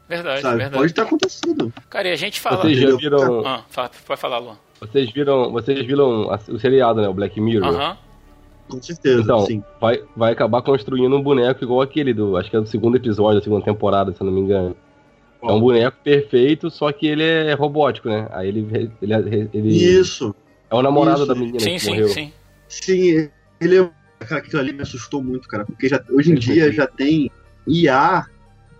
Verdade, 0.09 0.43
Sabe? 0.43 0.57
verdade. 0.59 0.77
Pode 0.77 0.93
ter 0.93 1.01
acontecido. 1.01 1.73
Cara, 1.89 2.09
e 2.09 2.13
a 2.13 2.17
gente 2.17 2.39
fala. 2.39 2.63
Vocês 2.63 2.79
já 2.79 2.95
viram. 2.97 3.47
Ah, 3.47 3.65
pode 4.07 4.21
falar, 4.21 4.39
Luan. 4.39 4.59
Vocês 4.79 5.11
viram, 5.11 5.51
vocês 5.53 5.87
viram 5.87 6.29
o 6.29 6.59
seriado, 6.59 7.01
né? 7.01 7.09
O 7.09 7.15
Black 7.15 7.41
Mirror. 7.41 7.69
Aham. 7.69 7.91
Uhum. 7.91 7.97
Com 8.69 8.83
certeza, 8.83 9.21
então, 9.21 9.41
sim. 9.45 9.63
Vai, 9.81 10.03
vai 10.17 10.33
acabar 10.33 10.63
construindo 10.63 11.15
um 11.15 11.23
boneco 11.23 11.65
igual 11.65 11.81
aquele 11.81 12.15
do. 12.15 12.37
Acho 12.37 12.51
que 12.51 12.57
é 12.57 12.61
do 12.61 12.67
segundo 12.67 12.97
episódio 12.97 13.39
da 13.39 13.45
segunda 13.45 13.65
temporada, 13.65 14.13
se 14.13 14.21
eu 14.21 14.27
não 14.27 14.33
me 14.33 14.41
engano. 14.41 14.77
É 15.43 15.53
um 15.53 15.61
boneco 15.61 15.97
perfeito, 16.05 16.71
só 16.71 16.93
que 16.93 17.07
ele 17.07 17.25
é 17.25 17.53
robótico, 17.53 18.09
né? 18.09 18.29
Aí 18.31 18.49
ele. 18.49 18.67
ele, 19.03 19.51
ele 19.53 19.69
Isso. 19.69 20.35
É 20.71 20.75
o 20.75 20.83
namorado 20.83 21.19
Isso. 21.19 21.27
da 21.27 21.35
menina 21.35 21.61
sim, 21.61 21.75
que 21.75 21.81
sim, 21.81 21.91
morreu. 21.91 22.09
Sim, 22.09 22.33
sim. 22.69 23.31
ele 23.61 23.79
é. 23.79 23.91
Cara, 24.21 24.41
aquilo 24.41 24.61
ali 24.61 24.73
me 24.73 24.83
assustou 24.83 25.23
muito, 25.23 25.49
cara. 25.49 25.65
Porque 25.65 25.89
já, 25.89 26.01
hoje 26.11 26.31
em 26.31 26.37
dia 26.37 26.71
já 26.73 26.87
tem 26.87 27.29
IA 27.67 28.25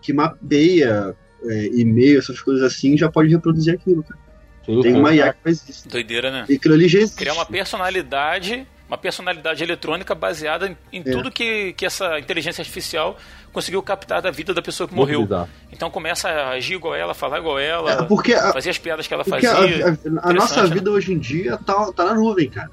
que 0.01 0.13
mapeia 0.13 1.17
é, 1.45 1.67
e-mail, 1.67 2.19
essas 2.19 2.41
coisas 2.41 2.63
assim, 2.63 2.97
já 2.97 3.11
pode 3.11 3.29
reproduzir 3.29 3.75
aquilo, 3.75 4.05
cara. 4.05 4.21
Sim, 4.65 4.81
Tem 4.81 4.95
uma 4.95 5.13
IA 5.13 5.33
que 5.33 5.43
faz 5.43 5.69
isso. 5.69 5.89
Doideira, 5.89 6.31
né? 6.31 6.45
E 6.49 6.55
aquilo 6.55 6.75
ali 6.75 6.87
já 6.87 7.01
existe. 7.01 7.19
Criar 7.19 7.35
uma 7.35 7.47
personalidade, 7.47 8.67
uma 8.89 8.99
personalidade 8.99 9.63
eletrônica 9.63 10.15
baseada 10.15 10.69
em, 10.69 10.77
em 10.93 11.01
é. 11.01 11.11
tudo 11.11 11.31
que, 11.31 11.73
que 11.73 11.87
essa 11.87 12.19
inteligência 12.19 12.61
artificial 12.61 13.17
conseguiu 13.53 13.83
captar 13.83 14.21
da 14.21 14.31
vida 14.31 14.53
da 14.53 14.61
pessoa 14.63 14.87
que 14.89 14.95
Muito 14.95 15.07
morreu. 15.09 15.23
bizarro. 15.23 15.49
Então 15.73 15.91
começa 15.91 16.29
a 16.29 16.51
agir 16.51 16.75
igual 16.75 16.95
ela, 16.95 17.15
falar 17.15 17.39
igual 17.39 17.59
ela, 17.59 17.93
É, 17.93 18.03
porque 18.05 18.35
a- 18.35 18.53
fazer 18.53 18.71
as 18.71 18.79
piadas 18.79 19.07
que 19.07 19.15
ela 19.15 19.25
fazia. 19.25 19.51
a, 19.53 19.61
a- 19.61 20.31
a 20.31 20.33
nossa 20.33 20.63
né? 20.65 20.71
vida 20.75 20.91
hoje 20.91 21.13
em 21.13 21.19
dia 21.19 21.57
tá, 21.59 21.91
tá 21.93 22.05
na 22.05 22.15
nuvem, 22.15 22.51
cara. 22.51 22.71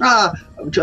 Ah, 0.00 0.30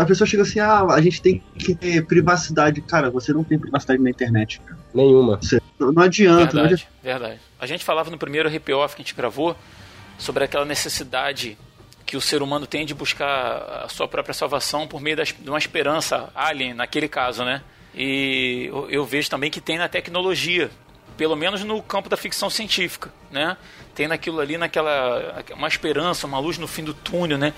a 0.00 0.04
pessoa 0.04 0.26
chega 0.26 0.42
assim, 0.42 0.58
ah, 0.58 0.86
a 0.90 1.00
gente 1.00 1.22
tem 1.22 1.40
que 1.56 1.72
ter 1.74 2.04
privacidade. 2.04 2.80
Cara, 2.80 3.10
você 3.10 3.32
não 3.32 3.44
tem 3.44 3.56
privacidade 3.58 4.02
na 4.02 4.10
internet, 4.10 4.60
cara. 4.60 4.76
Nenhuma. 4.92 5.36
Você, 5.36 5.60
não, 5.78 5.92
não 5.92 6.02
adianta, 6.02 6.54
não 6.56 6.64
adianta. 6.64 6.64
Verdade, 6.64 6.88
verdade. 7.02 7.40
A 7.60 7.66
gente 7.66 7.84
falava 7.84 8.10
no 8.10 8.18
primeiro 8.18 8.48
RP 8.48 8.70
Off 8.72 8.96
que 8.96 9.02
a 9.02 9.04
gente 9.04 9.14
gravou 9.14 9.56
sobre 10.18 10.42
aquela 10.44 10.64
necessidade 10.64 11.56
que 12.06 12.16
o 12.16 12.20
ser 12.20 12.42
humano 12.42 12.66
tem 12.66 12.84
de 12.84 12.94
buscar 12.94 13.84
a 13.84 13.88
sua 13.88 14.06
própria 14.06 14.34
salvação 14.34 14.86
por 14.86 15.00
meio 15.00 15.16
das- 15.16 15.32
de 15.38 15.48
uma 15.48 15.58
esperança 15.58 16.30
alien, 16.34 16.74
naquele 16.74 17.08
caso, 17.08 17.44
né? 17.44 17.62
E 17.94 18.66
eu, 18.70 18.90
eu 18.90 19.04
vejo 19.04 19.30
também 19.30 19.50
que 19.50 19.60
tem 19.60 19.78
na 19.78 19.88
tecnologia, 19.88 20.70
pelo 21.16 21.36
menos 21.36 21.62
no 21.62 21.80
campo 21.82 22.08
da 22.08 22.16
ficção 22.16 22.50
científica, 22.50 23.10
né? 23.30 23.56
Tem 23.94 24.08
naquilo 24.08 24.40
ali, 24.40 24.58
naquela 24.58 25.42
uma 25.52 25.68
esperança, 25.68 26.26
uma 26.26 26.38
luz 26.38 26.58
no 26.58 26.66
fim 26.66 26.82
do 26.84 26.92
túnel, 26.92 27.38
né? 27.38 27.54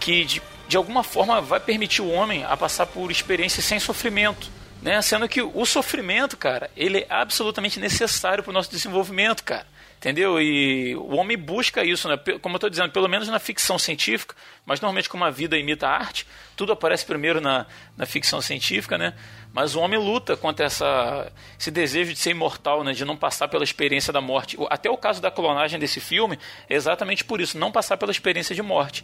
Que 0.00 0.24
de, 0.24 0.42
de 0.68 0.76
alguma 0.76 1.02
forma 1.04 1.40
vai 1.40 1.60
permitir 1.60 2.02
o 2.02 2.10
homem 2.10 2.44
a 2.44 2.56
passar 2.56 2.86
por 2.86 3.10
experiências 3.10 3.64
sem 3.64 3.78
sofrimento, 3.78 4.50
né? 4.82 5.00
Sendo 5.00 5.28
que 5.28 5.40
o 5.40 5.64
sofrimento, 5.64 6.36
cara, 6.36 6.68
ele 6.76 6.98
é 6.98 7.06
absolutamente 7.08 7.78
necessário 7.78 8.42
para 8.42 8.50
o 8.50 8.54
nosso 8.54 8.70
desenvolvimento, 8.70 9.42
cara. 9.44 9.66
Entendeu? 9.98 10.40
E 10.40 10.94
o 10.94 11.16
homem 11.16 11.38
busca 11.38 11.82
isso, 11.82 12.06
né? 12.08 12.16
Como 12.40 12.54
eu 12.54 12.58
estou 12.58 12.70
dizendo, 12.70 12.90
pelo 12.90 13.08
menos 13.08 13.28
na 13.28 13.38
ficção 13.38 13.78
científica, 13.78 14.36
mas 14.64 14.80
normalmente 14.80 15.08
como 15.08 15.24
a 15.24 15.30
vida 15.30 15.56
imita 15.56 15.88
a 15.88 15.90
arte, 15.90 16.26
tudo 16.54 16.72
aparece 16.72 17.04
primeiro 17.04 17.40
na, 17.40 17.66
na 17.96 18.04
ficção 18.04 18.40
científica, 18.42 18.98
né? 18.98 19.14
Mas 19.54 19.74
o 19.74 19.80
homem 19.80 19.98
luta 19.98 20.36
contra 20.36 20.66
essa, 20.66 21.32
esse 21.58 21.70
desejo 21.70 22.12
de 22.12 22.18
ser 22.18 22.30
imortal, 22.30 22.84
né? 22.84 22.92
De 22.92 23.04
não 23.06 23.16
passar 23.16 23.48
pela 23.48 23.64
experiência 23.64 24.12
da 24.12 24.20
morte. 24.20 24.58
Até 24.68 24.90
o 24.90 24.98
caso 24.98 25.20
da 25.22 25.30
clonagem 25.30 25.80
desse 25.80 25.98
filme 25.98 26.38
é 26.68 26.74
exatamente 26.74 27.24
por 27.24 27.40
isso, 27.40 27.58
não 27.58 27.72
passar 27.72 27.96
pela 27.96 28.12
experiência 28.12 28.54
de 28.54 28.62
morte. 28.62 29.02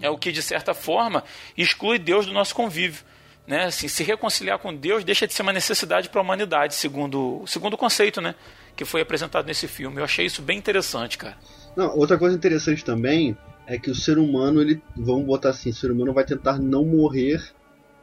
É 0.00 0.08
o 0.08 0.16
que, 0.16 0.32
de 0.32 0.42
certa 0.42 0.72
forma, 0.72 1.22
exclui 1.56 1.98
Deus 1.98 2.24
do 2.24 2.32
nosso 2.32 2.54
convívio. 2.54 3.04
Né? 3.50 3.64
Assim, 3.64 3.88
se 3.88 4.04
reconciliar 4.04 4.60
com 4.60 4.72
Deus 4.72 5.02
deixa 5.02 5.26
de 5.26 5.34
ser 5.34 5.42
uma 5.42 5.52
necessidade 5.52 6.08
para 6.08 6.20
a 6.20 6.22
humanidade, 6.22 6.72
segundo, 6.72 7.42
segundo 7.48 7.74
o 7.74 7.76
conceito 7.76 8.20
né? 8.20 8.36
que 8.76 8.84
foi 8.84 9.00
apresentado 9.00 9.44
nesse 9.44 9.66
filme. 9.66 9.98
Eu 9.98 10.04
achei 10.04 10.24
isso 10.24 10.40
bem 10.40 10.56
interessante, 10.56 11.18
cara. 11.18 11.36
Não, 11.76 11.98
outra 11.98 12.16
coisa 12.16 12.36
interessante 12.36 12.84
também 12.84 13.36
é 13.66 13.76
que 13.76 13.90
o 13.90 13.94
ser 13.94 14.18
humano, 14.18 14.62
ele, 14.62 14.80
vamos 14.96 15.26
botar 15.26 15.48
assim, 15.48 15.70
o 15.70 15.74
ser 15.74 15.90
humano 15.90 16.14
vai 16.14 16.24
tentar 16.24 16.60
não 16.60 16.84
morrer 16.84 17.42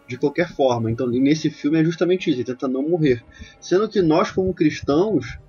de 0.05 0.17
qualquer 0.17 0.53
forma. 0.53 0.91
Então, 0.91 1.07
nesse 1.07 1.49
filme 1.49 1.79
é 1.79 1.83
justamente 1.83 2.29
isso, 2.29 2.39
ele 2.39 2.45
tenta 2.45 2.67
não 2.67 2.81
morrer. 2.81 3.23
Sendo 3.61 3.87
que 3.87 4.01
nós, 4.01 4.29
como 4.29 4.53
cristãos, 4.53 5.39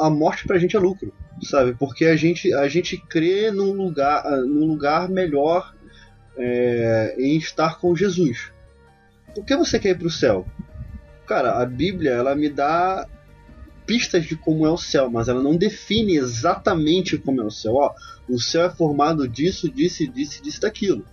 a 0.00 0.08
morte 0.08 0.46
pra 0.46 0.56
gente 0.56 0.74
é 0.74 0.78
lucro, 0.78 1.12
sabe? 1.42 1.74
Porque 1.74 2.06
a 2.06 2.16
gente, 2.16 2.50
a 2.54 2.66
gente 2.66 2.96
crê 2.96 3.50
num 3.50 3.72
lugar, 3.74 4.24
num 4.46 4.66
lugar 4.66 5.06
melhor 5.06 5.74
é, 6.38 7.14
em 7.18 7.36
estar 7.36 7.78
com 7.78 7.94
Jesus. 7.94 8.55
Por 9.36 9.44
que 9.44 9.54
você 9.54 9.78
quer 9.78 9.90
ir 9.90 9.98
pro 9.98 10.08
céu? 10.10 10.48
Cara, 11.26 11.60
a 11.60 11.66
Bíblia, 11.66 12.10
ela 12.12 12.34
me 12.34 12.48
dá 12.48 13.06
pistas 13.86 14.24
de 14.24 14.34
como 14.34 14.66
é 14.66 14.70
o 14.70 14.78
céu, 14.78 15.10
mas 15.10 15.28
ela 15.28 15.42
não 15.42 15.56
define 15.56 16.16
exatamente 16.16 17.18
como 17.18 17.42
é 17.42 17.44
o 17.44 17.50
céu. 17.50 17.74
Ó, 17.74 17.92
o 18.28 18.40
céu 18.40 18.64
é 18.64 18.70
formado 18.70 19.28
disso, 19.28 19.70
disso, 19.70 20.10
disso, 20.10 20.42
disso, 20.42 20.60
daquilo. 20.62 21.04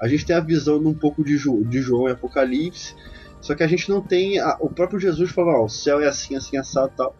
A 0.00 0.06
gente 0.06 0.24
tem 0.24 0.36
a 0.36 0.40
visão 0.40 0.80
de 0.80 0.86
um 0.86 0.94
pouco 0.94 1.24
de, 1.24 1.36
Jo- 1.36 1.64
de 1.64 1.80
João 1.80 2.08
e 2.08 2.12
Apocalipse, 2.12 2.94
só 3.40 3.54
que 3.56 3.62
a 3.64 3.66
gente 3.66 3.88
não 3.88 4.00
tem. 4.00 4.38
a- 4.38 4.56
o 4.60 4.68
próprio 4.70 5.00
Jesus 5.00 5.30
falou: 5.32 5.62
ó, 5.62 5.64
o 5.64 5.68
céu 5.68 6.00
é 6.00 6.06
assim, 6.06 6.36
assim, 6.36 6.56
assado 6.56 6.92
tal. 6.96 7.16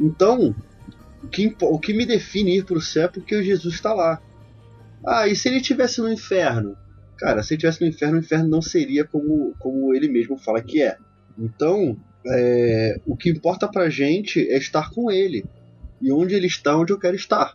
Então, 0.00 0.54
o 1.22 1.28
que, 1.28 1.54
o 1.60 1.78
que 1.78 1.92
me 1.92 2.06
define 2.06 2.56
ir 2.58 2.64
pro 2.64 2.80
céu 2.80 3.04
é 3.04 3.08
porque 3.08 3.36
o 3.36 3.42
Jesus 3.42 3.74
está 3.74 3.92
lá. 3.92 4.20
Ah, 5.06 5.28
e 5.28 5.36
se 5.36 5.48
ele 5.48 5.58
estivesse 5.58 6.00
no 6.00 6.10
inferno? 6.10 6.76
Cara, 7.18 7.42
se 7.42 7.54
ele 7.54 7.58
estivesse 7.58 7.80
no 7.80 7.88
inferno, 7.88 8.16
o 8.16 8.20
inferno 8.20 8.48
não 8.48 8.62
seria 8.62 9.04
como, 9.04 9.54
como 9.58 9.94
ele 9.94 10.08
mesmo 10.08 10.38
fala 10.38 10.62
que 10.62 10.80
é. 10.80 10.96
Então, 11.36 11.96
é, 12.26 13.00
o 13.06 13.16
que 13.16 13.28
importa 13.28 13.68
pra 13.68 13.90
gente 13.90 14.40
é 14.40 14.56
estar 14.56 14.90
com 14.90 15.10
ele. 15.10 15.44
E 16.00 16.12
onde 16.12 16.34
ele 16.34 16.46
está, 16.46 16.76
onde 16.76 16.92
eu 16.92 16.98
quero 16.98 17.16
estar. 17.16 17.54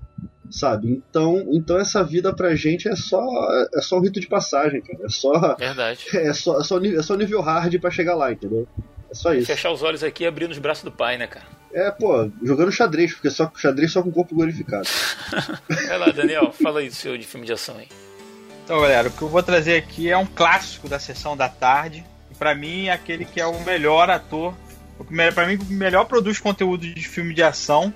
Sabe? 0.51 0.91
Então, 0.91 1.47
então 1.51 1.79
essa 1.79 2.03
vida 2.03 2.35
pra 2.35 2.53
gente 2.55 2.87
é 2.87 2.95
só 2.95 3.25
é 3.73 3.81
só 3.81 3.97
um 3.97 4.01
rito 4.01 4.19
de 4.19 4.27
passagem, 4.27 4.81
cara. 4.81 4.99
É 5.03 5.09
só 5.09 5.55
Verdade. 5.55 6.05
é 6.13 6.33
só, 6.33 6.59
é 6.59 6.63
só, 6.63 6.77
nível, 6.77 6.99
é 6.99 7.03
só 7.03 7.15
nível 7.15 7.41
hard 7.41 7.79
pra 7.79 7.89
chegar 7.89 8.15
lá, 8.15 8.31
entendeu? 8.31 8.67
É 9.09 9.15
só 9.15 9.33
isso. 9.33 9.47
Fechar 9.47 9.71
os 9.71 9.81
olhos 9.81 10.03
aqui 10.03 10.25
e 10.25 10.27
abrir 10.27 10.47
nos 10.47 10.59
braços 10.59 10.83
do 10.83 10.91
pai, 10.91 11.17
né, 11.17 11.25
cara? 11.25 11.45
É, 11.73 11.89
pô, 11.89 12.29
jogando 12.43 12.71
xadrez, 12.71 13.13
porque 13.13 13.31
só 13.31 13.51
xadrez 13.55 13.91
só 13.91 14.03
com 14.03 14.09
o 14.09 14.13
corpo 14.13 14.35
glorificado. 14.35 14.87
Vai 15.87 15.97
lá, 15.97 16.11
Daniel, 16.11 16.51
fala 16.51 16.81
aí 16.81 16.89
do 16.89 16.93
seu 16.93 17.17
de 17.17 17.25
filme 17.25 17.47
de 17.47 17.53
ação 17.53 17.77
aí. 17.77 17.87
Então, 18.63 18.79
galera, 18.79 19.09
o 19.09 19.11
que 19.11 19.21
eu 19.21 19.27
vou 19.27 19.43
trazer 19.43 19.75
aqui 19.75 20.09
é 20.09 20.17
um 20.17 20.25
clássico 20.25 20.87
da 20.87 20.97
sessão 20.97 21.35
da 21.35 21.49
tarde. 21.49 22.05
E 22.31 22.35
para 22.35 22.55
mim, 22.55 22.87
é 22.87 22.91
aquele 22.91 23.25
que 23.25 23.41
é 23.41 23.45
o 23.45 23.59
melhor 23.61 24.09
ator, 24.09 24.53
para 25.33 25.45
mim, 25.45 25.57
o 25.57 25.73
melhor 25.73 26.05
produz 26.05 26.39
conteúdo 26.39 26.87
de 26.87 27.07
filme 27.07 27.33
de 27.33 27.43
ação, 27.43 27.93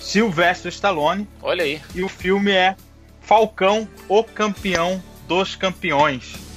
Sylvester 0.00 0.72
Stallone. 0.72 1.28
Olha 1.40 1.62
aí. 1.62 1.80
E 1.94 2.02
o 2.02 2.08
filme 2.08 2.50
é 2.50 2.74
Falcão, 3.20 3.88
o 4.08 4.24
campeão 4.24 5.02
dos 5.28 5.54
campeões. 5.54 6.48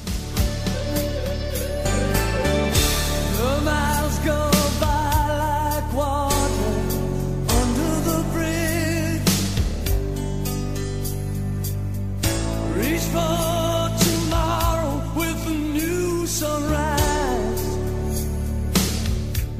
for 13.12 13.51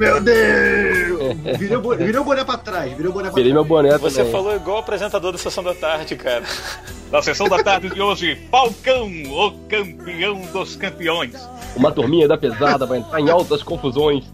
Meu 0.02 0.20
Deus! 0.20 1.58
Virei 1.58 1.76
o 1.76 1.80
boné, 1.80 2.04
virei 2.04 2.20
o 2.20 2.24
boné 2.24 2.44
pra 2.44 2.56
trás, 2.58 2.90
virei 2.92 3.08
o 3.08 3.12
boné 3.12 3.28
pra 3.28 3.36
Virei 3.36 3.52
meu 3.52 3.64
trás. 3.64 3.68
boné 3.68 3.98
Você 3.98 4.16
também. 4.18 4.32
falou 4.32 4.56
igual 4.56 4.78
o 4.78 4.80
apresentador 4.80 5.30
da 5.30 5.38
Sessão 5.38 5.62
da 5.62 5.74
Tarde, 5.74 6.16
cara. 6.16 6.42
Na 7.12 7.22
sessão 7.22 7.46
da 7.48 7.62
tarde 7.62 7.90
de 7.90 8.00
hoje, 8.00 8.36
Falcão, 8.50 9.06
o 9.30 9.52
campeão 9.68 10.40
dos 10.52 10.74
campeões. 10.74 11.34
Uma 11.76 11.92
turminha 11.92 12.26
da 12.26 12.36
pesada 12.36 12.84
vai 12.84 12.98
entrar 12.98 13.20
em 13.20 13.30
altas 13.30 13.62
confusões. 13.62 14.24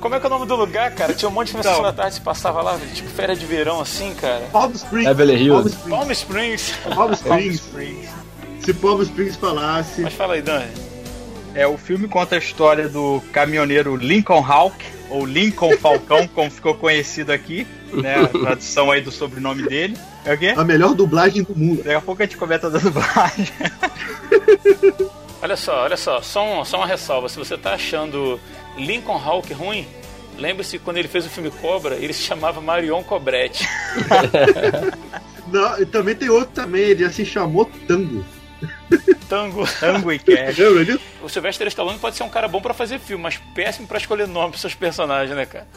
Como 0.00 0.14
é 0.14 0.20
que 0.20 0.26
é 0.26 0.28
o 0.28 0.30
nome 0.30 0.46
do 0.46 0.54
lugar, 0.54 0.94
cara? 0.94 1.12
Tinha 1.14 1.28
um 1.28 1.32
monte 1.32 1.48
de 1.48 1.54
da 1.54 1.60
Então. 1.60 1.72
Sessão 1.72 1.84
da 1.84 1.92
Tarde 1.92 2.20
passava 2.20 2.62
lá, 2.62 2.78
tipo 2.94 3.08
férias 3.08 3.40
de 3.40 3.46
verão, 3.46 3.80
assim, 3.80 4.14
cara. 4.14 4.44
Palm 4.52 4.70
Springs. 4.72 5.08
Beverly 5.08 5.42
Hills. 5.42 5.76
Palm 5.88 6.10
Springs. 6.12 6.72
Palm 6.94 7.12
Springs. 7.12 7.20
Palm 7.26 7.50
Springs. 7.50 8.08
Se 8.64 8.74
Palm 8.74 9.02
Springs 9.02 9.36
falasse. 9.36 10.02
Mas 10.02 10.12
fala 10.14 10.34
aí, 10.34 10.42
Dani. 10.42 10.85
É, 11.56 11.66
o 11.66 11.76
filme 11.78 12.06
conta 12.06 12.34
a 12.36 12.38
história 12.38 12.88
do 12.88 13.22
caminhoneiro 13.32 13.96
Lincoln 13.96 14.44
Hawk, 14.44 14.76
ou 15.08 15.24
Lincoln 15.24 15.76
Falcão, 15.78 16.28
como 16.34 16.50
ficou 16.50 16.74
conhecido 16.74 17.32
aqui, 17.32 17.66
né? 17.92 18.16
A 18.22 18.26
tradução 18.28 18.90
aí 18.90 19.00
do 19.00 19.10
sobrenome 19.10 19.62
dele. 19.66 19.96
É 20.24 20.34
o 20.34 20.38
quê? 20.38 20.52
A 20.56 20.64
melhor 20.64 20.94
dublagem 20.94 21.42
do 21.42 21.56
mundo. 21.56 21.78
Daqui 21.78 21.94
a 21.94 22.00
pouco 22.00 22.22
a 22.22 22.26
gente 22.26 22.36
comenta 22.36 22.68
da 22.68 22.78
dublagem. 22.78 23.46
Olha 25.42 25.54
só, 25.56 25.84
olha 25.84 25.96
só, 25.98 26.20
só, 26.22 26.60
um- 26.60 26.64
só 26.64 26.78
uma 26.78 26.86
ressalva. 26.86 27.28
Se 27.28 27.36
você 27.38 27.56
tá 27.58 27.74
achando 27.74 28.40
Lincoln 28.76 29.16
Hawk 29.22 29.52
ruim, 29.52 29.86
lembre-se 30.38 30.78
que 30.78 30.84
quando 30.84 30.96
ele 30.96 31.06
fez 31.08 31.26
o 31.26 31.28
filme 31.28 31.50
Cobra, 31.50 31.94
ele 31.94 32.12
se 32.14 32.22
chamava 32.22 32.60
Marion 32.60 33.02
Cobretti. 33.04 33.68
Não, 35.52 35.78
e 35.80 35.86
também 35.86 36.14
tem 36.16 36.28
outro 36.30 36.52
também, 36.54 36.80
ele 36.82 37.04
já 37.04 37.10
se 37.10 37.24
chamou 37.24 37.70
Tango. 37.86 38.24
Tango. 39.28 39.64
Tango 39.80 40.12
e 40.12 40.18
Cash. 40.18 40.56
Lembra 40.58 40.84
disso? 40.84 41.00
O 41.22 41.28
Sylvester 41.28 41.66
Stallone 41.68 41.98
pode 41.98 42.16
ser 42.16 42.22
um 42.22 42.28
cara 42.28 42.46
bom 42.48 42.60
pra 42.60 42.72
fazer 42.74 42.98
filme, 42.98 43.22
mas 43.22 43.36
péssimo 43.54 43.86
pra 43.86 43.98
escolher 43.98 44.26
nome 44.28 44.50
pros 44.50 44.60
seus 44.60 44.74
personagens, 44.74 45.36
né, 45.36 45.46
cara? 45.46 45.66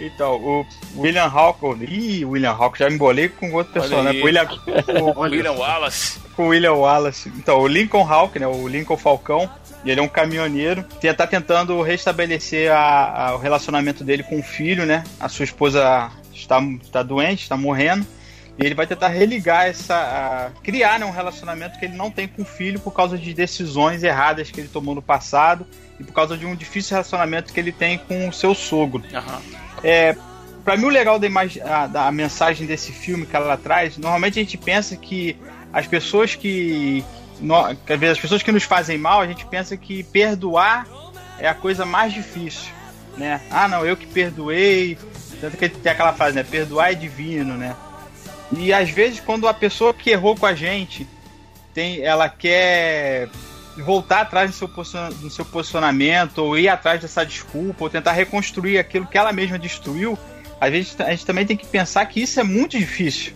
Então, 0.00 0.36
o 0.36 0.66
William 0.96 1.24
Hawk. 1.26 1.58
Ih, 1.82 2.24
William 2.24 2.52
Hawk, 2.52 2.78
já 2.78 2.88
me 2.88 2.94
embolei 2.94 3.28
com 3.28 3.52
outro 3.52 3.72
Olha 3.80 3.80
personagem. 3.88 4.20
aí. 4.20 4.24
William, 4.24 4.46
o, 5.16 5.20
William 5.22 5.52
Wallace. 5.54 6.20
com 6.36 6.44
o 6.44 6.48
William 6.50 6.74
Wallace. 6.74 7.32
Então, 7.36 7.58
o 7.58 7.66
Lincoln 7.66 8.06
Hawk, 8.08 8.38
né? 8.38 8.46
O 8.46 8.68
Lincoln 8.68 8.96
Falcão. 8.96 9.50
e 9.84 9.90
Ele 9.90 9.98
é 9.98 10.02
um 10.02 10.08
caminhoneiro. 10.08 10.84
Ele 11.02 11.14
tá 11.14 11.26
tentando 11.26 11.82
restabelecer 11.82 12.70
a- 12.72 13.30
a- 13.30 13.34
o 13.34 13.38
relacionamento 13.38 14.04
dele 14.04 14.22
com 14.22 14.38
o 14.38 14.42
filho, 14.42 14.86
né? 14.86 15.02
A 15.18 15.28
sua 15.28 15.44
esposa 15.44 16.12
está, 16.32 16.60
está 16.80 17.02
doente, 17.02 17.42
está 17.42 17.56
morrendo. 17.56 18.06
E 18.58 18.66
ele 18.66 18.74
vai 18.74 18.86
tentar 18.86 19.08
religar 19.08 19.66
essa. 19.66 19.94
a- 19.94 20.50
criar 20.62 20.98
né, 20.98 21.06
um 21.06 21.10
relacionamento 21.12 21.78
que 21.78 21.84
ele 21.84 21.96
não 21.96 22.10
tem 22.10 22.26
com 22.26 22.42
o 22.42 22.44
filho 22.44 22.80
por 22.80 22.92
causa 22.92 23.16
de 23.16 23.32
decisões 23.32 24.02
erradas 24.02 24.50
que 24.50 24.60
ele 24.60 24.68
tomou 24.68 24.94
no 24.94 25.02
passado 25.02 25.64
e 26.00 26.04
por 26.04 26.12
causa 26.12 26.36
de 26.36 26.44
um 26.44 26.56
difícil 26.56 26.94
relacionamento 26.94 27.52
que 27.52 27.60
ele 27.60 27.72
tem 27.72 27.98
com 27.98 28.28
o 28.28 28.32
seu 28.32 28.54
sogro. 28.54 29.02
Aham. 29.14 29.40
É, 29.84 30.16
para 30.64 30.76
mim 30.76 30.86
o 30.86 30.88
legal 30.88 31.18
da, 31.18 31.26
imagem, 31.26 31.62
a, 31.62 31.86
da 31.86 32.10
mensagem 32.10 32.66
desse 32.66 32.90
filme 32.92 33.24
que 33.26 33.36
ela 33.36 33.56
traz, 33.56 33.96
normalmente 33.96 34.40
a 34.40 34.42
gente 34.42 34.58
pensa 34.58 34.96
que 34.96 35.36
as 35.72 35.86
pessoas 35.86 36.34
que, 36.34 37.04
no, 37.40 37.74
que 37.76 37.92
às 37.92 38.00
vezes 38.00 38.16
as 38.16 38.20
pessoas 38.20 38.42
que 38.42 38.50
nos 38.50 38.64
fazem 38.64 38.98
mal, 38.98 39.20
a 39.20 39.26
gente 39.26 39.46
pensa 39.46 39.76
que 39.76 40.02
perdoar 40.02 40.86
é 41.38 41.48
a 41.48 41.54
coisa 41.54 41.84
mais 41.86 42.12
difícil, 42.12 42.72
né? 43.16 43.40
Ah, 43.50 43.68
não, 43.68 43.86
eu 43.86 43.96
que 43.96 44.06
perdoei, 44.06 44.98
tanto 45.40 45.56
que 45.56 45.68
tem 45.68 45.92
aquela 45.92 46.12
frase, 46.12 46.34
né? 46.34 46.42
Perdoar 46.42 46.90
é 46.90 46.94
divino, 46.94 47.54
né? 47.56 47.76
E 48.56 48.72
às 48.72 48.90
vezes 48.90 49.20
quando 49.20 49.46
a 49.46 49.54
pessoa 49.54 49.92
que 49.92 50.10
errou 50.10 50.36
com 50.36 50.46
a 50.46 50.54
gente 50.54 51.06
tem, 51.74 52.00
ela 52.02 52.28
quer 52.28 53.28
voltar 53.76 54.22
atrás 54.22 54.50
do 54.50 54.56
seu, 54.56 54.68
do 54.68 55.30
seu 55.30 55.44
posicionamento, 55.44 56.38
ou 56.38 56.58
ir 56.58 56.68
atrás 56.68 57.00
dessa 57.00 57.24
desculpa, 57.24 57.84
ou 57.84 57.90
tentar 57.90 58.12
reconstruir 58.12 58.78
aquilo 58.78 59.06
que 59.06 59.16
ela 59.16 59.32
mesma 59.32 59.58
destruiu, 59.58 60.18
a 60.60 60.70
gente, 60.70 61.00
a 61.02 61.10
gente 61.10 61.24
também 61.24 61.46
tem 61.46 61.56
que 61.56 61.66
pensar 61.66 62.04
que 62.06 62.20
isso 62.20 62.40
é 62.40 62.42
muito 62.42 62.76
difícil. 62.78 63.32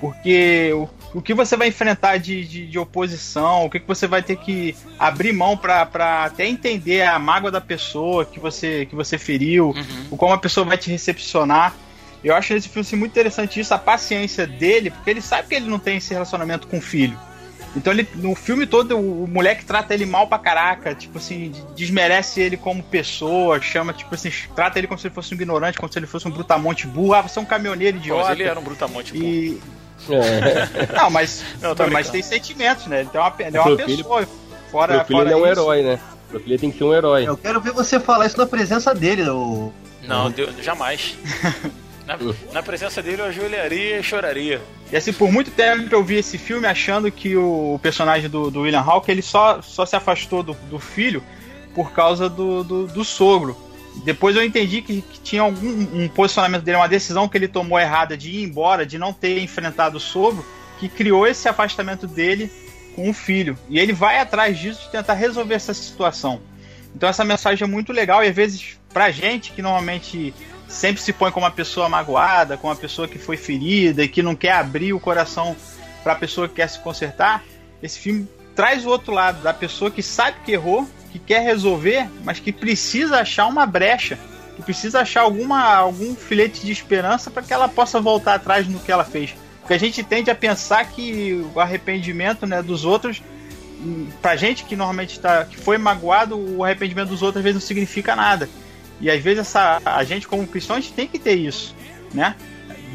Porque 0.00 0.70
o, 0.72 0.88
o 1.18 1.20
que 1.20 1.34
você 1.34 1.56
vai 1.56 1.68
enfrentar 1.68 2.16
de, 2.16 2.46
de, 2.46 2.66
de 2.66 2.78
oposição, 2.78 3.66
o 3.66 3.70
que, 3.70 3.78
que 3.78 3.86
você 3.86 4.06
vai 4.06 4.22
ter 4.22 4.36
que 4.36 4.74
abrir 4.98 5.32
mão 5.32 5.56
para 5.56 6.24
até 6.24 6.46
entender 6.46 7.02
a 7.02 7.18
mágoa 7.18 7.50
da 7.50 7.60
pessoa 7.60 8.24
que 8.24 8.40
você, 8.40 8.86
que 8.86 8.94
você 8.94 9.18
feriu, 9.18 9.74
o 10.10 10.16
como 10.16 10.32
a 10.32 10.38
pessoa 10.38 10.64
vai 10.64 10.78
te 10.78 10.90
recepcionar. 10.90 11.74
Eu 12.22 12.34
acho 12.34 12.52
esse 12.54 12.68
filme 12.68 12.86
assim, 12.86 12.96
muito 12.96 13.12
interessante 13.12 13.58
isso, 13.60 13.72
a 13.72 13.78
paciência 13.78 14.46
dele, 14.46 14.90
porque 14.90 15.10
ele 15.10 15.22
sabe 15.22 15.48
que 15.48 15.54
ele 15.54 15.68
não 15.68 15.78
tem 15.78 15.96
esse 15.96 16.12
relacionamento 16.12 16.66
com 16.68 16.78
o 16.78 16.80
filho. 16.82 17.18
Então 17.76 17.92
ele, 17.92 18.06
no 18.16 18.34
filme 18.34 18.66
todo, 18.66 18.96
o, 18.98 19.24
o 19.24 19.28
moleque 19.28 19.64
trata 19.64 19.94
ele 19.94 20.04
mal 20.04 20.26
pra 20.26 20.38
caraca, 20.38 20.92
tipo 20.94 21.18
assim, 21.18 21.50
de- 21.50 21.62
desmerece 21.76 22.40
ele 22.40 22.56
como 22.56 22.82
pessoa, 22.82 23.60
chama, 23.60 23.92
tipo 23.92 24.12
assim, 24.14 24.30
trata 24.56 24.76
ele 24.78 24.88
como 24.88 24.98
se 24.98 25.06
ele 25.06 25.14
fosse 25.14 25.32
um 25.32 25.36
ignorante, 25.36 25.78
como 25.78 25.90
se 25.92 25.96
ele 25.98 26.06
fosse 26.06 26.26
um 26.26 26.32
brutamonte 26.32 26.86
burro, 26.88 27.14
ah, 27.14 27.22
você 27.22 27.38
é 27.38 27.42
um 27.42 27.44
caminhoneiro 27.44 27.96
idiota. 27.96 28.24
mas 28.28 28.32
ele 28.40 28.48
era 28.48 28.58
um 28.58 28.62
brutamonte. 28.64 29.12
pô. 29.12 29.18
E. 29.18 29.60
É. 30.10 30.92
Não, 30.98 31.10
mas. 31.10 31.44
Não, 31.60 31.74
mas 31.92 32.10
tem 32.10 32.22
sentimentos, 32.22 32.86
né? 32.86 33.00
Ele, 33.00 33.08
tem 33.10 33.20
uma, 33.20 33.34
ele 33.38 33.56
é 33.56 33.60
uma 33.60 33.76
filho- 33.76 33.96
pessoa. 33.98 34.28
Fora, 34.70 34.94
Meu 34.96 35.04
filho 35.04 35.18
fora 35.18 35.28
ele 35.30 35.34
é 35.34 35.36
um 35.36 35.52
isso, 35.52 35.60
herói, 35.60 35.82
né? 35.82 36.00
Meu 36.30 36.40
filho 36.40 36.58
tem 36.58 36.70
que 36.70 36.78
ser 36.78 36.84
um 36.84 36.94
herói. 36.94 37.28
Eu 37.28 37.36
quero 37.36 37.60
ver 37.60 37.72
você 37.72 38.00
falar 38.00 38.26
isso 38.26 38.36
na 38.38 38.46
presença 38.46 38.94
dele, 38.94 39.28
ô. 39.28 39.72
Não, 40.04 40.30
Deus, 40.30 40.50
jamais. 40.62 41.16
Na, 42.10 42.18
na 42.54 42.62
presença 42.62 43.00
dele 43.00 43.22
eu 43.22 43.26
ajoelharia 43.26 44.00
e 44.00 44.02
choraria. 44.02 44.60
E 44.90 44.96
assim, 44.96 45.12
por 45.12 45.30
muito 45.30 45.52
tempo 45.52 45.94
eu 45.94 46.02
vi 46.02 46.16
esse 46.16 46.36
filme 46.36 46.66
achando 46.66 47.10
que 47.10 47.36
o 47.36 47.78
personagem 47.80 48.28
do, 48.28 48.50
do 48.50 48.62
William 48.62 48.80
Hawke 48.80 49.10
ele 49.10 49.22
só, 49.22 49.62
só 49.62 49.86
se 49.86 49.94
afastou 49.94 50.42
do, 50.42 50.54
do 50.68 50.80
filho 50.80 51.22
por 51.72 51.92
causa 51.92 52.28
do, 52.28 52.64
do, 52.64 52.86
do 52.88 53.04
sogro. 53.04 53.56
Depois 54.04 54.34
eu 54.34 54.44
entendi 54.44 54.82
que, 54.82 55.02
que 55.02 55.20
tinha 55.20 55.42
algum 55.42 55.68
um 56.02 56.08
posicionamento 56.08 56.62
dele, 56.62 56.78
uma 56.78 56.88
decisão 56.88 57.28
que 57.28 57.36
ele 57.36 57.46
tomou 57.46 57.78
errada 57.78 58.16
de 58.16 58.30
ir 58.30 58.42
embora, 58.42 58.84
de 58.84 58.98
não 58.98 59.12
ter 59.12 59.38
enfrentado 59.40 59.98
o 59.98 60.00
sogro, 60.00 60.44
que 60.80 60.88
criou 60.88 61.26
esse 61.26 61.48
afastamento 61.48 62.08
dele 62.08 62.50
com 62.96 63.08
o 63.08 63.12
filho. 63.14 63.56
E 63.68 63.78
ele 63.78 63.92
vai 63.92 64.18
atrás 64.18 64.58
disso 64.58 64.82
de 64.82 64.90
tentar 64.90 65.14
resolver 65.14 65.54
essa 65.54 65.74
situação. 65.74 66.40
Então 66.94 67.08
essa 67.08 67.24
mensagem 67.24 67.64
é 67.64 67.70
muito 67.70 67.92
legal 67.92 68.24
e 68.24 68.28
às 68.28 68.34
vezes 68.34 68.80
pra 68.92 69.12
gente 69.12 69.52
que 69.52 69.62
normalmente 69.62 70.34
sempre 70.70 71.02
se 71.02 71.12
põe 71.12 71.32
como 71.32 71.44
uma 71.44 71.50
pessoa 71.50 71.88
magoada, 71.88 72.56
como 72.56 72.72
uma 72.72 72.78
pessoa 72.78 73.08
que 73.08 73.18
foi 73.18 73.36
ferida 73.36 74.04
e 74.04 74.08
que 74.08 74.22
não 74.22 74.36
quer 74.36 74.52
abrir 74.52 74.92
o 74.92 75.00
coração 75.00 75.56
para 76.02 76.12
a 76.14 76.16
pessoa 76.16 76.48
que 76.48 76.54
quer 76.54 76.68
se 76.68 76.78
consertar, 76.78 77.44
esse 77.82 77.98
filme 77.98 78.26
traz 78.54 78.86
o 78.86 78.88
outro 78.88 79.12
lado 79.12 79.42
da 79.42 79.52
pessoa 79.52 79.90
que 79.90 80.02
sabe 80.02 80.38
que 80.44 80.52
errou, 80.52 80.88
que 81.10 81.18
quer 81.18 81.40
resolver, 81.40 82.08
mas 82.24 82.38
que 82.38 82.52
precisa 82.52 83.18
achar 83.18 83.46
uma 83.46 83.66
brecha, 83.66 84.18
que 84.56 84.62
precisa 84.62 85.00
achar 85.00 85.22
alguma 85.22 85.74
algum 85.74 86.14
filete 86.14 86.64
de 86.64 86.72
esperança 86.72 87.30
para 87.30 87.42
que 87.42 87.52
ela 87.52 87.68
possa 87.68 88.00
voltar 88.00 88.34
atrás 88.34 88.66
no 88.68 88.78
que 88.78 88.92
ela 88.92 89.04
fez. 89.04 89.34
Porque 89.60 89.74
a 89.74 89.78
gente 89.78 90.02
tende 90.02 90.30
a 90.30 90.34
pensar 90.34 90.84
que 90.86 91.44
o 91.54 91.60
arrependimento 91.60 92.46
né, 92.46 92.62
dos 92.62 92.84
outros 92.84 93.22
pra 94.20 94.36
gente 94.36 94.64
que 94.64 94.76
normalmente 94.76 95.18
tá, 95.18 95.44
que 95.44 95.56
foi 95.56 95.78
magoado, 95.78 96.36
o 96.36 96.62
arrependimento 96.62 97.08
dos 97.08 97.22
outros 97.22 97.38
às 97.38 97.44
vezes 97.44 97.60
não 97.60 97.66
significa 97.66 98.14
nada. 98.14 98.48
E 99.00 99.10
às 99.10 99.22
vezes 99.22 99.40
essa, 99.40 99.80
a 99.84 100.04
gente 100.04 100.28
como 100.28 100.46
cristão 100.46 100.76
a 100.76 100.80
gente 100.80 100.92
tem 100.92 101.08
que 101.08 101.18
ter 101.18 101.34
isso, 101.34 101.74
né? 102.12 102.36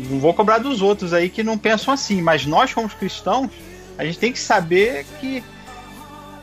Não 0.10 0.20
vou 0.20 0.34
cobrar 0.34 0.58
dos 0.58 0.82
outros 0.82 1.14
aí 1.14 1.30
que 1.30 1.44
não 1.44 1.58
pensam 1.58 1.94
assim, 1.94 2.22
mas 2.22 2.46
nós 2.46 2.74
como 2.74 2.88
cristãos, 2.90 3.50
a 3.98 4.06
gente 4.06 4.20
tem 4.20 4.32
que 4.32 4.40
saber 4.40 5.06
que 5.20 5.44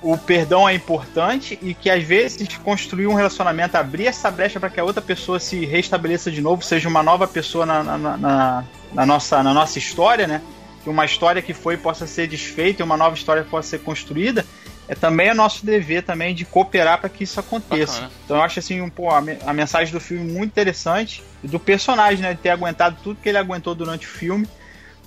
o 0.02 0.18
perdão 0.18 0.68
é 0.68 0.74
importante 0.74 1.58
e 1.62 1.74
que 1.74 1.88
às 1.88 2.02
vezes 2.02 2.48
construir 2.58 3.06
um 3.06 3.14
relacionamento, 3.14 3.76
abrir 3.76 4.06
essa 4.06 4.30
brecha 4.30 4.58
para 4.58 4.68
que 4.68 4.80
a 4.80 4.84
outra 4.84 5.00
pessoa 5.00 5.38
se 5.38 5.64
restabeleça 5.64 6.30
de 6.30 6.40
novo, 6.40 6.62
seja 6.62 6.88
uma 6.88 7.02
nova 7.02 7.28
pessoa 7.28 7.64
na, 7.64 7.82
na, 7.84 7.98
na, 7.98 8.64
na 8.92 9.06
nossa, 9.06 9.42
na 9.42 9.54
nossa 9.54 9.78
história, 9.78 10.26
né? 10.26 10.42
Que 10.82 10.90
uma 10.90 11.04
história 11.04 11.40
que 11.40 11.54
foi 11.54 11.76
possa 11.76 12.06
ser 12.06 12.26
desfeita 12.26 12.82
e 12.82 12.84
uma 12.84 12.96
nova 12.96 13.14
história 13.14 13.44
possa 13.44 13.68
ser 13.68 13.78
construída, 13.80 14.44
é 14.88 14.94
também 14.94 15.28
é 15.28 15.34
nosso 15.34 15.64
dever 15.64 16.02
também 16.02 16.34
de 16.34 16.44
cooperar 16.44 17.00
para 17.00 17.08
que 17.08 17.24
isso 17.24 17.38
aconteça. 17.40 17.92
Bacana. 17.94 18.12
Então 18.24 18.36
eu 18.36 18.42
acho 18.42 18.58
assim, 18.58 18.80
um, 18.80 18.90
pô, 18.90 19.10
a, 19.10 19.20
me- 19.20 19.38
a 19.46 19.52
mensagem 19.52 19.92
do 19.92 20.00
filme 20.00 20.30
muito 20.30 20.50
interessante 20.50 21.22
e 21.42 21.48
do 21.48 21.58
personagem, 21.60 22.22
né? 22.22 22.34
De 22.34 22.40
ter 22.40 22.50
aguentado 22.50 22.96
tudo 23.02 23.20
que 23.22 23.28
ele 23.28 23.38
aguentou 23.38 23.74
durante 23.74 24.06
o 24.06 24.10
filme 24.10 24.46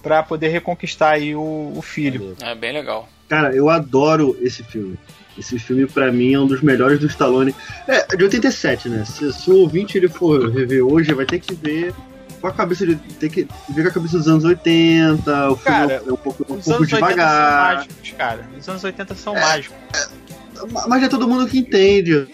para 0.01 0.21
poder 0.23 0.49
reconquistar 0.49 1.13
aí 1.13 1.35
o, 1.35 1.73
o 1.75 1.81
filho. 1.81 2.35
É 2.41 2.53
bem 2.55 2.71
legal. 2.73 3.09
Cara, 3.27 3.55
eu 3.55 3.69
adoro 3.69 4.37
esse 4.41 4.63
filme. 4.63 4.97
Esse 5.37 5.59
filme, 5.59 5.85
pra 5.85 6.11
mim, 6.11 6.33
é 6.33 6.39
um 6.39 6.47
dos 6.47 6.61
melhores 6.61 6.99
do 6.99 7.07
Stallone. 7.07 7.53
É, 7.87 8.15
de 8.15 8.23
87, 8.23 8.87
né? 8.87 9.03
Se, 9.03 9.33
se 9.33 9.51
o 9.51 9.57
ouvinte 9.57 9.97
ele 9.97 10.07
for 10.07 10.49
rever 10.49 10.81
hoje, 10.85 11.13
vai 11.13 11.25
ter 11.25 11.39
que 11.39 11.53
ver 11.53 11.93
com 12.51 12.55
a 12.55 12.65
cabeça 12.65 12.85
de. 12.85 12.95
Tem 12.95 13.29
que 13.29 13.47
ver 13.69 13.83
com 13.83 13.89
a 13.89 13.91
cabeça 13.91 14.17
dos 14.17 14.27
anos 14.27 14.43
80. 14.43 15.49
O 15.51 15.55
filme 15.55 15.77
Cara, 15.77 16.03
é 16.07 16.11
um 16.11 16.15
pouco, 16.15 16.45
um 16.51 16.57
Os 16.57 16.65
pouco 16.65 16.83
anos 16.83 16.93
80 16.93 16.97
são 16.97 16.99
devagar. 17.09 17.75
mágicos, 17.75 18.11
cara. 18.17 18.49
Os 18.59 18.69
anos 18.69 18.83
80 18.83 19.15
são 19.15 19.33
mágicos. 19.33 19.77
Mas 20.87 21.03
é 21.03 21.07
todo 21.09 21.27
mundo 21.27 21.47
que 21.47 21.57
entende. 21.59 22.27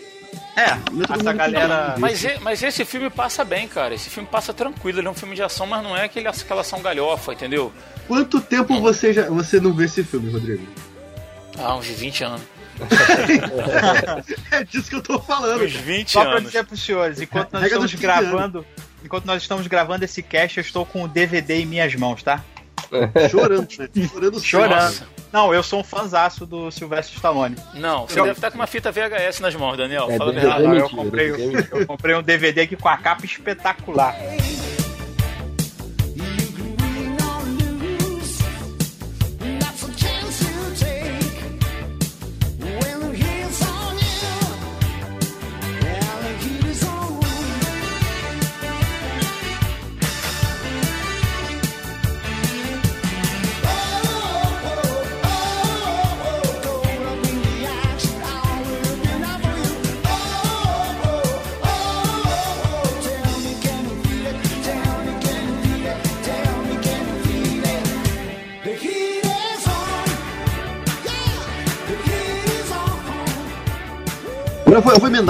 É, 0.55 0.61
é 0.63 0.77
essa 1.19 1.33
galera. 1.33 1.95
Mas, 1.97 2.23
mas 2.41 2.61
esse 2.61 2.83
filme 2.85 3.09
passa 3.09 3.43
bem, 3.43 3.67
cara. 3.67 3.93
Esse 3.95 4.09
filme 4.09 4.27
passa 4.29 4.53
tranquilo. 4.53 4.99
Ele 4.99 5.07
é 5.07 5.11
um 5.11 5.15
filme 5.15 5.35
de 5.35 5.41
ação, 5.41 5.65
mas 5.65 5.81
não 5.83 5.95
é 5.95 6.05
aquele, 6.05 6.27
aquela 6.27 6.61
ação 6.61 6.81
galhofa, 6.81 7.33
entendeu? 7.33 7.71
Quanto 8.07 8.41
tempo 8.41 8.79
você, 8.81 9.13
já, 9.13 9.29
você 9.29 9.59
não 9.59 9.73
vê 9.73 9.85
esse 9.85 10.03
filme, 10.03 10.31
Rodrigo? 10.31 10.67
Ah, 11.57 11.75
uns 11.75 11.85
20 11.87 12.23
anos. 12.25 12.41
É 14.51 14.63
disso 14.63 14.89
que 14.89 14.95
eu 14.95 15.01
tô 15.03 15.19
falando. 15.19 15.63
Uns 15.63 15.73
20 15.73 16.11
Só 16.11 16.21
pra 16.21 16.31
anos. 16.31 16.43
dizer 16.45 16.65
pros 16.65 16.83
senhores, 16.83 17.21
enquanto 17.21 17.53
nós 17.53 17.63
estamos 17.63 17.93
15 17.93 18.05
anos. 18.07 18.65
Enquanto 19.03 19.25
nós 19.25 19.41
estamos 19.41 19.67
gravando 19.67 20.05
esse 20.05 20.21
cast, 20.21 20.57
eu 20.57 20.61
estou 20.61 20.85
com 20.85 21.03
o 21.03 21.07
DVD 21.07 21.61
em 21.61 21.65
minhas 21.65 21.93
mãos, 21.95 22.21
tá? 22.23 22.43
Chorando, 23.29 23.67
né? 23.77 23.89
Chorando 24.07 24.39
Chorando. 24.41 25.03
Não, 25.31 25.53
eu 25.53 25.63
sou 25.63 25.79
um 25.79 25.83
fanzaço 25.83 26.45
do 26.45 26.69
Sylvestre 26.71 27.15
Stallone. 27.15 27.55
Não, 27.75 28.05
você 28.05 28.19
Eu- 28.19 28.25
deve 28.25 28.37
estar 28.37 28.51
com 28.51 28.57
uma 28.57 28.67
fita 28.67 28.91
VHS 28.91 29.39
nas 29.39 29.55
mãos, 29.55 29.77
Daniel. 29.77 30.07
É, 30.11 30.17
Fala 30.17 30.33
verdade. 30.33 30.63
não, 30.63 30.75
eu, 30.75 30.89
comprei, 30.89 31.31
é 31.31 31.67
eu 31.71 31.87
comprei 31.87 32.15
um 32.15 32.21
DVD 32.21 32.61
aqui 32.61 32.75
com 32.75 32.89
a 32.89 32.97
capa 32.97 33.25
espetacular. 33.25 34.13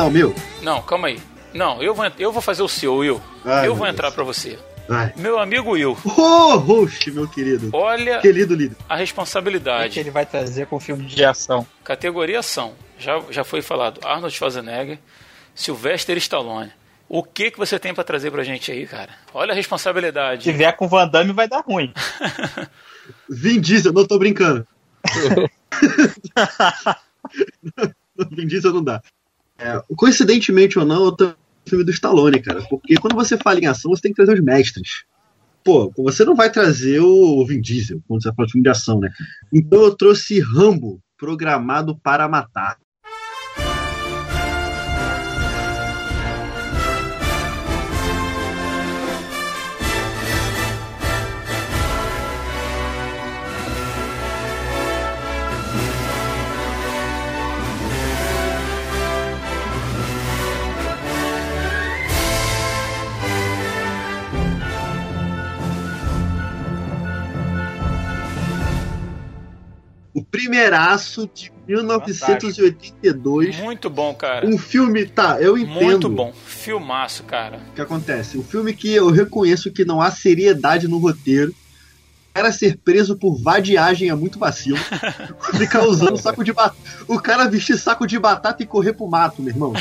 Emendar 0.02 0.08
o 0.08 0.12
meu. 0.12 0.36
Não, 0.62 0.82
calma 0.82 1.08
aí. 1.08 1.20
Não, 1.54 1.82
eu 1.82 1.94
vou, 1.94 2.06
eu 2.18 2.32
vou 2.32 2.42
fazer 2.42 2.64
o 2.64 2.68
seu, 2.68 2.96
Will. 2.96 3.22
Ai, 3.46 3.68
eu 3.68 3.76
vou 3.76 3.86
Deus. 3.86 3.94
entrar 3.94 4.12
pra 4.12 4.24
você. 4.24 4.58
Vai. 4.88 5.14
Meu 5.16 5.40
amigo 5.40 5.72
Will, 5.72 5.96
Ô, 6.04 6.58
host, 6.58 7.12
meu 7.12 7.28
querido. 7.28 7.70
olha 7.72 8.20
Querido 8.20 8.56
líder. 8.56 8.76
a 8.90 8.94
O 8.94 8.98
que 8.98 9.02
responsabilidade. 9.02 10.00
ele 10.00 10.10
vai 10.12 10.26
trazer 10.26 10.66
com 10.66 10.80
filme 10.80 11.06
de 11.06 11.24
ação? 11.24 11.66
Categoria 11.84 12.40
ação. 12.40 12.74
Já, 12.98 13.22
já 13.30 13.44
foi 13.44 13.62
falado 13.62 14.02
Arnold 14.04 14.36
Schwarzenegger, 14.36 15.00
Sylvester 15.56 16.18
Stallone. 16.18 16.72
O 17.08 17.24
que 17.24 17.52
que 17.52 17.58
você 17.58 17.78
tem 17.80 17.94
pra 17.94 18.04
trazer 18.04 18.32
pra 18.32 18.44
gente 18.44 18.72
aí, 18.72 18.86
cara? 18.88 19.10
Olha 19.34 19.52
a 19.52 19.54
Se 19.54 19.60
responsabilidade. 19.60 20.44
tiver 20.44 20.72
com 20.74 20.88
Van 20.88 21.08
Damme, 21.08 21.32
vai 21.34 21.48
dar 21.48 21.62
ruim. 21.62 21.94
Vin 23.30 23.60
Diesel, 23.62 23.94
não 23.94 24.06
tô 24.06 24.18
brincando. 24.18 24.66
Vin 28.32 28.48
Diesel 28.48 28.74
não 28.74 28.84
dá. 28.84 29.02
É, 29.62 29.80
coincidentemente 29.96 30.80
ou 30.80 30.86
não, 30.86 31.06
eu 31.06 31.12
tô 31.12 31.26
no 31.28 31.36
filme 31.68 31.86
do 31.86 31.92
Stallone, 31.92 32.42
cara. 32.42 32.64
Porque 32.68 32.96
quando 32.96 33.16
você 33.16 33.38
fala 33.38 33.60
em 33.60 33.68
ação, 33.68 33.92
você 33.92 34.02
tem 34.02 34.12
que 34.12 34.16
trazer 34.16 34.34
os 34.34 34.44
mestres. 34.44 35.04
Pô, 35.64 35.94
você 35.96 36.26
não 36.26 36.36
vai 36.36 36.52
trazer 36.52 37.00
o 37.00 37.46
Vin 37.46 37.62
Diesel 37.62 38.02
quando 38.08 38.24
você 38.24 38.34
fala 38.34 38.48
de 38.48 38.52
filme 38.54 38.64
de 38.64 38.70
ação, 38.70 39.00
né? 39.00 39.12
Então 39.54 39.84
eu 39.84 39.96
trouxe 39.96 40.40
Rambo, 40.40 41.00
programado 41.16 41.96
para 42.00 42.28
matar. 42.28 42.78
Primeiraço 70.32 71.30
de 71.34 71.52
1982. 71.68 73.58
Muito 73.58 73.90
bom, 73.90 74.16
cara. 74.16 74.48
Um 74.48 74.58
filme, 74.58 75.06
tá, 75.06 75.42
eu 75.42 75.58
entendo. 75.58 75.84
Muito 75.84 76.10
bom. 76.10 76.34
Filmaço, 76.46 77.24
cara. 77.24 77.60
O 77.72 77.74
que 77.76 77.82
acontece? 77.82 78.38
Um 78.38 78.44
filme 78.44 78.74
que 78.74 78.92
eu 78.94 79.10
reconheço 79.12 79.72
que 79.72 79.84
não 79.84 80.02
há 80.02 80.10
seriedade 80.10 80.88
no 80.88 80.98
roteiro. 80.98 81.52
O 81.52 82.34
cara 82.34 82.54
ser 82.54 82.78
preso 82.78 83.18
por 83.18 83.36
vadiagem 83.36 84.10
é 84.10 84.16
muito 84.16 84.40
vacilo. 84.40 84.78
Ficar 85.58 85.84
usando 85.84 86.16
saco 86.16 86.46
de 86.46 86.54
batata. 86.54 86.78
O 87.06 87.20
cara 87.20 87.50
vestir 87.50 87.78
saco 87.78 88.08
de 88.08 88.18
batata 88.18 88.64
e 88.64 88.66
correr 88.66 88.94
pro 88.94 89.06
mato, 89.06 89.42
meu 89.42 89.52
irmão. 89.54 89.74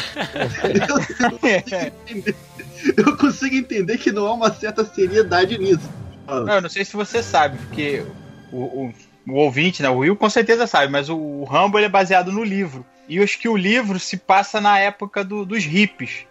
Eu, 2.97 3.07
eu 3.07 3.17
consigo 3.17 3.55
entender 3.55 3.99
que 3.99 4.11
não 4.11 4.27
há 4.27 4.35
uma 4.35 4.53
certa 4.53 4.85
seriedade 4.85 5.57
nisso. 5.59 5.89
Não, 6.27 6.55
eu 6.55 6.61
não 6.61 6.69
sei 6.69 6.85
se 6.85 6.95
você 6.95 7.23
sabe, 7.23 7.57
porque 7.59 8.05
o, 8.53 8.59
o, 8.59 8.93
o 9.27 9.35
ouvinte, 9.35 9.83
né, 9.83 9.89
o 9.89 9.99
Will, 9.99 10.17
com 10.17 10.29
certeza 10.31 10.67
sabe, 10.67 10.91
mas 10.91 11.09
o, 11.09 11.17
o 11.17 11.45
Rambo 11.45 11.79
ele 11.79 11.87
é 11.87 11.91
baseado 11.91 12.33
no 12.33 12.43
livro. 12.45 12.85
E 13.09 13.17
eu 13.17 13.25
acho 13.25 13.39
que 13.39 13.49
o 13.49 13.57
livro 13.57 13.99
se 13.99 14.17
passa 14.17 14.61
na 14.61 14.79
época 14.79 15.25
do- 15.25 15.45
dos 15.45 15.65
hippies. 15.65 16.27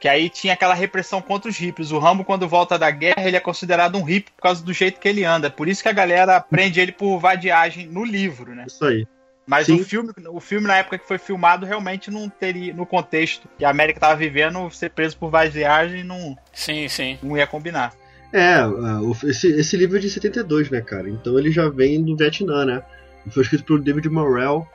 Que 0.00 0.08
aí 0.08 0.28
tinha 0.28 0.52
aquela 0.52 0.74
repressão 0.74 1.20
contra 1.20 1.50
os 1.50 1.56
hippies. 1.58 1.90
O 1.90 1.98
Rambo, 1.98 2.24
quando 2.24 2.46
volta 2.48 2.78
da 2.78 2.88
guerra, 2.90 3.26
ele 3.26 3.36
é 3.36 3.40
considerado 3.40 3.96
um 3.98 4.02
hippie 4.04 4.30
por 4.32 4.42
causa 4.42 4.62
do 4.64 4.72
jeito 4.72 5.00
que 5.00 5.08
ele 5.08 5.24
anda. 5.24 5.50
Por 5.50 5.68
isso 5.68 5.82
que 5.82 5.88
a 5.88 5.92
galera 5.92 6.40
prende 6.40 6.78
ele 6.80 6.92
por 6.92 7.18
vadiagem 7.18 7.86
no 7.86 8.04
livro, 8.04 8.54
né? 8.54 8.64
Isso 8.68 8.84
aí. 8.84 9.06
Mas 9.44 9.66
Sim. 9.66 9.80
o 9.80 9.84
filme, 9.84 10.12
o 10.30 10.40
filme, 10.40 10.66
na 10.68 10.76
época 10.76 10.98
que 10.98 11.08
foi 11.08 11.18
filmado, 11.18 11.64
realmente 11.66 12.10
não 12.10 12.28
teria, 12.28 12.72
no 12.74 12.84
contexto 12.84 13.48
que 13.58 13.64
a 13.64 13.70
América 13.70 13.96
estava 13.96 14.14
vivendo, 14.14 14.70
ser 14.70 14.90
preso 14.90 15.16
por 15.16 15.30
vadiagem 15.30 16.04
não, 16.04 16.36
Sim, 16.52 16.86
sim. 16.86 17.18
não 17.22 17.36
ia 17.36 17.46
combinar. 17.46 17.92
É, 18.32 18.64
o- 18.66 19.12
esse, 19.24 19.48
esse 19.48 19.76
livro 19.76 19.96
é 19.96 20.00
de 20.00 20.10
72, 20.10 20.70
né, 20.70 20.80
cara? 20.80 21.08
Então 21.08 21.38
ele 21.38 21.50
já 21.50 21.68
vem 21.68 22.02
do 22.02 22.16
Vietnã, 22.16 22.64
né? 22.64 22.82
Foi 23.30 23.42
escrito 23.42 23.64
pelo 23.64 23.78
David 23.80 24.08
Morrell. 24.08 24.66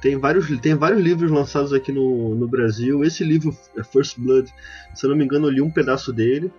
Tem 0.00 0.16
vários, 0.18 0.46
tem 0.60 0.74
vários 0.74 1.02
livros 1.02 1.30
lançados 1.30 1.72
aqui 1.72 1.92
no, 1.92 2.34
no 2.34 2.46
Brasil. 2.48 3.04
Esse 3.04 3.24
livro, 3.24 3.56
é 3.76 3.82
First 3.84 4.18
Blood, 4.18 4.52
se 4.94 5.04
eu 5.06 5.10
não 5.10 5.16
me 5.16 5.24
engano, 5.24 5.46
eu 5.46 5.50
li 5.50 5.62
um 5.62 5.70
pedaço 5.70 6.12
dele. 6.12 6.50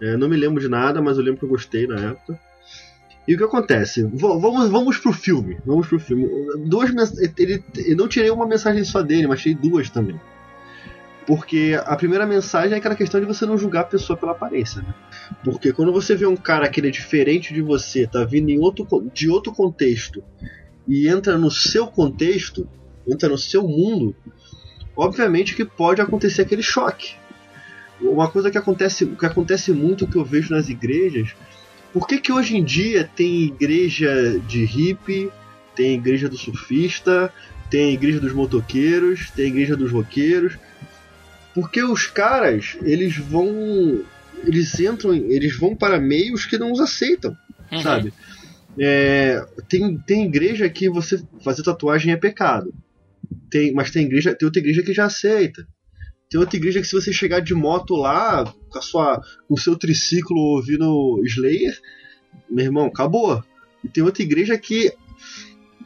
É, 0.00 0.16
não 0.16 0.28
me 0.28 0.36
lembro 0.36 0.60
de 0.60 0.68
nada, 0.68 1.00
mas 1.02 1.18
eu 1.18 1.24
lembro 1.24 1.40
que 1.40 1.44
eu 1.46 1.48
gostei 1.50 1.86
na 1.86 1.96
época. 2.10 2.38
E 3.26 3.34
o 3.34 3.38
que 3.38 3.44
acontece? 3.44 4.02
V- 4.04 4.10
vamos, 4.18 4.70
vamos 4.70 4.98
pro 4.98 5.12
filme. 5.12 5.58
Vamos 5.64 5.86
pro 5.88 5.98
filme. 6.00 6.28
Duas 6.66 6.90
ele, 7.38 7.64
eu 7.86 7.96
não 7.96 8.08
tirei 8.08 8.30
uma 8.30 8.46
mensagem 8.46 8.84
só 8.84 9.02
dele, 9.02 9.26
mas 9.26 9.40
tirei 9.40 9.56
duas 9.56 9.90
também. 9.90 10.20
Porque 11.26 11.80
a 11.84 11.96
primeira 11.96 12.26
mensagem 12.26 12.74
é 12.74 12.76
aquela 12.76 12.94
questão 12.94 13.18
de 13.18 13.26
você 13.26 13.46
não 13.46 13.56
julgar 13.56 13.80
a 13.80 13.84
pessoa 13.84 14.16
pela 14.16 14.32
aparência, 14.32 14.82
né? 14.82 14.94
Porque 15.42 15.72
quando 15.72 15.92
você 15.92 16.14
vê 16.14 16.26
um 16.26 16.36
cara 16.36 16.68
que 16.68 16.80
ele 16.80 16.88
é 16.88 16.90
diferente 16.90 17.54
de 17.54 17.62
você, 17.62 18.06
tá 18.06 18.24
vindo 18.24 18.50
em 18.50 18.58
outro, 18.58 18.86
de 19.12 19.30
outro 19.30 19.52
contexto 19.52 20.22
e 20.86 21.08
entra 21.08 21.38
no 21.38 21.50
seu 21.50 21.86
contexto, 21.86 22.68
entra 23.08 23.28
no 23.28 23.38
seu 23.38 23.66
mundo, 23.66 24.14
obviamente 24.94 25.54
que 25.54 25.64
pode 25.64 26.02
acontecer 26.02 26.42
aquele 26.42 26.62
choque. 26.62 27.14
Uma 28.00 28.30
coisa 28.30 28.50
que 28.50 28.58
acontece, 28.58 29.06
que 29.06 29.24
acontece 29.24 29.72
muito 29.72 30.06
que 30.06 30.16
eu 30.16 30.24
vejo 30.24 30.54
nas 30.54 30.68
igrejas, 30.68 31.34
por 31.92 32.06
que, 32.06 32.18
que 32.18 32.32
hoje 32.32 32.56
em 32.56 32.64
dia 32.64 33.08
tem 33.16 33.44
igreja 33.44 34.38
de 34.46 34.64
hippie, 34.64 35.30
tem 35.74 35.94
igreja 35.94 36.28
do 36.28 36.36
surfista, 36.36 37.32
tem 37.70 37.94
igreja 37.94 38.20
dos 38.20 38.32
motoqueiros, 38.32 39.30
tem 39.30 39.46
igreja 39.46 39.76
dos 39.76 39.90
roqueiros? 39.90 40.58
Porque 41.54 41.82
os 41.82 42.06
caras, 42.06 42.76
eles 42.82 43.16
vão 43.16 44.02
eles 44.46 44.78
entram, 44.78 45.14
eles 45.14 45.56
vão 45.56 45.74
para 45.74 45.98
meios 46.00 46.44
que 46.44 46.58
não 46.58 46.72
os 46.72 46.80
aceitam, 46.80 47.34
Uhum. 47.72 47.80
sabe? 47.80 48.12
É, 48.78 49.42
tem, 49.68 49.96
tem 49.98 50.24
igreja 50.26 50.68
que 50.68 50.88
você 50.90 51.22
fazer 51.42 51.62
tatuagem 51.62 52.12
é 52.12 52.16
pecado. 52.16 52.74
Tem, 53.48 53.72
mas 53.72 53.90
tem 53.90 54.04
igreja, 54.04 54.34
tem 54.34 54.44
outra 54.44 54.60
igreja 54.60 54.82
que 54.82 54.92
já 54.92 55.06
aceita. 55.06 55.66
Tem 56.28 56.40
outra 56.40 56.56
igreja 56.56 56.80
que 56.80 56.86
se 56.86 56.94
você 56.94 57.12
chegar 57.12 57.40
de 57.40 57.54
moto 57.54 57.94
lá, 57.94 58.44
com 58.68 58.78
a 58.78 58.82
sua 58.82 59.22
com 59.46 59.54
o 59.54 59.58
seu 59.58 59.76
triciclo 59.76 60.36
ouvindo 60.36 61.22
Slayer, 61.24 61.78
meu 62.50 62.64
irmão, 62.64 62.86
acabou. 62.86 63.42
E 63.82 63.88
tem 63.88 64.02
outra 64.02 64.22
igreja 64.22 64.58
que 64.58 64.92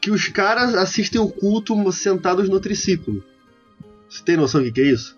que 0.00 0.10
os 0.10 0.28
caras 0.28 0.74
assistem 0.74 1.20
o 1.20 1.28
culto 1.28 1.74
sentados 1.92 2.48
no 2.48 2.60
triciclo. 2.60 3.22
Você 4.08 4.22
tem 4.24 4.36
noção 4.36 4.60
do 4.62 4.66
que, 4.66 4.72
que 4.72 4.80
é 4.80 4.92
isso? 4.92 5.16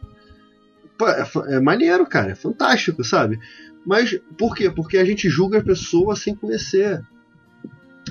É, 1.08 1.56
é 1.56 1.60
maneiro, 1.60 2.06
cara, 2.06 2.32
é 2.32 2.34
fantástico, 2.34 3.02
sabe? 3.04 3.38
Mas 3.84 4.18
por 4.36 4.54
quê? 4.54 4.70
Porque 4.70 4.98
a 4.98 5.04
gente 5.04 5.28
julga 5.28 5.58
a 5.58 5.64
pessoa 5.64 6.14
sem 6.16 6.34
conhecer. 6.34 7.00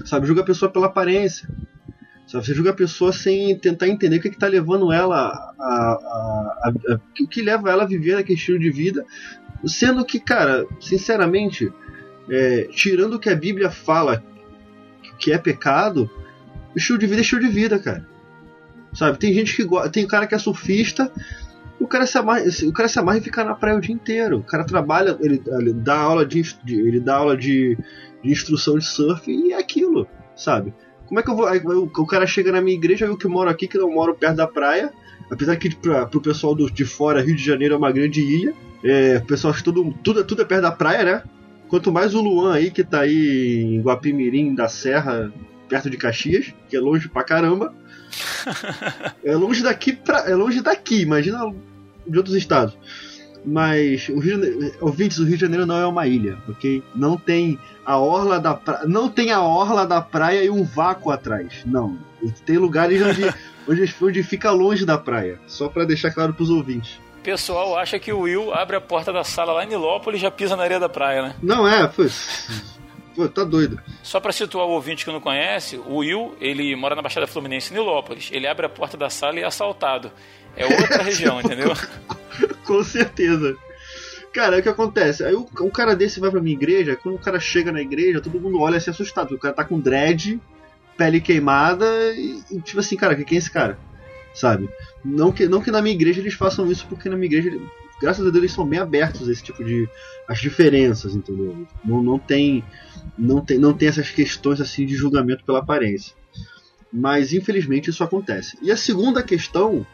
Sabe? 0.05 0.27
Julga 0.27 0.41
a 0.41 0.45
pessoa 0.45 0.71
pela 0.71 0.87
aparência. 0.87 1.47
Sabe? 2.27 2.45
Você 2.45 2.53
julga 2.53 2.71
a 2.71 2.75
pessoa 2.75 3.11
sem 3.11 3.57
tentar 3.57 3.87
entender 3.87 4.17
o 4.17 4.21
que, 4.21 4.29
que 4.29 4.37
tá 4.37 4.47
levando 4.47 4.91
ela 4.91 5.29
a, 5.59 6.71
o 7.21 7.27
que 7.27 7.41
leva 7.41 7.69
ela 7.69 7.83
a 7.83 7.87
viver 7.87 8.15
aquele 8.15 8.37
estilo 8.37 8.59
de 8.59 8.69
vida. 8.69 9.05
Sendo 9.65 10.05
que, 10.05 10.19
cara, 10.19 10.65
sinceramente, 10.79 11.71
é, 12.29 12.63
tirando 12.71 13.15
o 13.15 13.19
que 13.19 13.29
a 13.29 13.35
Bíblia 13.35 13.69
fala 13.69 14.23
que 15.17 15.31
é 15.31 15.37
pecado, 15.37 16.09
o 16.73 16.77
estilo 16.77 16.97
de 16.97 17.07
vida 17.07 17.19
é 17.19 17.21
estilo 17.21 17.41
de 17.41 17.49
vida, 17.49 17.77
cara. 17.77 18.07
Sabe? 18.93 19.17
Tem 19.19 19.33
gente 19.33 19.55
que. 19.55 19.89
Tem 19.89 20.07
cara 20.07 20.25
que 20.25 20.35
é 20.35 20.39
surfista. 20.39 21.11
O 21.79 21.87
cara, 21.87 22.05
se 22.05 22.17
amarra, 22.17 22.43
o 22.67 22.73
cara 22.73 22.89
se 22.89 22.99
amarra 22.99 23.17
e 23.19 23.21
fica 23.21 23.43
na 23.43 23.55
praia 23.55 23.77
o 23.77 23.81
dia 23.81 23.95
inteiro. 23.95 24.39
O 24.39 24.43
cara 24.43 24.65
trabalha, 24.65 25.17
ele, 25.21 25.41
ele 25.47 25.73
dá 25.73 25.97
aula 25.97 26.25
de, 26.25 26.41
ele 26.67 26.99
dá 26.99 27.15
aula 27.15 27.37
de, 27.37 27.77
de 28.21 28.31
instrução 28.31 28.77
de 28.77 28.85
surf 28.85 29.31
e 29.31 29.53
é 29.53 29.57
aquilo, 29.57 30.05
sabe? 30.35 30.73
Como 31.07 31.19
é 31.19 31.23
que 31.23 31.29
eu 31.29 31.35
vou. 31.35 31.47
aí 31.47 31.59
O, 31.65 32.05
cara 32.05 32.27
chega 32.27 32.51
na 32.51 32.61
minha 32.61 32.77
igreja, 32.77 33.05
eu 33.05 33.17
que 33.17 33.27
moro 33.27 33.49
aqui, 33.49 33.67
que 33.67 33.77
não 33.77 33.91
moro 33.91 34.13
perto 34.13 34.35
da 34.35 34.47
praia. 34.47 34.91
Apesar 35.31 35.55
que 35.55 35.75
pra, 35.75 36.05
pro 36.05 36.21
pessoal 36.21 36.53
do, 36.53 36.69
de 36.69 36.85
fora, 36.85 37.21
Rio 37.21 37.35
de 37.35 37.43
Janeiro 37.43 37.73
é 37.75 37.77
uma 37.77 37.91
grande 37.91 38.21
ilha. 38.21 38.53
É, 38.83 39.17
o 39.17 39.25
pessoal 39.25 39.51
acha 39.51 39.63
que 39.63 39.65
tudo, 39.65 39.93
tudo, 40.03 40.23
tudo 40.23 40.41
é 40.41 40.45
perto 40.45 40.61
da 40.61 40.71
praia, 40.71 41.03
né? 41.03 41.23
Quanto 41.67 41.91
mais 41.91 42.13
o 42.13 42.21
Luan 42.21 42.53
aí, 42.53 42.71
que 42.71 42.83
tá 42.83 43.01
aí 43.01 43.63
em 43.63 43.81
Guapimirim 43.81 44.53
da 44.53 44.67
Serra, 44.67 45.31
perto 45.67 45.89
de 45.89 45.97
Caxias, 45.97 46.53
que 46.67 46.75
é 46.75 46.79
longe 46.79 47.07
pra 47.07 47.23
caramba. 47.23 47.73
É 49.23 49.35
longe 49.35 49.61
daqui 49.61 49.93
pra, 49.93 50.29
é 50.29 50.33
longe 50.33 50.61
daqui, 50.61 51.01
imagina 51.01 51.53
de 52.09 52.17
outros 52.17 52.35
estados. 52.35 52.75
Mas 53.45 54.09
o 54.09 54.19
Rio, 54.19 54.21
de 54.39 54.51
Janeiro- 54.51 54.75
ouvintes, 54.81 55.17
o 55.17 55.23
Rio 55.23 55.35
de 55.35 55.41
Janeiro 55.41 55.65
não 55.65 55.77
é 55.77 55.85
uma 55.87 56.05
ilha, 56.07 56.37
ok? 56.49 56.83
Não 56.93 57.17
tem 57.17 57.57
a 57.85 57.97
orla 57.97 58.39
da 58.39 58.53
pra... 58.53 58.81
não 58.85 59.07
tem 59.09 59.31
a 59.31 59.41
orla 59.41 59.85
da 59.87 60.01
praia 60.01 60.43
e 60.43 60.49
um 60.49 60.63
vácuo 60.63 61.09
atrás. 61.11 61.63
Não, 61.65 61.97
tem 62.45 62.57
lugares 62.57 63.01
onde 63.01 63.23
onde, 63.67 63.95
onde 64.01 64.23
fica 64.23 64.51
longe 64.51 64.85
da 64.85 64.97
praia. 64.97 65.39
Só 65.47 65.69
pra 65.69 65.85
deixar 65.85 66.11
claro 66.11 66.33
pros 66.33 66.49
ouvintes. 66.49 66.99
O 67.19 67.21
pessoal 67.21 67.77
acha 67.77 67.97
que 67.99 68.11
o 68.11 68.21
Will 68.21 68.53
abre 68.53 68.75
a 68.75 68.81
porta 68.81 69.11
da 69.13 69.23
sala 69.23 69.53
lá 69.53 69.63
em 69.63 69.67
Nilópolis 69.67 70.19
e 70.19 70.23
já 70.23 70.31
pisa 70.31 70.55
na 70.55 70.63
areia 70.63 70.79
da 70.79 70.89
praia, 70.89 71.21
né? 71.21 71.35
Não 71.41 71.67
é, 71.67 71.87
pô, 71.87 72.03
pô 73.15 73.27
tá 73.27 73.43
doido. 73.43 73.79
Só 74.03 74.19
pra 74.19 74.31
situar 74.31 74.65
o 74.65 74.71
ouvinte 74.71 75.05
que 75.05 75.11
não 75.11 75.19
conhece, 75.19 75.77
o 75.77 75.97
Will, 75.97 76.35
ele 76.41 76.75
mora 76.75 76.95
na 76.95 77.01
Baixada 77.01 77.27
Fluminense, 77.27 77.71
em 77.73 77.77
Nilópolis. 77.77 78.29
Ele 78.31 78.47
abre 78.47 78.65
a 78.65 78.69
porta 78.69 78.97
da 78.97 79.09
sala 79.09 79.37
e 79.39 79.43
é 79.43 79.45
assaltado. 79.45 80.11
É 80.55 80.65
outra 80.65 81.03
região, 81.03 81.39
entendeu? 81.41 81.73
Com 82.65 82.83
certeza. 82.83 83.57
Cara, 84.33 84.59
o 84.59 84.61
que 84.61 84.69
acontece? 84.69 85.23
Aí 85.23 85.33
o, 85.33 85.47
o 85.59 85.71
cara 85.71 85.95
desse 85.95 86.19
vai 86.19 86.29
pra 86.29 86.41
minha 86.41 86.55
igreja, 86.55 86.95
quando 86.95 87.15
o 87.15 87.19
cara 87.19 87.39
chega 87.39 87.71
na 87.71 87.81
igreja, 87.81 88.21
todo 88.21 88.39
mundo 88.39 88.59
olha 88.59 88.77
assim 88.77 88.91
assustado. 88.91 89.29
porque 89.29 89.37
O 89.37 89.41
cara 89.41 89.53
tá 89.53 89.63
com 89.63 89.79
dread, 89.79 90.39
pele 90.97 91.19
queimada 91.19 91.85
e, 92.13 92.41
e 92.51 92.61
tipo 92.61 92.79
assim, 92.79 92.95
cara, 92.95 93.15
quem 93.15 93.35
é 93.35 93.39
esse 93.39 93.49
cara? 93.49 93.79
Sabe? 94.33 94.69
Não 95.03 95.31
que, 95.31 95.47
não 95.47 95.61
que 95.61 95.71
na 95.71 95.81
minha 95.81 95.95
igreja 95.95 96.19
eles 96.19 96.33
façam 96.33 96.71
isso, 96.71 96.85
porque 96.87 97.09
na 97.09 97.15
minha 97.15 97.25
igreja, 97.25 97.57
graças 98.01 98.25
a 98.25 98.29
Deus, 98.29 98.43
eles 98.43 98.51
são 98.51 98.67
bem 98.67 98.79
abertos 98.79 99.27
a 99.27 99.31
esse 99.31 99.41
tipo 99.41 99.63
de. 99.63 99.89
as 100.27 100.39
diferenças, 100.39 101.15
entendeu? 101.15 101.65
Não, 101.83 102.03
não 102.03 102.19
tem. 102.19 102.63
Não 103.17 103.41
tem, 103.41 103.57
não 103.57 103.73
tem 103.73 103.87
essas 103.87 104.11
questões 104.11 104.61
assim 104.61 104.85
de 104.85 104.95
julgamento 104.95 105.43
pela 105.43 105.59
aparência. 105.59 106.13
Mas 106.91 107.33
infelizmente 107.33 107.89
isso 107.89 108.03
acontece. 108.03 108.57
E 108.61 108.71
a 108.71 108.77
segunda 108.77 109.23
questão 109.23 109.85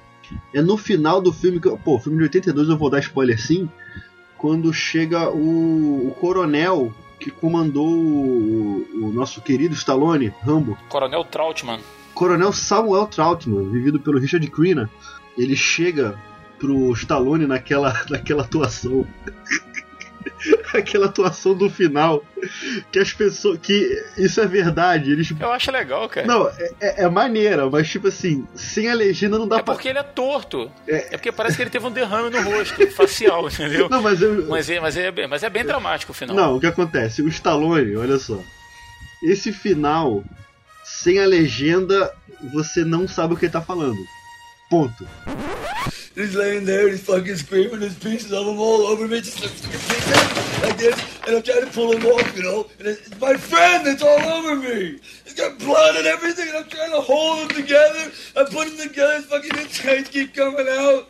é 0.53 0.61
no 0.61 0.77
final 0.77 1.21
do 1.21 1.31
filme, 1.31 1.59
que, 1.59 1.69
pô, 1.77 1.99
filme 1.99 2.17
de 2.17 2.23
82 2.23 2.69
eu 2.69 2.77
vou 2.77 2.89
dar 2.89 2.99
spoiler 2.99 3.39
sim, 3.41 3.69
quando 4.37 4.73
chega 4.73 5.29
o, 5.29 6.07
o 6.07 6.11
coronel 6.19 6.93
que 7.19 7.31
comandou 7.31 7.87
o, 7.87 8.85
o 8.93 9.11
nosso 9.11 9.41
querido 9.41 9.73
Stallone, 9.73 10.33
Rambo, 10.41 10.77
Coronel 10.89 11.23
Trautmann. 11.23 11.79
Coronel 12.13 12.53
Samuel 12.53 13.07
Troutman, 13.07 13.69
vivido 13.69 13.99
pelo 13.99 14.19
Richard 14.19 14.47
Crenna, 14.49 14.89
ele 15.37 15.55
chega 15.55 16.17
pro 16.57 16.93
Stallone 16.93 17.45
naquela, 17.45 17.93
naquela 18.09 18.43
atuação. 18.43 19.05
aquela 20.73 21.05
atuação 21.07 21.53
do 21.55 21.69
final. 21.69 22.23
Que 22.91 22.99
as 22.99 23.13
pessoas. 23.13 23.59
Que 23.61 24.03
isso 24.17 24.39
é 24.41 24.45
verdade. 24.45 25.11
Eles. 25.11 25.31
Eu 25.39 25.51
acho 25.51 25.71
legal, 25.71 26.07
cara. 26.09 26.27
Não, 26.27 26.47
é, 26.49 26.71
é, 26.81 27.03
é 27.03 27.09
maneira, 27.09 27.69
mas 27.69 27.89
tipo 27.89 28.07
assim, 28.07 28.47
sem 28.55 28.89
a 28.89 28.93
legenda 28.93 29.37
não 29.37 29.47
dá 29.47 29.57
É 29.57 29.63
pra. 29.63 29.73
porque 29.73 29.89
ele 29.89 29.99
é 29.99 30.03
torto. 30.03 30.71
É. 30.87 31.07
É 31.15 31.17
porque 31.17 31.31
parece 31.31 31.55
que 31.57 31.63
ele 31.63 31.69
teve 31.69 31.85
um 31.85 31.91
derrame 31.91 32.29
no 32.29 32.41
rosto, 32.41 32.85
facial, 32.91 33.47
entendeu? 33.47 33.87
Não, 33.89 34.01
mas 34.01 34.21
eu. 34.21 34.45
Mas 34.47 34.69
é, 34.69 34.79
mas, 34.79 34.97
é, 34.97 35.11
bem- 35.11 35.27
mas 35.27 35.43
é 35.43 35.49
bem 35.49 35.63
dramático 35.65 36.11
o 36.11 36.15
final. 36.15 36.35
Não, 36.35 36.55
o 36.55 36.59
que 36.59 36.67
acontece? 36.67 37.21
O 37.21 37.27
Stallone, 37.27 37.95
olha 37.95 38.17
só. 38.17 38.39
Esse 39.23 39.51
final, 39.51 40.23
sem 40.83 41.19
a 41.19 41.25
legenda, 41.25 42.13
você 42.53 42.83
não 42.85 43.07
sabe 43.07 43.33
o 43.33 43.37
que 43.37 43.45
ele 43.45 43.51
tá 43.53 43.61
falando. 43.61 43.97
Ponto. 44.69 45.07
He's 46.15 46.33
laying 46.33 46.63
there 46.63 46.87
he's 46.87 47.03
fucking 47.03 47.35
screaming. 47.35 47.81
There's 47.81 47.99
pieces 47.99 48.31
of 48.31 48.47
him 48.47 48.57
all 48.57 48.87
over 48.87 49.05
me, 49.05 49.19
just 49.19 49.41
like, 49.41 50.77
this. 50.77 50.95
And 51.27 51.35
I'm 51.35 51.43
trying 51.43 51.65
to 51.65 51.71
pull 51.71 51.91
him 51.91 52.05
off, 52.05 52.37
you 52.37 52.43
know. 52.43 52.67
And 52.79 52.87
it's 52.87 53.19
my 53.19 53.35
friend 53.35 53.85
that's 53.85 54.01
all 54.01 54.19
over 54.19 54.55
me. 54.55 54.99
He's 55.25 55.33
got 55.33 55.59
blood 55.59 55.97
and 55.97 56.07
everything. 56.07 56.47
And 56.47 56.57
I'm 56.57 56.69
trying 56.69 56.91
to 56.91 57.01
hold 57.01 57.39
him 57.39 57.49
together. 57.49 58.11
I 58.37 58.45
put 58.45 58.69
him 58.69 58.77
together. 58.77 59.15
His 59.15 59.25
fucking 59.25 59.59
insides 59.59 60.09
keep 60.09 60.33
coming 60.33 60.67
out. 60.69 61.09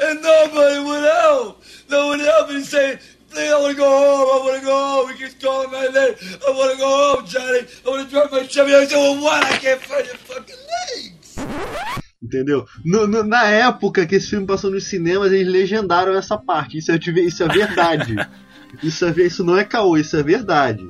And 0.00 0.22
nobody 0.22 0.84
would 0.84 1.02
help. 1.02 1.62
No 1.90 2.08
one 2.08 2.20
helped. 2.20 2.50
And 2.50 2.58
he's 2.58 2.68
saying, 2.68 2.98
Please, 3.30 3.50
I 3.50 3.60
want 3.60 3.72
to 3.72 3.76
go 3.76 3.88
home. 3.88 4.42
I 4.42 4.46
want 4.46 4.60
to 4.60 4.64
go 4.64 4.78
home. 4.78 5.12
He 5.12 5.18
keeps 5.18 5.42
calling 5.42 5.72
my 5.72 5.86
name. 5.86 6.14
I 6.46 6.50
want 6.52 6.72
to 6.72 6.78
go 6.78 7.16
home, 7.16 7.26
Johnny. 7.26 7.66
I 7.84 7.88
want 7.88 8.08
to 8.08 8.10
drive 8.10 8.30
my 8.30 8.46
Chevy. 8.46 8.74
I 8.74 8.86
said, 8.86 8.96
Well, 8.96 9.22
what? 9.22 9.44
I 9.44 9.56
can't 9.58 9.80
find 9.80 10.06
your 10.06 10.14
fucking 10.14 10.56
legs. 10.94 12.02
Entendeu? 12.22 12.64
No- 12.84 13.06
no- 13.06 13.22
na 13.22 13.44
época 13.44 14.06
que 14.06 14.14
esse 14.14 14.30
filme 14.30 14.46
passou 14.46 14.70
nos 14.70 14.84
cinemas, 14.84 15.32
eles 15.32 15.46
legendaram 15.52 16.14
essa 16.14 16.36
parte. 16.38 16.78
Isso 16.78 16.90
é, 16.90 16.96
isso 16.96 17.42
é 17.44 17.48
verdade. 17.48 18.14
isso, 18.82 19.04
é, 19.04 19.10
isso 19.22 19.44
não 19.44 19.56
é 19.56 19.64
caô, 19.64 19.96
isso 19.96 20.16
é 20.16 20.22
verdade. 20.22 20.88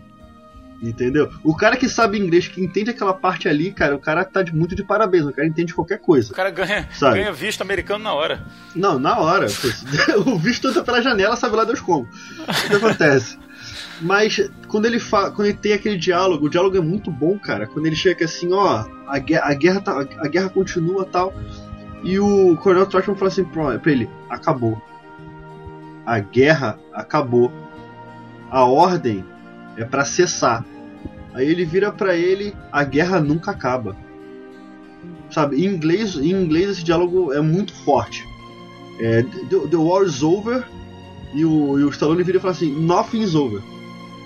Entendeu? 0.83 1.31
O 1.43 1.57
cara 1.57 1.75
que 1.77 1.89
sabe 1.89 2.19
inglês, 2.19 2.47
que 2.49 2.63
entende 2.63 2.91
aquela 2.91 3.15
parte 3.15 3.49
ali, 3.49 3.73
cara, 3.73 3.97
o 3.97 3.99
cara 3.99 4.25
tá 4.25 4.43
de, 4.43 4.55
muito 4.55 4.75
de 4.77 4.85
parabéns. 4.85 5.25
O 5.25 5.33
cara 5.33 5.49
entende 5.49 5.73
qualquer 5.75 5.99
coisa. 5.99 6.33
O 6.33 6.37
cara 6.37 6.51
ganha, 6.51 6.87
Sabe? 6.93 7.19
ganha 7.19 7.33
visto 7.33 7.63
americano 7.63 8.05
na 8.05 8.13
hora. 8.13 8.45
Não, 8.75 8.99
na 8.99 9.19
hora. 9.19 9.47
o 10.27 10.39
visto 10.39 10.69
entra 10.69 10.85
pela 10.85 11.01
janela, 11.03 11.35
sabe 11.35 11.57
lá 11.57 11.65
Deus 11.65 11.81
como. 11.81 12.03
O 12.05 12.69
que 12.69 12.75
acontece? 12.77 13.39
Mas 14.01 14.51
quando 14.69 14.87
ele 14.87 14.99
fa 14.99 15.31
quando 15.31 15.49
ele 15.49 15.57
tem 15.57 15.73
aquele 15.73 15.97
diálogo, 15.97 16.47
o 16.47 16.51
diálogo 16.51 16.77
é 16.77 16.81
muito 16.81 17.11
bom, 17.11 17.39
cara. 17.39 17.67
Quando 17.67 17.87
ele 17.87 17.97
chega 17.97 18.25
assim, 18.25 18.53
ó, 18.53 18.85
a 19.07 19.19
guerra, 19.19 19.47
a 19.47 19.55
guerra, 19.55 19.81
tá, 19.81 20.01
a 20.01 20.29
guerra 20.29 20.49
continua 20.49 21.05
tal. 21.05 21.33
E 22.03 22.19
o 22.19 22.57
Coronel 22.59 22.87
Trotman 22.87 23.17
fala 23.17 23.29
assim 23.29 23.45
pra 23.45 23.81
ele: 23.87 24.09
acabou. 24.29 24.81
A 26.05 26.19
guerra 26.19 26.79
acabou. 26.93 27.51
A 28.51 28.65
ordem 28.65 29.25
é 29.77 29.85
pra 29.85 30.05
cessar. 30.05 30.65
Aí 31.35 31.49
ele 31.49 31.65
vira 31.65 31.91
pra 31.91 32.15
ele: 32.15 32.55
a 32.71 32.85
guerra 32.85 33.21
nunca 33.21 33.51
acaba. 33.51 33.97
Sabe? 35.31 35.65
Em 35.65 35.67
inglês, 35.67 36.17
em 36.17 36.31
inglês 36.31 36.71
esse 36.71 36.85
diálogo 36.85 37.33
é 37.33 37.41
muito 37.41 37.75
forte. 37.75 38.25
É, 39.01 39.23
the, 39.23 39.69
the 39.69 39.77
war 39.77 40.05
is 40.05 40.23
over. 40.23 40.65
E 41.37 41.45
o, 41.45 41.79
e 41.79 41.85
o 41.85 41.91
Stallone 41.91 42.23
vira 42.23 42.39
e 42.39 42.41
fala 42.41 42.55
assim: 42.55 42.73
Nothing 42.73 43.21
is 43.21 43.35
over. 43.35 43.63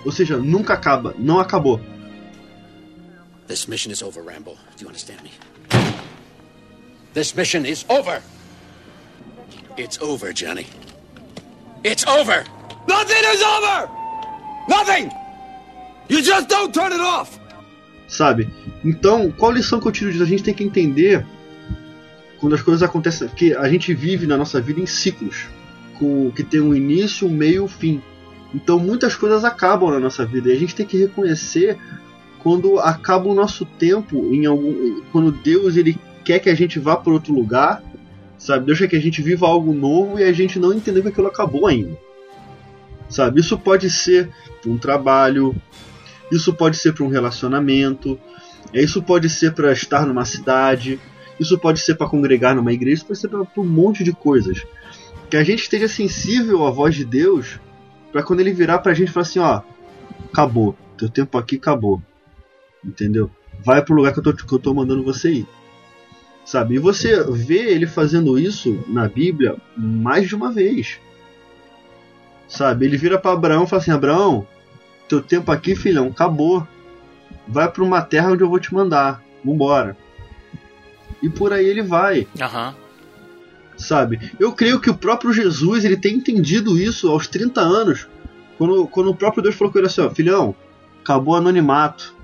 Ou 0.05 0.13
seja, 0.13 0.39
nunca 0.39 0.75
acaba, 0.75 1.13
não 1.19 1.41
acabou. 1.41 1.81
This 3.49 3.67
mission 3.67 3.91
is 3.91 4.01
over, 4.01 4.23
Rambo. 4.23 4.57
Do 4.77 4.85
you 4.85 4.89
understand 4.89 5.19
me? 5.25 5.33
This 7.13 7.35
mission 7.35 7.67
is 7.67 7.85
over. 7.89 8.23
It's 9.77 10.01
over, 10.01 10.33
Johnny. 10.33 10.67
It's 11.83 12.07
over. 12.07 12.45
Nothing 12.87 13.25
is 13.35 13.43
over! 13.43 13.91
Nothing! 14.69 15.11
You 16.09 16.23
just 16.23 16.49
don't 16.49 16.73
turn 16.73 16.93
it 16.93 17.01
off! 17.01 17.39
Sabe? 18.09 18.49
Então, 18.85 19.33
qual 19.33 19.53
lição 19.53 19.81
que 19.81 19.89
eu 19.89 19.93
tiro 19.93 20.13
disso? 20.13 20.23
A 20.23 20.27
gente 20.27 20.43
tem 20.43 20.55
que 20.55 20.65
entender 20.65 21.25
quando 22.39 22.55
as 22.55 22.63
coisas 22.63 22.83
acontecem. 22.83 23.29
que 23.29 23.55
a 23.55 23.69
gente 23.69 23.95
vive 23.95 24.27
na 24.27 24.37
nossa 24.37 24.61
vida 24.61 24.81
em 24.81 24.87
ciclos. 24.87 25.47
Com, 26.01 26.31
que 26.31 26.43
tem 26.43 26.61
um 26.61 26.75
início, 26.75 27.29
um 27.29 27.31
meio 27.31 27.55
e 27.55 27.61
um 27.61 27.69
fim. 27.69 28.03
Então 28.55 28.79
muitas 28.79 29.15
coisas 29.15 29.45
acabam 29.45 29.91
na 29.91 30.01
nossa 30.01 30.25
vida. 30.25 30.49
E 30.49 30.53
a 30.53 30.59
gente 30.59 30.75
tem 30.75 30.87
que 30.87 30.97
reconhecer 30.97 31.79
quando 32.43 32.79
acaba 32.79 33.29
o 33.29 33.35
nosso 33.35 33.65
tempo 33.65 34.33
em 34.33 34.47
algum. 34.47 35.03
Quando 35.13 35.31
Deus 35.31 35.77
ele 35.77 35.97
quer 36.25 36.39
que 36.39 36.51
a 36.51 36.55
gente 36.55 36.79
vá 36.79 36.97
para 36.97 37.13
outro 37.13 37.35
lugar. 37.35 37.83
Sabe? 38.39 38.65
Deus 38.65 38.79
quer 38.79 38.89
que 38.89 38.97
a 38.97 39.01
gente 39.01 39.21
viva 39.21 39.47
algo 39.47 39.73
novo 39.75 40.19
e 40.19 40.25
a 40.25 40.33
gente 40.33 40.59
não 40.59 40.73
entendeu 40.73 41.03
que 41.03 41.09
aquilo 41.11 41.27
acabou 41.27 41.67
ainda. 41.67 41.97
Sabe? 43.07 43.41
Isso 43.41 43.59
pode 43.59 43.91
ser 43.91 44.31
um 44.67 44.79
trabalho, 44.79 45.55
isso 46.33 46.55
pode 46.55 46.79
ser 46.79 46.95
para 46.95 47.05
um 47.05 47.09
relacionamento, 47.09 48.19
isso 48.73 49.03
pode 49.03 49.29
ser 49.29 49.53
para 49.53 49.73
estar 49.73 50.07
numa 50.07 50.25
cidade, 50.25 50.99
isso 51.39 51.59
pode 51.59 51.81
ser 51.81 51.97
para 51.97 52.09
congregar 52.09 52.55
numa 52.55 52.73
igreja, 52.73 52.97
isso 52.97 53.07
pode 53.07 53.19
ser 53.19 53.29
para 53.29 53.45
um 53.59 53.65
monte 53.65 54.05
de 54.05 54.13
coisas. 54.13 54.65
Que 55.31 55.37
a 55.37 55.45
gente 55.45 55.63
esteja 55.63 55.87
sensível 55.87 56.67
à 56.67 56.71
voz 56.71 56.95
de 56.95 57.05
Deus, 57.05 57.61
para 58.11 58.23
quando 58.23 58.41
ele 58.41 58.53
virar 58.53 58.81
pra 58.81 58.95
gente 58.95 59.13
falar 59.13 59.23
assim: 59.23 59.39
ó, 59.39 59.63
acabou, 60.27 60.77
teu 60.99 61.09
tempo 61.09 61.39
aqui 61.39 61.57
acabou. 61.57 62.03
Entendeu? 62.85 63.31
Vai 63.65 63.85
pro 63.85 63.95
lugar 63.95 64.13
que 64.13 64.19
eu 64.19 64.23
tô, 64.23 64.33
que 64.33 64.53
eu 64.53 64.59
tô 64.59 64.75
mandando 64.75 65.05
você 65.05 65.31
ir. 65.31 65.47
Sabe? 66.45 66.75
E 66.75 66.79
você 66.79 67.23
vê 67.31 67.71
ele 67.71 67.87
fazendo 67.87 68.39
isso 68.39 68.83
na 68.89 69.07
Bíblia 69.07 69.57
mais 69.77 70.29
de 70.29 70.35
uma 70.35 70.51
vez. 70.51 70.99
Sabe? 72.49 72.87
Ele 72.87 72.97
vira 72.97 73.19
para 73.19 73.33
Abraão 73.33 73.65
e 73.65 73.67
fala 73.69 73.81
assim: 73.81 73.93
Abraão, 73.93 74.47
teu 75.09 75.23
tempo 75.23 75.53
aqui, 75.53 75.77
filhão, 75.77 76.09
acabou. 76.09 76.67
Vai 77.47 77.71
para 77.71 77.85
uma 77.85 78.03
terra 78.03 78.33
onde 78.33 78.43
eu 78.43 78.49
vou 78.49 78.59
te 78.59 78.75
mandar. 78.75 79.23
Vambora. 79.45 79.97
E 81.23 81.29
por 81.29 81.53
aí 81.53 81.67
ele 81.67 81.83
vai. 81.83 82.27
Aham. 82.41 82.75
Sabe? 83.81 84.33
Eu 84.39 84.53
creio 84.53 84.81
que 84.81 84.91
o 84.91 84.95
próprio 84.95 85.33
Jesus 85.33 85.85
ele 85.85 85.97
tem 85.97 86.17
entendido 86.17 86.79
isso 86.79 87.09
aos 87.11 87.27
30 87.27 87.61
anos, 87.61 88.09
quando, 88.59 88.87
quando 88.87 89.11
o 89.11 89.15
próprio 89.15 89.43
Deus 89.43 89.55
falou 89.55 89.73
com 89.73 89.79
ele 89.79 89.87
assim: 89.87 90.03
ó, 90.03 90.11
filhão, 90.11 90.55
acabou 91.03 91.35
o 91.35 91.37
anonimato, 91.37 92.15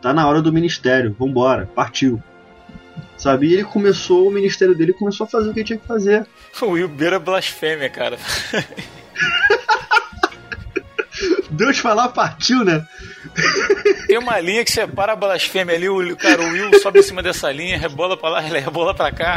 tá 0.00 0.12
na 0.12 0.26
hora 0.28 0.42
do 0.42 0.52
ministério, 0.52 1.14
vambora, 1.18 1.68
partiu. 1.74 2.22
Sabe? 3.16 3.48
E 3.48 3.54
ele 3.54 3.64
começou, 3.64 4.28
o 4.28 4.30
ministério 4.30 4.74
dele 4.74 4.92
começou 4.92 5.24
a 5.24 5.28
fazer 5.28 5.48
o 5.48 5.54
que 5.54 5.64
tinha 5.64 5.78
que 5.78 5.86
fazer. 5.86 6.26
O 6.62 6.70
Will 6.70 6.88
beira 6.88 7.18
blasfêmia, 7.18 7.90
cara. 7.90 8.18
Deus 11.56 11.78
falar, 11.78 12.08
partiu, 12.08 12.64
né? 12.64 12.86
Tem 14.06 14.18
uma 14.18 14.38
linha 14.38 14.64
que 14.64 14.70
separa 14.70 15.12
a 15.12 15.16
blasfêmia 15.16 15.74
ali, 15.74 15.88
o 15.88 16.16
cara, 16.16 16.42
o 16.42 16.50
Will 16.52 16.78
sobe 16.80 17.00
em 17.00 17.02
cima 17.02 17.22
dessa 17.22 17.50
linha, 17.50 17.78
rebola 17.78 18.16
pra 18.16 18.28
lá, 18.28 18.40
rebola 18.46 18.94
pra 18.94 19.10
cá. 19.10 19.36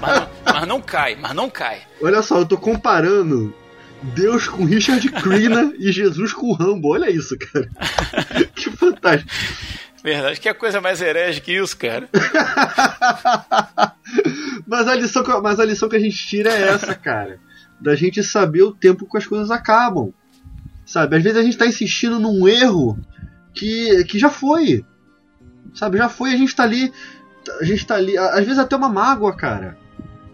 Mas 0.00 0.14
não, 0.14 0.28
mas 0.44 0.68
não 0.68 0.80
cai, 0.80 1.16
mas 1.16 1.34
não 1.34 1.50
cai. 1.50 1.82
Olha 2.00 2.22
só, 2.22 2.38
eu 2.38 2.46
tô 2.46 2.56
comparando 2.56 3.54
Deus 4.02 4.48
com 4.48 4.64
Richard 4.64 5.08
Crenna 5.10 5.72
e 5.78 5.92
Jesus 5.92 6.32
com 6.32 6.52
Rambo. 6.52 6.88
Olha 6.88 7.10
isso, 7.10 7.36
cara. 7.38 7.68
que 8.54 8.70
fantástico. 8.70 9.30
Verdade, 10.02 10.40
que 10.40 10.48
é 10.48 10.54
coisa 10.54 10.80
mais 10.80 11.00
herege 11.00 11.40
que 11.40 11.52
isso, 11.52 11.76
cara. 11.76 12.08
Mas 14.66 14.88
a, 14.88 14.94
lição, 14.94 15.22
mas 15.40 15.60
a 15.60 15.64
lição 15.64 15.88
que 15.88 15.96
a 15.96 16.00
gente 16.00 16.26
tira 16.26 16.50
é 16.50 16.68
essa, 16.70 16.94
cara. 16.94 17.38
Da 17.80 17.94
gente 17.94 18.22
saber 18.22 18.62
o 18.62 18.72
tempo 18.72 19.08
que 19.08 19.16
as 19.16 19.26
coisas 19.26 19.50
acabam. 19.50 20.12
Sabe? 20.92 21.16
Às 21.16 21.22
vezes 21.22 21.38
a 21.38 21.42
gente 21.42 21.56
tá 21.56 21.66
insistindo 21.66 22.20
num 22.20 22.46
erro 22.46 22.98
que, 23.54 24.04
que 24.04 24.18
já 24.18 24.28
foi. 24.28 24.84
Sabe? 25.72 25.96
Já 25.96 26.06
foi, 26.06 26.34
a 26.34 26.36
gente 26.36 26.54
tá 26.54 26.64
ali. 26.64 26.92
A 27.62 27.64
gente 27.64 27.86
tá 27.86 27.94
ali. 27.94 28.18
Às 28.18 28.44
vezes 28.44 28.58
até 28.58 28.76
uma 28.76 28.90
mágoa, 28.90 29.34
cara. 29.34 29.78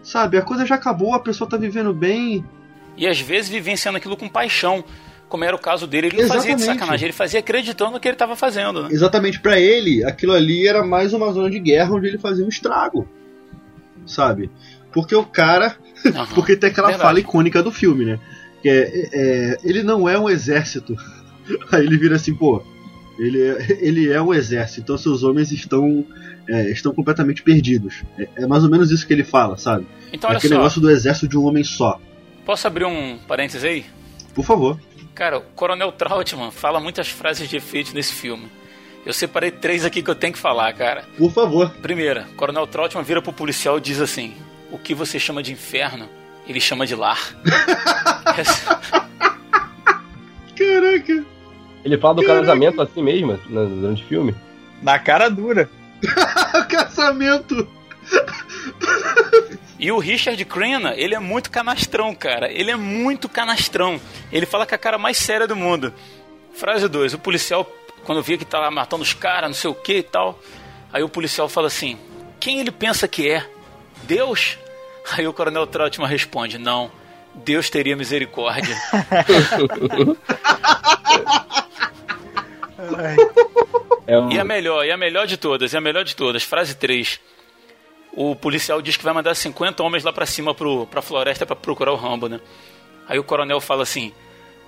Sabe? 0.03 0.37
A 0.37 0.41
coisa 0.41 0.65
já 0.65 0.75
acabou, 0.75 1.13
a 1.13 1.21
pessoa 1.21 1.49
tá 1.49 1.55
vivendo 1.55 1.93
bem. 1.93 2.43
E 2.97 3.07
às 3.07 3.21
vezes 3.21 3.49
vivenciando 3.49 3.97
aquilo 3.97 4.17
com 4.17 4.27
paixão, 4.27 4.83
como 5.29 5.45
era 5.45 5.55
o 5.55 5.59
caso 5.59 5.87
dele. 5.87 6.07
Ele 6.07 6.23
não 6.23 6.27
fazia 6.27 6.53
de 6.53 6.61
sacanagem, 6.61 7.05
ele 7.05 7.13
fazia 7.13 7.39
acreditando 7.39 7.91
no 7.91 7.99
que 8.01 8.09
ele 8.09 8.17
tava 8.17 8.35
fazendo, 8.35 8.83
né? 8.83 8.89
Exatamente, 8.91 9.39
pra 9.39 9.57
ele, 9.57 10.03
aquilo 10.03 10.33
ali 10.33 10.67
era 10.67 10.85
mais 10.85 11.13
uma 11.13 11.31
zona 11.31 11.49
de 11.49 11.59
guerra 11.59 11.95
onde 11.95 12.07
ele 12.07 12.17
fazia 12.17 12.43
um 12.43 12.49
estrago. 12.49 13.07
Sabe? 14.05 14.51
Porque 14.91 15.15
o 15.15 15.23
cara. 15.23 15.77
Aham, 16.05 16.27
Porque 16.35 16.57
tem 16.57 16.69
aquela 16.69 16.89
verdade. 16.89 17.07
fala 17.07 17.19
icônica 17.21 17.63
do 17.63 17.71
filme, 17.71 18.03
né? 18.03 18.19
Que 18.61 18.69
é, 18.69 19.09
é, 19.13 19.57
ele 19.63 19.83
não 19.83 20.07
é 20.07 20.19
um 20.19 20.29
exército. 20.29 20.95
Aí 21.71 21.85
ele 21.85 21.97
vira 21.97 22.15
assim, 22.15 22.33
pô, 22.33 22.61
ele 23.17 23.41
é, 23.41 23.77
ele 23.81 24.11
é 24.11 24.21
um 24.21 24.33
exército, 24.33 24.81
então 24.81 24.97
seus 24.97 25.23
homens 25.23 25.51
estão, 25.51 26.05
é, 26.47 26.69
estão 26.71 26.93
completamente 26.93 27.41
perdidos. 27.41 28.03
É, 28.17 28.27
é 28.43 28.47
mais 28.47 28.63
ou 28.63 28.69
menos 28.69 28.91
isso 28.91 29.05
que 29.07 29.13
ele 29.13 29.23
fala, 29.23 29.57
sabe? 29.57 29.85
Então, 30.11 30.29
olha 30.29 30.37
Aquele 30.37 30.53
só, 30.53 30.59
negócio 30.59 30.81
do 30.81 30.89
exército 30.89 31.27
de 31.27 31.37
um 31.37 31.45
homem 31.45 31.63
só. 31.63 31.99
posso 32.45 32.65
abrir 32.67 32.85
um 32.85 33.17
parênteses 33.27 33.63
aí? 33.63 33.85
Por 34.33 34.43
favor. 34.45 34.79
Cara, 35.15 35.37
o 35.37 35.41
Coronel 35.41 35.91
Trautmann 35.91 36.49
fala 36.51 36.79
muitas 36.79 37.09
frases 37.09 37.49
de 37.49 37.57
efeito 37.57 37.93
nesse 37.93 38.13
filme. 38.13 38.47
Eu 39.05 39.13
separei 39.13 39.51
três 39.51 39.83
aqui 39.85 40.01
que 40.01 40.09
eu 40.09 40.15
tenho 40.15 40.33
que 40.33 40.39
falar, 40.39 40.71
cara. 40.73 41.03
Por 41.17 41.31
favor. 41.31 41.69
Primeira, 41.81 42.27
Coronel 42.37 42.67
Trautmann 42.67 43.03
vira 43.03 43.21
pro 43.21 43.33
policial 43.33 43.77
e 43.77 43.81
diz 43.81 43.99
assim: 43.99 44.33
O 44.71 44.77
que 44.77 44.93
você 44.93 45.19
chama 45.19 45.43
de 45.43 45.51
inferno, 45.51 46.07
ele 46.51 46.59
chama 46.59 46.85
de 46.85 46.95
lar. 46.95 47.19
Caraca. 50.57 51.25
Ele 51.83 51.97
fala 51.97 52.15
do 52.15 52.25
casamento 52.25 52.81
assim 52.81 53.01
mesmo, 53.01 53.39
na- 53.49 53.63
durante 53.63 54.03
o 54.03 54.07
filme. 54.07 54.35
Na 54.81 54.99
cara 54.99 55.29
dura. 55.29 55.69
Casamento. 56.69 57.67
E 59.77 59.91
o 59.91 59.97
Richard 59.99 60.43
Crenna, 60.45 60.93
ele 60.95 61.15
é 61.15 61.19
muito 61.19 61.49
canastrão, 61.49 62.13
cara. 62.13 62.51
Ele 62.51 62.71
é 62.71 62.75
muito 62.75 63.29
canastrão. 63.29 63.99
Ele 64.31 64.45
fala 64.45 64.65
com 64.65 64.75
a 64.75 64.77
cara 64.77 64.97
mais 64.97 65.17
séria 65.17 65.47
do 65.47 65.55
mundo. 65.55 65.93
Frase 66.53 66.87
2. 66.87 67.13
O 67.13 67.19
policial, 67.19 67.69
quando 68.03 68.21
via 68.21 68.37
que 68.37 68.45
tá 68.45 68.59
lá 68.59 68.69
matando 68.71 69.03
os 69.03 69.13
caras, 69.13 69.49
não 69.49 69.55
sei 69.55 69.69
o 69.69 69.75
que 69.75 69.97
e 69.97 70.03
tal. 70.03 70.37
Aí 70.91 71.01
o 71.03 71.09
policial 71.09 71.47
fala 71.47 71.67
assim: 71.67 71.97
Quem 72.39 72.59
ele 72.59 72.71
pensa 72.71 73.07
que 73.07 73.29
é? 73.29 73.45
Deus? 74.03 74.57
Aí 75.11 75.27
o 75.27 75.33
coronel 75.33 75.67
Trautmann 75.67 76.07
responde: 76.07 76.57
Não, 76.57 76.91
Deus 77.35 77.69
teria 77.69 77.95
misericórdia. 77.95 78.75
É 84.07 84.17
um... 84.17 84.31
E 84.31 84.39
a 84.39 84.43
melhor, 84.43 84.83
e 84.83 84.91
a 84.91 84.97
melhor 84.97 85.27
de 85.27 85.37
todas, 85.37 85.71
e 85.71 85.77
a 85.77 85.81
melhor 85.81 86.03
de 86.03 86.15
todas, 86.15 86.41
frase 86.41 86.75
3. 86.75 87.19
O 88.11 88.35
policial 88.35 88.81
diz 88.81 88.97
que 88.97 89.03
vai 89.03 89.13
mandar 89.13 89.35
50 89.35 89.83
homens 89.83 90.03
lá 90.03 90.11
pra 90.11 90.25
cima 90.25 90.55
pro, 90.55 90.87
pra 90.87 90.99
floresta 90.99 91.45
pra 91.45 91.55
procurar 91.55 91.91
o 91.91 91.95
Rambo, 91.95 92.27
né? 92.27 92.39
Aí 93.07 93.19
o 93.19 93.23
coronel 93.23 93.61
fala 93.61 93.83
assim: 93.83 94.11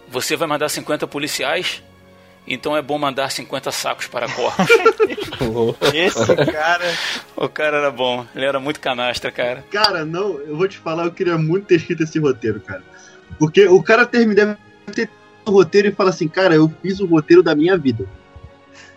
Você 0.07 0.35
vai 0.35 0.47
mandar 0.47 0.69
50 0.69 1.07
policiais? 1.07 1.81
Então 2.47 2.75
é 2.75 2.81
bom 2.81 2.97
mandar 2.97 3.31
50 3.31 3.71
sacos 3.71 4.07
para 4.07 4.27
corpos. 4.27 4.67
Esse 5.93 6.35
cara. 6.35 6.93
o 7.35 7.47
cara 7.47 7.77
era 7.77 7.91
bom, 7.91 8.25
ele 8.35 8.45
era 8.45 8.59
muito 8.59 8.79
canastra, 8.79 9.31
cara. 9.31 9.63
Cara, 9.71 10.03
não, 10.03 10.39
eu 10.39 10.57
vou 10.57 10.67
te 10.67 10.77
falar, 10.77 11.05
eu 11.05 11.11
queria 11.11 11.37
muito 11.37 11.67
ter 11.67 11.75
escrito 11.75 12.03
esse 12.03 12.19
roteiro, 12.19 12.59
cara. 12.59 12.83
Porque 13.37 13.67
o 13.67 13.81
cara 13.81 14.05
termina 14.05 14.35
deve 14.35 14.57
ter 14.93 15.09
o 15.45 15.51
roteiro 15.51 15.87
e 15.87 15.91
fala 15.91 16.09
assim, 16.09 16.27
cara, 16.27 16.55
eu 16.55 16.71
fiz 16.81 16.99
o 16.99 17.05
roteiro 17.05 17.41
da 17.41 17.55
minha 17.55 17.77
vida. 17.77 18.05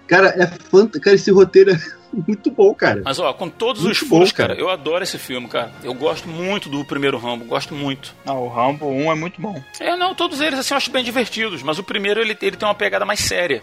Cara, 0.07 0.29
é 0.29 0.47
fantástico. 0.47 1.05
Cara, 1.05 1.17
esse 1.17 1.31
roteiro 1.31 1.71
é 1.71 1.81
muito 2.27 2.51
bom, 2.51 2.75
cara. 2.75 3.03
Mas 3.05 3.19
ó, 3.19 3.33
com 3.33 3.49
todos 3.49 3.81
os 3.83 3.87
Muito 3.87 4.07
furos, 4.09 4.31
bom, 4.31 4.37
cara. 4.37 4.49
cara, 4.55 4.61
eu 4.61 4.71
adoro 4.71 5.03
esse 5.05 5.19
filme, 5.19 5.49
cara. 5.49 5.71
Eu 5.83 5.95
gosto 5.95 6.29
muito 6.29 6.69
do 6.69 6.85
primeiro 6.85 7.19
Rambo, 7.19 7.45
gosto 7.45 7.75
muito. 7.75 8.15
Não, 8.25 8.43
o 8.45 8.49
Rambo 8.49 8.87
1 8.87 9.13
é 9.13 9.15
muito 9.15 9.41
bom. 9.41 9.63
É, 9.81 9.97
não, 9.97 10.15
todos 10.15 10.41
eles 10.41 10.59
assim 10.59 10.75
eu 10.75 10.79
acho 10.79 10.91
bem 10.91 11.05
divertidos, 11.05 11.63
mas 11.63 11.79
o 11.79 11.83
primeiro 11.85 12.21
ele, 12.21 12.37
ele 12.43 12.57
tem 12.57 12.69
uma 12.69 12.75
pegada 12.75 13.05
mais 13.05 13.21
séria. 13.21 13.63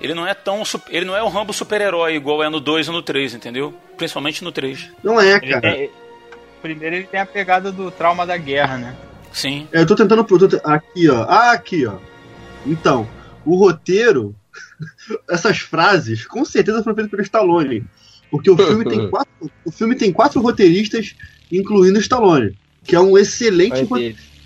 Ele 0.00 0.12
não 0.14 0.26
é 0.26 0.34
tão. 0.34 0.62
Ele 0.90 1.04
não 1.06 1.16
é 1.16 1.22
o 1.22 1.28
Rambo 1.28 1.52
super-herói 1.54 2.14
igual 2.16 2.42
é 2.42 2.48
no 2.50 2.60
2 2.60 2.88
e 2.88 2.90
no 2.90 3.02
3, 3.02 3.34
entendeu? 3.34 3.72
Principalmente 3.96 4.44
no 4.44 4.52
3. 4.52 4.90
Não 5.02 5.18
é, 5.20 5.32
Ele 5.36 5.50
cara. 5.52 5.72
tem- 5.74 5.90
primeiro 6.60 6.96
ele 6.96 7.04
tem 7.06 7.20
a 7.20 7.24
pegada 7.26 7.70
do 7.72 7.90
trauma 7.90 8.26
da 8.26 8.36
guerra, 8.36 8.76
né? 8.76 8.96
Sim. 9.32 9.68
É, 9.72 9.80
eu 9.80 9.86
tô 9.86 9.94
tentando. 9.94 10.20
aqui, 10.64 11.08
ó. 11.08 11.22
Ah, 11.28 11.52
aqui, 11.52 11.86
ó. 11.86 11.94
Então, 12.66 13.08
o 13.44 13.56
roteiro. 13.56 14.34
essas 15.30 15.58
frases, 15.58 16.26
com 16.26 16.44
certeza 16.44 16.82
foram 16.82 16.94
feitas 16.96 17.10
pelo 17.10 17.22
Stallone. 17.22 17.84
Porque 18.30 18.50
o 18.50 18.56
filme 18.56 18.84
tem 18.84 19.08
quatro. 19.10 19.50
O 19.64 19.70
filme 19.70 19.94
tem 19.94 20.12
quatro 20.12 20.40
roteiristas, 20.40 21.14
incluindo 21.50 21.98
o 21.98 22.00
Stallone. 22.02 22.56
Que 22.84 22.94
é 22.96 23.00
um 23.00 23.16
excelente. 23.16 23.82
ro- 23.84 23.96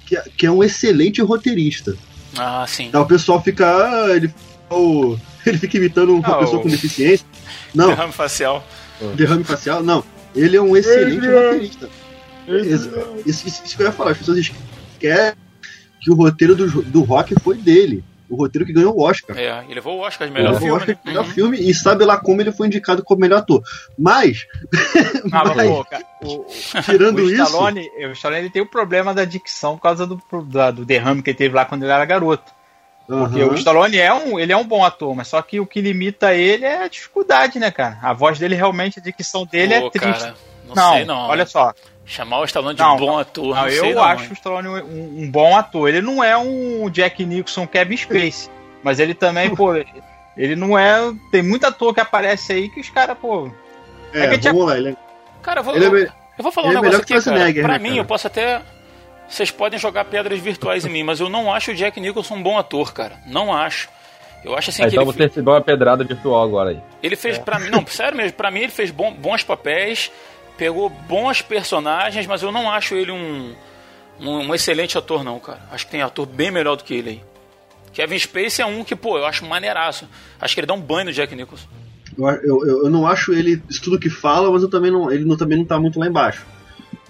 Que 0.07 0.17
é, 0.17 0.23
que 0.37 0.47
é 0.47 0.51
um 0.51 0.63
excelente 0.63 1.21
roteirista. 1.23 1.97
Ah, 2.37 2.65
sim. 2.69 2.87
Então 2.87 3.03
o 3.03 3.07
pessoal 3.07 3.43
fica. 3.43 3.67
ah, 3.67 4.11
ele, 4.17 4.33
ele 5.47 5.59
fica 5.59 5.77
imitando 5.77 6.15
uma 6.15 6.27
Ah, 6.29 6.39
pessoa 6.39 6.59
o- 6.59 6.63
com 6.63 6.69
deficiência. 6.69 7.27
Não, 7.75 7.89
Derrame 7.89 8.13
facial. 8.13 8.67
derrame 9.17 9.45
facial, 9.45 9.83
não. 9.83 10.05
Ele 10.35 10.57
é 10.57 10.61
um 10.63 10.77
excelente 10.77 11.19
Adrian. 11.27 11.43
roteirista. 11.47 11.89
Ex- 12.49 12.71
Isso, 13.27 13.49
isso, 13.49 13.65
isso 13.65 13.77
que 13.77 13.83
eu 13.83 13.87
ia 13.87 13.93
falar. 13.93 14.11
As 14.13 14.19
pessoas 14.19 14.39
esquecem 14.39 15.35
que 16.01 16.11
o 16.11 16.15
roteiro 16.15 16.55
do, 16.57 16.83
do 16.83 17.01
rock 17.03 17.35
foi 17.43 17.57
dele. 17.57 18.03
O 18.31 18.37
roteiro 18.37 18.65
que 18.65 18.73
ganhou 18.73 18.97
o 18.97 19.03
Oscar. 19.03 19.37
É, 19.37 19.65
ele 19.65 19.75
levou 19.75 19.99
o 19.99 20.01
Oscar 20.01 20.29
de 20.29 20.33
Ele 20.33 20.43
melhor 20.43 20.61
levou 20.61 20.77
o 20.77 20.81
filme. 20.81 20.81
Oscar 20.81 20.95
né? 20.95 21.01
de 21.03 21.09
melhor 21.09 21.25
filme 21.27 21.59
e 21.59 21.75
sabe 21.75 22.05
lá 22.05 22.17
como 22.19 22.41
ele 22.41 22.53
foi 22.53 22.69
indicado 22.69 23.03
como 23.03 23.21
melhor 23.21 23.39
ator. 23.39 23.63
Mas, 23.99 24.47
Ah, 25.33 25.43
mas, 25.45 25.57
Mas- 25.57 25.69
pô, 25.69 25.85
cara, 25.85 26.05
o, 26.23 26.47
tirando 26.83 27.19
o 27.19 27.23
isso. 27.31 27.43
Stallone, 27.43 27.91
o 28.07 28.13
Stallone 28.13 28.41
ele 28.43 28.51
tem 28.51 28.63
o 28.63 28.67
problema 28.71 29.13
da 29.13 29.25
dicção 29.25 29.77
por 29.77 29.83
causa 29.83 30.07
do, 30.07 30.21
da- 30.45 30.71
do 30.71 30.85
derrame 30.85 31.23
que 31.23 31.31
ele 31.31 31.37
teve 31.39 31.55
lá 31.55 31.65
quando 31.65 31.83
ele 31.83 31.93
era 31.93 32.05
garoto. 32.05 32.53
Porque 33.07 33.41
Aham. 33.43 33.51
o 33.51 33.55
Stallone 33.57 33.99
é 33.99 34.15
um, 34.15 34.39
ele 34.39 34.53
é 34.53 34.57
um 34.57 34.65
bom 34.65 34.85
ator, 34.85 35.13
mas 35.17 35.27
só 35.27 35.43
que 35.43 35.59
o 35.59 35.67
que 35.67 35.81
limita 35.81 36.33
ele 36.33 36.65
é 36.65 36.85
a 36.85 36.89
dificuldade, 36.89 37.59
né, 37.59 37.69
cara? 37.73 37.99
A 38.01 38.13
voz 38.13 38.39
dele 38.39 38.55
realmente, 38.55 39.01
a 39.01 39.03
dicção 39.03 39.45
dele 39.45 39.81
Pô, 39.81 39.87
é 39.89 39.91
triste. 39.91 40.21
cara, 40.21 40.35
não, 40.69 40.75
não, 40.77 40.93
sei 40.95 41.05
não. 41.05 41.19
olha 41.29 41.45
só. 41.45 41.75
Chamar 42.11 42.41
o 42.41 42.45
Stallone 42.45 42.75
de 42.75 42.83
Não, 42.83 42.97
bom 42.97 43.19
ator, 43.19 43.55
Não, 43.55 43.63
não, 43.63 43.69
eu 43.69 43.95
não, 43.95 44.03
acho 44.03 44.31
o 44.31 44.33
Stallone 44.33 44.67
um, 44.69 45.23
um 45.23 45.31
bom 45.31 45.57
ator. 45.57 45.89
Ele 45.89 46.01
não 46.01 46.23
é 46.25 46.37
um 46.37 46.91
Jack 46.91 47.25
Nicholson, 47.25 47.67
Kevin 47.69 47.97
Space. 47.97 48.51
mas 48.83 48.99
ele 48.99 49.15
também, 49.15 49.49
pô, 49.55 49.75
ele 50.37 50.57
não 50.57 50.77
é. 50.77 50.97
Tem 51.31 51.41
muito 51.43 51.65
ator 51.67 51.95
que 51.95 52.01
aparece 52.01 52.53
aí 52.53 52.69
que 52.69 52.81
os 52.81 52.91
caras, 52.91 53.17
pô. 53.17 53.49
É, 54.13 54.27
que 54.29 54.39
tinha- 54.39 54.53
vamos 54.53 54.69
lá. 54.69 54.77
Ele 54.77 54.89
é, 54.91 54.97
Cara, 55.41 55.61
eu 55.61 55.65
vou, 55.65 55.77
ele 55.77 55.85
é 55.85 55.89
eu, 55.89 55.97
eu 55.99 56.11
vou 56.43 56.51
falar 56.51 56.69
ele 56.69 56.77
um 56.77 56.81
é 56.81 56.83
negócio 56.83 56.99
melhor 56.99 57.03
aqui, 57.03 57.09
cara. 57.13 57.23
Schwarzenegger, 57.23 57.63
Pra 57.65 57.73
né, 57.75 57.79
mim, 57.79 57.89
cara? 57.91 58.01
eu 58.01 58.05
posso 58.05 58.27
até... 58.27 58.61
Vocês 59.29 59.51
podem 59.53 59.79
jogar 59.79 60.05
pedras 60.07 60.41
virtuais 60.41 60.85
em 60.85 60.89
mim, 60.91 61.05
mas 61.05 61.21
eu 61.21 61.29
não 61.29 61.55
acho 61.55 61.71
o 61.71 61.75
Jack 61.75 62.01
Nicholson 62.01 62.35
um 62.35 62.43
bom 62.43 62.59
ator, 62.59 62.93
cara. 62.93 63.15
Não 63.27 63.55
acho. 63.55 63.89
Eu 64.45 64.57
acho 64.59 64.71
assim 64.71 64.83
Ah, 64.83 64.87
que 64.89 64.95
então 64.97 65.05
ele, 65.05 65.13
você 65.13 65.23
recebeu 65.29 65.53
uma 65.55 65.61
pedrada 65.61 66.03
virtual 66.03 66.43
agora 66.43 66.71
aí. 66.71 66.81
ele 67.03 67.15
fez 67.15 67.39
pra 67.39 67.59
mim... 67.61 67.71
Não, 67.71 67.87
sério 67.87 68.17
mesmo, 68.17 68.33
pra 68.33 68.51
mim 68.51 68.61
ele 68.61 68.73
fez 68.73 68.91
bom- 68.91 69.13
bons 69.13 69.45
papéis, 69.45 70.11
pegou 70.61 70.91
bons 70.91 71.41
personagens, 71.41 72.27
mas 72.27 72.43
eu 72.43 72.53
não 72.53 72.71
acho 72.71 72.95
ele 72.95 73.11
um, 73.11 73.55
um, 74.21 74.31
um 74.49 74.55
excelente 74.55 74.99
ator, 74.99 75.25
não, 75.25 75.41
cara. 75.41 75.61
Acho 75.73 75.87
que 75.87 75.93
tem 75.93 76.03
ator 76.03 76.27
bem 76.27 76.51
melhor 76.51 76.77
do 76.77 76.85
que 76.85 76.93
ele 76.93 77.09
aí. 77.11 77.21
Kevin 77.95 78.19
Spacey 78.19 78.63
é 78.63 78.67
um 78.67 78.85
que, 78.85 78.95
pô, 78.95 79.17
eu 79.17 79.25
acho 79.25 79.47
maneiraço. 79.47 80.07
Acho 80.39 80.53
que 80.55 80.61
ele 80.61 80.67
dá 80.67 80.75
um 80.75 80.81
banho 80.81 81.07
no 81.07 81.13
Jack 81.15 81.35
Nicholson. 81.35 81.67
Eu, 82.19 82.29
eu, 82.43 82.83
eu- 82.85 82.91
não 82.91 83.07
acho 83.07 83.33
ele 83.33 83.63
isso 83.71 83.81
tudo 83.83 83.99
que 83.99 84.11
fala, 84.11 84.51
mas 84.53 84.63
eu 84.63 84.69
também 84.69 84.91
não, 84.91 85.11
ele 85.11 85.25
não, 85.25 85.35
também 85.37 85.57
não 85.57 85.65
tá 85.65 85.81
muito 85.81 85.99
lá 85.99 86.07
embaixo. 86.07 86.45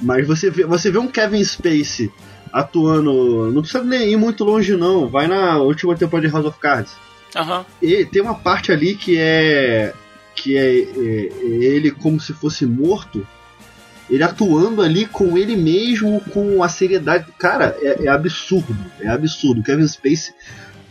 Mas 0.00 0.24
você 0.26 0.48
vê, 0.48 0.64
você 0.64 0.88
vê 0.88 0.98
um 0.98 1.08
Kevin 1.08 1.42
Spacey 1.42 2.08
atuando. 2.52 3.50
Não 3.52 3.62
precisa 3.62 3.82
nem 3.82 4.10
ir 4.12 4.16
muito 4.16 4.44
longe, 4.44 4.76
não. 4.76 5.08
Vai 5.08 5.26
na 5.26 5.58
última 5.58 5.96
temporada 5.96 6.28
de 6.28 6.32
House 6.32 6.46
of 6.46 6.58
Cards. 6.60 6.92
Aham. 7.34 7.66
E 7.82 8.04
tem 8.06 8.22
uma 8.22 8.34
parte 8.36 8.70
ali 8.72 8.94
que 8.94 9.16
é. 9.18 9.92
que 10.36 10.56
é, 10.56 10.80
é- 10.80 11.28
é 11.42 11.46
ele 11.74 11.90
como 11.90 12.20
se 12.20 12.32
fosse 12.32 12.64
morto. 12.64 13.26
Ele 14.10 14.22
atuando 14.24 14.82
ali 14.82 15.06
com 15.06 15.38
ele 15.38 15.56
mesmo, 15.56 16.20
com 16.32 16.62
a 16.62 16.68
seriedade. 16.68 17.26
Cara, 17.38 17.76
é, 17.80 18.06
é 18.06 18.08
absurdo. 18.08 18.76
É 19.00 19.08
absurdo. 19.08 19.60
O 19.60 19.64
Kevin 19.64 19.86
Spacey. 19.86 20.34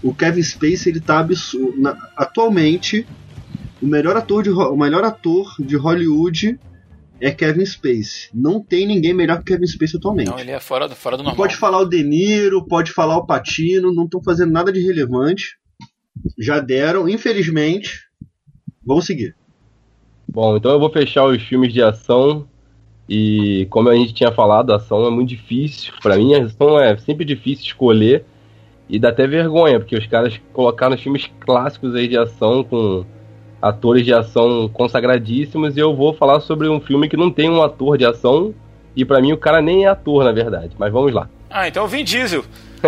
O 0.01 0.13
Kevin 0.15 0.41
Spacey 0.41 0.91
ele 0.93 1.01
tá 1.01 1.19
absurdo. 1.19 1.79
Na- 1.79 1.97
atualmente, 2.15 3.05
o 3.81 3.85
melhor 3.85 4.15
ator 4.15 4.43
de 4.43 4.49
o 4.49 4.77
melhor 4.77 5.03
ator 5.03 5.53
de 5.59 5.75
Hollywood 5.75 6.57
é 7.19 7.31
Kevin 7.31 7.65
Spacey. 7.65 8.29
Não 8.33 8.61
tem 8.61 8.87
ninguém 8.87 9.13
melhor 9.13 9.39
que 9.39 9.51
Kevin 9.51 9.67
Spacey 9.67 9.97
atualmente. 9.97 10.29
Não, 10.29 10.39
ele 10.39 10.51
é 10.51 10.59
fora 10.61 10.87
do, 10.87 10.95
fora 10.95 11.17
do 11.17 11.23
normal. 11.23 11.35
Pode 11.35 11.57
falar 11.57 11.79
o 11.79 11.85
De 11.85 12.01
Niro, 12.01 12.65
pode 12.65 12.91
falar 12.93 13.17
o 13.17 13.25
Patino, 13.25 13.93
não 13.93 14.05
estão 14.05 14.23
fazendo 14.23 14.53
nada 14.53 14.71
de 14.71 14.79
relevante. 14.79 15.57
Já 16.37 16.59
deram, 16.61 17.09
infelizmente. 17.09 17.99
Vamos 18.85 19.05
seguir. 19.05 19.35
Bom, 20.31 20.55
então 20.55 20.71
eu 20.71 20.79
vou 20.79 20.89
fechar 20.91 21.25
os 21.25 21.41
filmes 21.43 21.73
de 21.73 21.81
ação. 21.81 22.47
E 23.09 23.65
como 23.71 23.89
a 23.89 23.95
gente 23.95 24.13
tinha 24.13 24.31
falado, 24.31 24.71
a 24.71 24.75
ação 24.75 25.03
é 25.07 25.09
muito 25.09 25.29
difícil. 25.29 25.91
Pra 25.99 26.15
mim, 26.15 26.35
a 26.35 26.43
ação 26.43 26.79
é 26.79 26.95
sempre 26.97 27.25
difícil 27.25 27.65
escolher. 27.65 28.23
E 28.87 28.99
dá 28.99 29.09
até 29.09 29.25
vergonha, 29.25 29.79
porque 29.79 29.95
os 29.95 30.05
caras 30.05 30.39
colocaram 30.53 30.93
os 30.95 31.01
filmes 31.01 31.27
clássicos 31.39 31.95
aí 31.95 32.07
de 32.07 32.17
ação 32.17 32.63
com 32.63 33.03
atores 33.59 34.05
de 34.05 34.13
ação 34.13 34.69
consagradíssimos. 34.71 35.75
E 35.75 35.79
eu 35.79 35.95
vou 35.95 36.13
falar 36.13 36.39
sobre 36.39 36.69
um 36.69 36.79
filme 36.79 37.09
que 37.09 37.17
não 37.17 37.31
tem 37.31 37.49
um 37.49 37.63
ator 37.63 37.97
de 37.97 38.05
ação. 38.05 38.53
E 38.95 39.03
pra 39.03 39.19
mim 39.19 39.31
o 39.31 39.37
cara 39.37 39.59
nem 39.59 39.85
é 39.85 39.87
ator, 39.87 40.23
na 40.23 40.31
verdade. 40.31 40.75
Mas 40.77 40.93
vamos 40.93 41.11
lá. 41.11 41.27
Ah, 41.51 41.67
então 41.67 41.85
o 41.85 41.87
Vin 41.87 42.03
Diesel. 42.03 42.43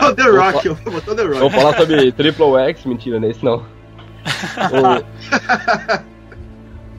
o 0.00 0.14
The 0.14 0.22
Rock, 0.22 0.66
eu 0.68 0.74
vou 0.74 1.02
The 1.02 1.22
Rock. 1.22 1.38
Vou 1.38 1.50
falar 1.50 1.76
sobre 1.76 2.10
Triple 2.12 2.56
X, 2.68 2.86
mentira, 2.86 3.20
nesse 3.20 3.44
não. 3.44 3.62
O, 4.72 6.17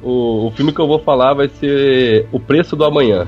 o, 0.04 0.48
o 0.48 0.52
filme 0.52 0.72
que 0.72 0.80
eu 0.80 0.88
vou 0.88 1.00
falar 1.00 1.34
vai 1.34 1.50
ser 1.50 2.28
O 2.32 2.40
Preço 2.40 2.76
do 2.76 2.86
Amanhã. 2.86 3.28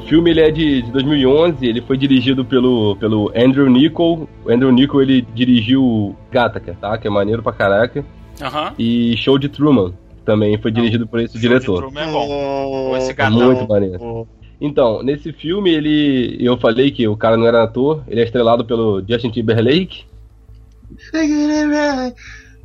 Filme 0.00 0.30
ele 0.30 0.40
é 0.40 0.50
de, 0.50 0.82
de 0.82 0.90
2011, 0.92 1.66
ele 1.66 1.80
foi 1.80 1.96
dirigido 1.96 2.44
pelo, 2.44 2.96
pelo 2.96 3.30
Andrew 3.36 3.68
Niccol. 3.68 4.28
O 4.44 4.50
Andrew 4.50 4.70
Niccol 4.72 5.02
ele 5.02 5.22
dirigiu 5.34 6.14
Gattaca, 6.30 6.76
tá? 6.80 6.96
Que 6.98 7.06
é 7.08 7.10
maneiro 7.10 7.42
pra 7.42 7.52
caraca. 7.52 8.04
Aham. 8.42 8.72
E 8.78 9.16
Show 9.16 9.38
de 9.38 9.48
Truman 9.48 9.92
também 10.24 10.56
foi 10.58 10.70
dirigido 10.70 11.06
por 11.06 11.20
esse 11.20 11.38
diretor. 11.38 11.78
Truman 11.82 12.02
é 12.02 12.10
bom. 12.12 12.96
Esse 12.96 13.10
É 13.10 13.14
gatão. 13.14 13.38
muito 13.52 13.68
maneiro. 13.68 14.28
Então, 14.60 15.02
nesse 15.02 15.32
filme 15.32 15.70
ele, 15.72 16.36
eu 16.38 16.56
falei 16.58 16.90
que 16.90 17.08
o 17.08 17.16
cara 17.16 17.36
não 17.36 17.46
era 17.46 17.62
ator, 17.62 18.02
ele 18.06 18.20
é 18.20 18.24
estrelado 18.24 18.64
pelo 18.64 19.02
Justin 19.08 19.30
Timberlake. 19.30 20.04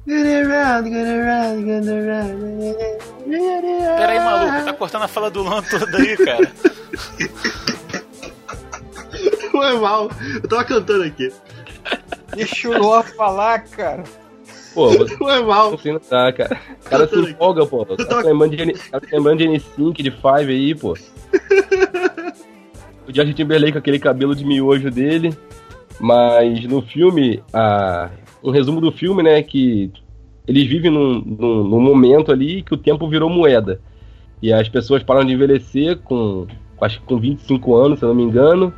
Pera 0.06 0.78
aí, 4.08 4.20
maluco, 4.20 4.66
tá 4.66 4.74
cortando 4.74 5.04
a 5.04 5.08
fala 5.08 5.32
do 5.32 5.42
Luan 5.42 5.64
toda 5.64 5.98
aí, 5.98 6.16
cara. 6.18 6.52
Foi 9.52 9.80
mal. 9.80 10.12
Eu 10.44 10.48
tava 10.48 10.64
cantando 10.64 11.06
aqui. 11.06 11.34
Deixa 12.36 12.70
o 12.70 12.78
Luan 12.78 13.02
falar, 13.02 13.64
cara. 13.64 14.04
Pô, 14.76 14.90
você 14.94 15.16
mal. 15.42 15.72
não 15.72 15.78
sei 15.78 15.94
não 15.94 16.00
tá, 16.00 16.32
cara. 16.34 16.60
O 16.86 16.90
cara 16.90 17.08
se 17.08 17.16
empolga, 17.16 17.66
pô. 17.66 17.82
O 17.82 17.86
cara 17.86 18.06
tá 18.06 18.22
lembrando 18.22 18.56
de, 18.56 18.74
tá 18.74 19.02
lembrando 19.12 19.38
de 19.40 19.46
N5, 19.46 20.04
de 20.04 20.12
Five 20.12 20.52
aí, 20.52 20.76
pô. 20.76 20.96
O 23.08 23.14
Justin 23.14 23.34
Timberlake 23.34 23.74
com 23.74 23.78
aquele 23.78 24.00
cabelo 24.00 24.36
de 24.36 24.44
miojo 24.44 24.90
dele. 24.90 25.38
Mas 26.00 26.66
no 26.66 26.82
filme, 26.82 27.44
a... 27.54 28.10
um 28.46 28.52
resumo 28.52 28.80
do 28.80 28.92
filme, 28.92 29.24
né, 29.24 29.42
que 29.42 29.92
eles 30.48 30.68
vivem 30.68 30.92
num, 30.92 31.20
num, 31.22 31.64
num 31.64 31.80
momento 31.82 32.32
ali 32.32 32.62
que 32.62 32.74
o 32.74 32.78
tempo 32.78 33.08
virou 33.08 33.30
moeda. 33.30 33.82
E 34.42 34.54
as 34.54 34.70
pessoas 34.70 35.02
param 35.02 35.26
de 35.26 35.34
envelhecer 35.34 35.98
com, 35.98 36.46
acho 36.80 37.00
que 37.00 37.06
com 37.08 37.18
25 37.18 37.76
anos, 37.76 38.00
se 38.00 38.06
eu 38.06 38.10
não 38.10 38.16
me 38.16 38.24
engano. 38.24 38.72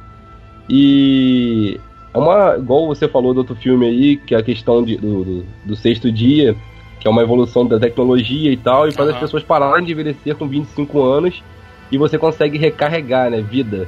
E 0.70 1.80
é 2.14 2.18
uma, 2.18 2.56
igual 2.58 2.88
você 2.88 3.08
falou 3.08 3.34
do 3.34 3.40
outro 3.40 3.56
filme 3.56 3.86
aí, 3.86 4.18
que 4.18 4.34
é 4.34 4.38
a 4.38 4.44
questão 4.44 4.84
de- 4.84 4.98
do, 4.98 5.24
do, 5.24 5.46
do 5.66 5.76
sexto 5.76 6.12
dia, 6.12 6.56
que 7.00 7.08
é 7.08 7.12
uma 7.12 7.22
evolução 7.22 7.66
da 7.66 7.80
tecnologia 7.80 8.52
e 8.52 8.58
tal, 8.58 8.88
e 8.88 8.92
faz 8.92 9.10
as 9.10 9.16
Aham. 9.16 9.22
pessoas 9.22 9.44
pararem 9.44 9.86
de 9.86 9.92
envelhecer 9.92 10.36
com 10.36 10.48
25 10.48 11.04
anos 11.04 11.44
e 11.92 11.98
você 11.98 12.18
consegue 12.18 12.58
recarregar, 12.58 13.30
né, 13.30 13.42
vida 13.42 13.88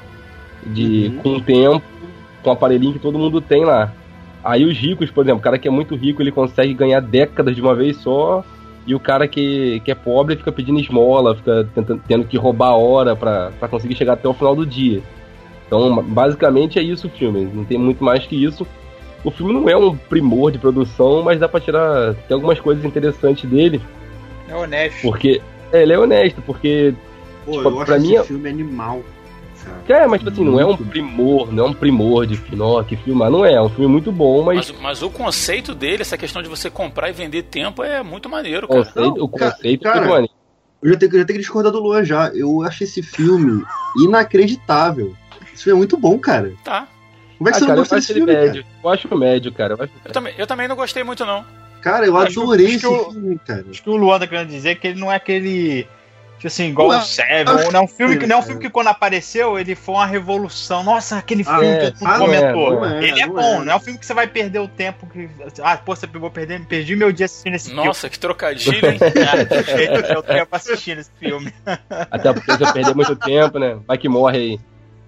de 0.66 1.14
com 1.24 1.36
o 1.36 1.42
tempo, 1.42 1.82
com 2.44 2.50
o 2.50 2.54
aparelhinho 2.54 2.94
que 2.94 3.00
todo 3.00 3.18
mundo 3.18 3.40
tem 3.40 3.64
lá. 3.64 3.94
Aí 4.50 4.66
os 4.66 4.78
ricos, 4.78 5.12
por 5.12 5.24
exemplo, 5.24 5.40
o 5.40 5.44
cara 5.44 5.58
que 5.60 5.68
é 5.68 5.72
muito 5.72 5.96
rico, 5.96 6.22
ele 6.22 6.32
consegue 6.32 6.74
ganhar 6.74 7.00
décadas 7.02 7.56
de 7.56 7.62
uma 7.62 7.76
vez 7.76 7.98
só, 7.98 8.44
e 8.88 8.96
o 8.96 9.00
cara 9.00 9.28
que, 9.28 9.80
que 9.86 9.92
é 9.92 9.96
pobre 9.96 10.36
fica 10.36 10.52
pedindo 10.52 10.80
esmola, 10.80 11.36
fica 11.36 11.68
tentando, 11.76 12.02
tendo 12.08 12.24
que 12.26 12.36
roubar 12.38 12.70
a 12.70 12.76
hora 12.76 13.16
pra 13.16 13.52
pra 13.60 13.68
conseguir 13.68 13.96
chegar 13.96 14.14
até 14.14 14.28
o 14.28 14.34
final 14.34 14.56
do 14.56 14.66
dia. 14.66 15.02
Então, 15.68 16.02
basicamente 16.04 16.80
é 16.80 16.82
isso 16.82 17.06
o 17.06 17.10
filme, 17.12 17.48
não 17.54 17.64
tem 17.64 17.78
muito 17.78 18.04
mais 18.04 18.26
que 18.26 18.36
isso. 18.44 18.66
O 19.24 19.30
filme 19.30 19.54
não 19.54 19.70
é 19.70 19.78
um 19.78 19.96
primor 19.96 20.52
de 20.52 20.58
produção, 20.58 21.22
mas 21.22 21.40
dá 21.40 21.48
pra 21.48 21.60
tirar 21.60 22.16
tem 22.28 22.34
algumas 22.34 22.60
coisas 22.60 22.84
interessantes 22.84 23.48
dele, 23.48 23.80
É 24.48 24.56
honesto. 24.56 25.02
porque 25.04 25.40
é, 25.72 25.84
ele 25.84 25.94
é 25.94 26.00
honesto, 26.00 26.42
porque 26.42 26.94
Pô, 27.46 27.52
Tipo, 27.52 27.70
eu 27.70 27.78
acho 27.78 27.86
pra 27.86 27.98
esse 27.98 28.08
mim 28.08 28.16
é- 28.16 28.24
filme 28.24 28.50
animal. 28.50 29.02
Cara. 29.88 30.04
é, 30.04 30.08
mas 30.08 30.20
tipo 30.20 30.32
assim, 30.32 30.44
não 30.44 30.60
é 30.60 30.66
um 30.66 30.76
primor, 30.78 31.52
não 31.52 31.66
é 31.66 31.70
um 31.70 31.74
primor 31.74 32.26
de 32.28 32.38
filme, 32.38 32.62
ó, 32.62 32.82
que 32.84 32.96
filmar, 32.96 33.30
não 33.30 33.46
é, 33.46 33.54
é 33.54 33.62
um 33.62 33.70
filme 33.70 33.88
muito 33.88 34.12
bom, 34.12 34.44
mas 34.44 34.72
Mas, 34.72 34.82
mas 34.82 35.04
o 35.04 35.10
conceito 35.10 35.74
dele, 35.76 36.02
essa 36.02 36.18
questão 36.18 36.42
de 36.42 36.50
você 36.50 36.70
comprar 36.70 37.10
e 37.10 37.14
vender 37.14 37.44
tempo, 37.44 37.84
é 37.84 38.02
muito 38.04 38.30
maneiro, 38.30 38.68
cara. 38.68 38.84
conceito, 38.86 39.18
Não, 39.18 39.24
o 39.26 39.30
conceito 39.30 39.88
é 39.88 39.92
cara. 39.92 40.26
Eu 40.82 40.94
já 40.94 40.98
tenho, 40.98 41.12
eu 41.14 41.20
já 41.20 41.26
tenho 41.26 41.38
que 41.40 41.44
discordar 41.44 41.72
do 41.74 41.80
Luan 41.82 42.06
já. 42.06 42.30
Eu 42.30 42.62
acho 42.64 42.86
esse 42.86 43.04
filme 43.04 43.66
inacreditável. 44.24 45.14
Esse 45.54 45.64
filme 45.64 45.78
é 45.78 45.80
muito 45.80 45.98
bom, 45.98 46.18
cara. 46.20 46.54
Tá. 46.64 46.88
Como 47.38 47.50
é 47.50 47.52
que 47.52 47.58
Ah, 47.58 47.60
você 47.60 47.66
cara, 47.66 47.76
não 47.76 47.82
gostou 47.82 47.98
acho 47.98 48.08
desse 48.08 48.14
filme, 48.20 48.34
médio. 48.34 48.66
Eu 48.84 48.90
acho 48.90 49.18
médio, 49.18 49.52
cara. 49.54 49.74
Eu 49.78 49.84
acho... 49.84 49.94
Eu 50.06 50.12
também, 50.12 50.34
eu 50.38 50.48
também 50.48 50.68
não 50.68 50.76
gostei 50.76 51.04
muito, 51.04 51.26
não. 51.26 51.42
cara? 51.44 51.60
Cara, 51.82 52.06
eu 52.06 52.18
Acho 52.18 52.42
adorei 52.42 52.66
acho 52.68 52.76
esse 52.76 52.86
eu- 52.86 53.12
filme, 53.12 53.40
cara. 53.46 53.66
Acho 53.70 53.82
que 53.84 53.90
o 53.90 53.96
Luan 53.96 54.20
tá 54.20 54.28
querendo 54.28 54.50
dizer 54.50 54.76
que 54.80 54.88
ele 54.88 55.00
não 55.00 55.10
é 55.12 55.16
aquele. 55.16 55.88
Tipo 56.40 56.48
assim, 56.48 56.68
igual 56.70 56.88
Não 56.88 56.96
é- 56.96 57.00
o 57.00 57.02
Seven. 57.02 57.54
acho 57.54 57.72
Não 57.74 57.80
é 57.82 57.84
um 57.84 57.88
filme 57.88 58.18
que, 58.18 58.26
não 58.26 58.38
é 58.38 58.40
um 58.40 58.42
filme 58.42 58.62
que 58.62 58.70
quando 58.70 58.88
apareceu 58.88 59.60
ele 59.60 59.76
foi 59.76 59.96
uma 59.96 60.06
revolução. 60.06 60.82
Nossa, 60.84 61.18
aquele 61.18 61.44
Ah, 61.46 61.60
filme 61.60 61.68
é, 61.68 61.92
que 61.92 62.00
tu 62.00 62.08
ah, 62.08 62.18
não 62.18 62.26
comentou. 62.26 62.68
é, 62.72 62.76
não 62.76 62.86
é, 62.86 63.04
ele 63.04 63.22
é 63.22 63.26
não 63.26 63.34
bom, 63.36 63.62
é. 63.62 63.66
não 63.66 63.74
é 63.74 63.76
um 63.76 63.80
filme 63.82 64.00
que 64.00 64.06
você 64.06 64.14
vai 64.14 64.26
perder 64.26 64.60
o 64.60 64.68
tempo. 64.70 65.06
Que... 65.08 65.30
Ah, 65.62 65.76
pô, 65.76 65.94
você 65.94 66.08
vou 66.08 66.32
perder, 66.32 66.66
perdi 66.66 66.96
meu 66.96 67.12
dia 67.12 67.26
assistindo 67.26 67.56
esse 67.56 67.74
Nossa, 67.74 68.10
que 68.10 68.18
trocadilho, 68.18 68.74
hein? 68.90 68.98
filme. 68.98 69.16
Perdi 69.66 70.08
meu 70.14 70.24
tempo 70.24 70.56
assistindo 70.56 71.00
esse 71.00 71.12
filme. 71.20 71.54
Até 72.10 72.32
porque 72.32 72.52
você 72.56 72.72
perder 72.72 72.96
muito 72.96 73.18
tempo, 73.18 73.60
né? 73.60 73.78
Vai 73.86 73.98
que 73.98 74.08
morre 74.08 74.38
aí. 74.38 74.60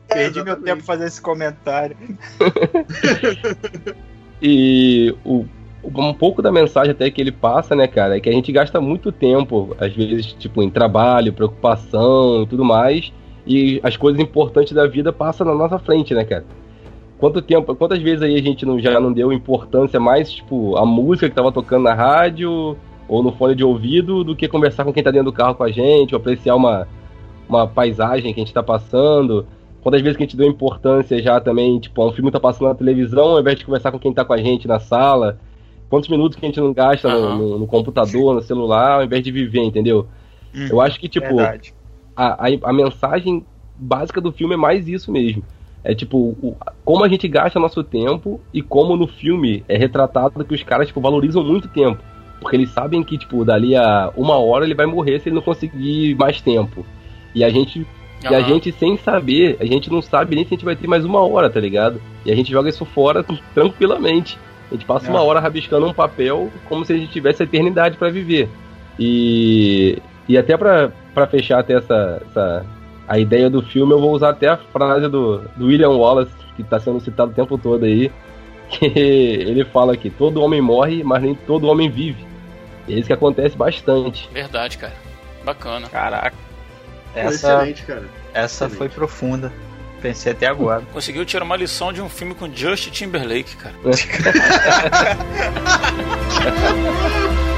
Perdi 0.09 0.43
meu 0.43 0.61
tempo 0.61 0.83
fazendo 0.83 1.07
esse 1.07 1.21
comentário. 1.21 1.95
E 4.41 5.15
o, 5.23 5.45
um 5.83 6.13
pouco 6.13 6.41
da 6.41 6.51
mensagem 6.51 6.91
até 6.91 7.09
que 7.09 7.19
ele 7.19 7.31
passa, 7.31 7.75
né, 7.75 7.87
cara, 7.87 8.17
é 8.17 8.19
que 8.19 8.29
a 8.29 8.31
gente 8.31 8.51
gasta 8.51 8.79
muito 8.79 9.11
tempo, 9.11 9.75
às 9.79 9.93
vezes, 9.93 10.27
tipo, 10.33 10.61
em 10.61 10.69
trabalho, 10.69 11.33
preocupação 11.33 12.43
e 12.43 12.47
tudo 12.47 12.63
mais, 12.63 13.11
e 13.45 13.79
as 13.83 13.97
coisas 13.97 14.21
importantes 14.21 14.73
da 14.73 14.85
vida 14.85 15.11
passam 15.11 15.45
na 15.47 15.55
nossa 15.55 15.79
frente, 15.79 16.13
né, 16.13 16.23
cara? 16.23 16.45
Quanto 17.17 17.41
tempo, 17.41 17.75
quantas 17.75 17.99
vezes 17.99 18.21
aí 18.23 18.35
a 18.35 18.41
gente 18.41 18.65
não, 18.65 18.79
já 18.79 18.99
não 18.99 19.13
deu 19.13 19.31
importância 19.31 19.99
mais, 19.99 20.31
tipo, 20.31 20.75
a 20.77 20.85
música 20.85 21.29
que 21.29 21.35
tava 21.35 21.51
tocando 21.51 21.83
na 21.83 21.93
rádio 21.93 22.75
ou 23.07 23.21
no 23.21 23.31
fone 23.31 23.53
de 23.53 23.63
ouvido 23.63 24.23
do 24.23 24.35
que 24.35 24.47
conversar 24.47 24.85
com 24.85 24.93
quem 24.93 25.03
tá 25.03 25.11
dentro 25.11 25.25
do 25.25 25.33
carro 25.33 25.55
com 25.55 25.63
a 25.63 25.71
gente, 25.71 26.15
ou 26.15 26.19
apreciar 26.19 26.55
uma, 26.55 26.87
uma 27.47 27.67
paisagem 27.67 28.33
que 28.33 28.39
a 28.39 28.43
gente 28.43 28.53
tá 28.53 28.63
passando. 28.63 29.45
Quantas 29.83 30.01
vezes 30.01 30.17
que 30.17 30.23
a 30.23 30.25
gente 30.25 30.37
deu 30.37 30.47
importância 30.47 31.21
já 31.21 31.39
também, 31.39 31.79
tipo, 31.79 32.07
um 32.07 32.11
filme 32.11 32.31
tá 32.31 32.39
passando 32.39 32.69
na 32.69 32.75
televisão, 32.75 33.31
ao 33.31 33.39
invés 33.39 33.57
de 33.57 33.65
conversar 33.65 33.91
com 33.91 33.99
quem 33.99 34.13
tá 34.13 34.23
com 34.23 34.33
a 34.33 34.37
gente 34.37 34.67
na 34.67 34.79
sala. 34.79 35.37
Quantos 35.91 36.09
minutos 36.09 36.37
que 36.39 36.45
a 36.45 36.47
gente 36.47 36.59
não 36.59 36.71
gasta 36.73 37.07
no- 37.09 37.15
Aham. 37.17 37.37
no, 37.37 37.59
no 37.59 37.67
computador, 37.67 38.33
no 38.33 38.41
celular, 38.41 38.93
ao 38.93 39.03
invés 39.03 39.21
de 39.23 39.29
viver, 39.31 39.61
entendeu? 39.61 40.07
Eu 40.71 40.79
acho 40.81 40.97
que, 40.99 41.07
tipo, 41.09 41.37
a, 42.15 42.47
a, 42.47 42.49
a 42.63 42.73
mensagem 42.73 43.45
básica 43.75 44.19
do 44.21 44.31
filme 44.31 44.53
é 44.53 44.57
mais 44.57 44.87
isso 44.87 45.11
mesmo. 45.11 45.43
É 45.83 45.93
tipo, 45.93 46.17
o- 46.17 46.55
como 46.85 47.03
a 47.03 47.09
gente 47.09 47.27
gasta 47.27 47.59
nosso 47.59 47.83
tempo 47.83 48.39
e 48.53 48.61
como 48.61 48.95
no 48.95 49.05
filme 49.05 49.63
é 49.67 49.77
retratado 49.77 50.45
que 50.45 50.55
os 50.55 50.63
caras, 50.63 50.87
tipo, 50.87 51.01
valorizam 51.01 51.43
muito 51.43 51.67
tempo. 51.67 52.01
Porque 52.39 52.55
eles 52.55 52.69
sabem 52.69 53.03
que, 53.03 53.17
tipo, 53.17 53.43
dali 53.43 53.75
a 53.75 54.11
uma 54.15 54.37
hora 54.37 54.63
ele 54.65 54.73
vai 54.73 54.85
morrer 54.85 55.19
se 55.19 55.27
ele 55.27 55.35
não 55.35 55.41
conseguir 55.43 56.15
mais 56.15 56.39
tempo. 56.41 56.85
E 57.35 57.43
a 57.43 57.49
gente. 57.49 57.85
E 58.23 58.27
a 58.27 58.39
gente, 58.41 58.71
sem 58.71 58.95
saber, 58.97 59.57
a 59.59 59.65
gente 59.65 59.91
não 59.91 60.01
sabe 60.01 60.35
nem 60.35 60.45
se 60.45 60.53
a 60.53 60.55
gente 60.57 60.65
vai 60.65 60.75
ter 60.75 60.87
mais 60.87 61.03
uma 61.03 61.19
hora, 61.21 61.49
tá 61.49 61.59
ligado? 61.59 61.99
E 62.25 62.31
a 62.31 62.35
gente 62.35 62.49
joga 62.51 62.69
isso 62.69 62.85
fora 62.85 63.25
tranquilamente. 63.53 64.37
A 64.71 64.73
gente 64.73 64.85
passa 64.85 65.09
uma 65.09 65.19
É. 65.19 65.21
hora 65.23 65.39
rabiscando 65.39 65.85
um 65.85 65.93
papel 65.93 66.49
como 66.69 66.85
se 66.85 66.93
a 66.93 66.97
gente 66.97 67.11
tivesse 67.11 67.43
a 67.43 67.45
eternidade 67.45 67.97
pra 67.97 68.09
viver. 68.09 68.49
E, 68.97 69.97
e 70.27 70.37
até 70.37 70.55
pra 70.57 70.91
pra 71.13 71.27
fechar 71.27 71.59
até 71.59 71.73
essa, 71.73 72.21
essa 72.29 72.65
a 73.05 73.19
ideia 73.19 73.49
do 73.49 73.61
filme, 73.61 73.91
eu 73.91 73.99
vou 73.99 74.11
usar 74.13 74.29
até 74.29 74.47
a 74.47 74.55
frase 74.55 75.09
do, 75.09 75.39
do 75.57 75.65
William 75.65 75.89
Wallace, 75.89 76.31
que 76.55 76.63
tá 76.63 76.79
sendo 76.79 77.01
citado 77.01 77.31
o 77.31 77.33
tempo 77.33 77.57
todo 77.57 77.83
aí, 77.83 78.09
que 78.69 78.85
ele 78.85 79.65
fala 79.65 79.97
que 79.97 80.09
todo 80.09 80.41
homem 80.41 80.61
morre, 80.61 81.03
mas 81.03 81.21
nem 81.21 81.35
todo 81.35 81.67
homem 81.67 81.89
vive. 81.89 82.25
É 82.87 82.93
isso 82.93 83.07
que 83.07 83.13
acontece 83.13 83.57
bastante. 83.57 84.29
Verdade, 84.31 84.77
cara. 84.77 84.93
Bacana. 85.43 85.89
Caraca. 85.89 86.35
Essa, 87.13 87.55
Excelente, 87.59 87.83
cara. 87.83 88.03
essa 88.33 88.69
foi 88.69 88.87
profunda. 88.87 89.51
Pensei 90.01 90.31
até 90.31 90.47
agora. 90.47 90.83
Conseguiu 90.91 91.23
tirar 91.25 91.43
uma 91.43 91.55
lição 91.55 91.93
de 91.93 92.01
um 92.01 92.09
filme 92.09 92.33
com 92.33 92.53
Justin 92.53 92.89
Timberlake, 92.89 93.55
cara. 93.55 93.75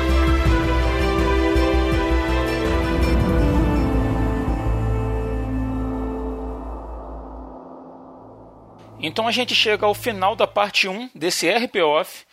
Então 9.05 9.27
a 9.27 9.31
gente 9.31 9.53
chega 9.53 9.85
ao 9.85 9.93
final 9.93 10.33
da 10.33 10.47
parte 10.47 10.87
1 10.87 11.09
desse 11.13 11.49
RP 11.49 11.75
Off 11.83 12.23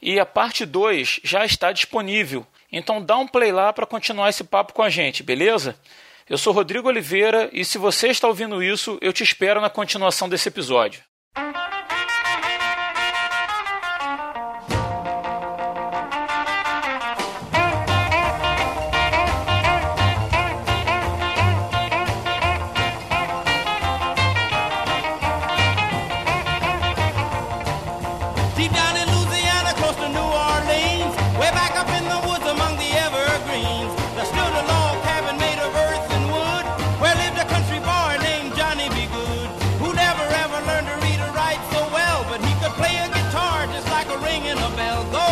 e 0.00 0.18
a 0.18 0.24
parte 0.24 0.64
2 0.64 1.20
já 1.22 1.44
está 1.44 1.70
disponível. 1.70 2.46
Então 2.72 3.04
dá 3.04 3.18
um 3.18 3.28
play 3.28 3.52
lá 3.52 3.74
para 3.74 3.84
continuar 3.84 4.30
esse 4.30 4.42
papo 4.42 4.72
com 4.72 4.80
a 4.80 4.88
gente, 4.88 5.22
beleza? 5.22 5.76
Eu 6.28 6.38
sou 6.38 6.54
Rodrigo 6.54 6.88
Oliveira 6.88 7.50
e 7.52 7.66
se 7.66 7.76
você 7.76 8.08
está 8.08 8.26
ouvindo 8.26 8.62
isso, 8.62 8.96
eu 9.02 9.12
te 9.12 9.22
espero 9.22 9.60
na 9.60 9.68
continuação 9.68 10.26
desse 10.26 10.48
episódio. 10.48 11.02
ringing 44.34 44.58
a 44.58 44.70
bell. 44.76 45.04
Go 45.12 45.23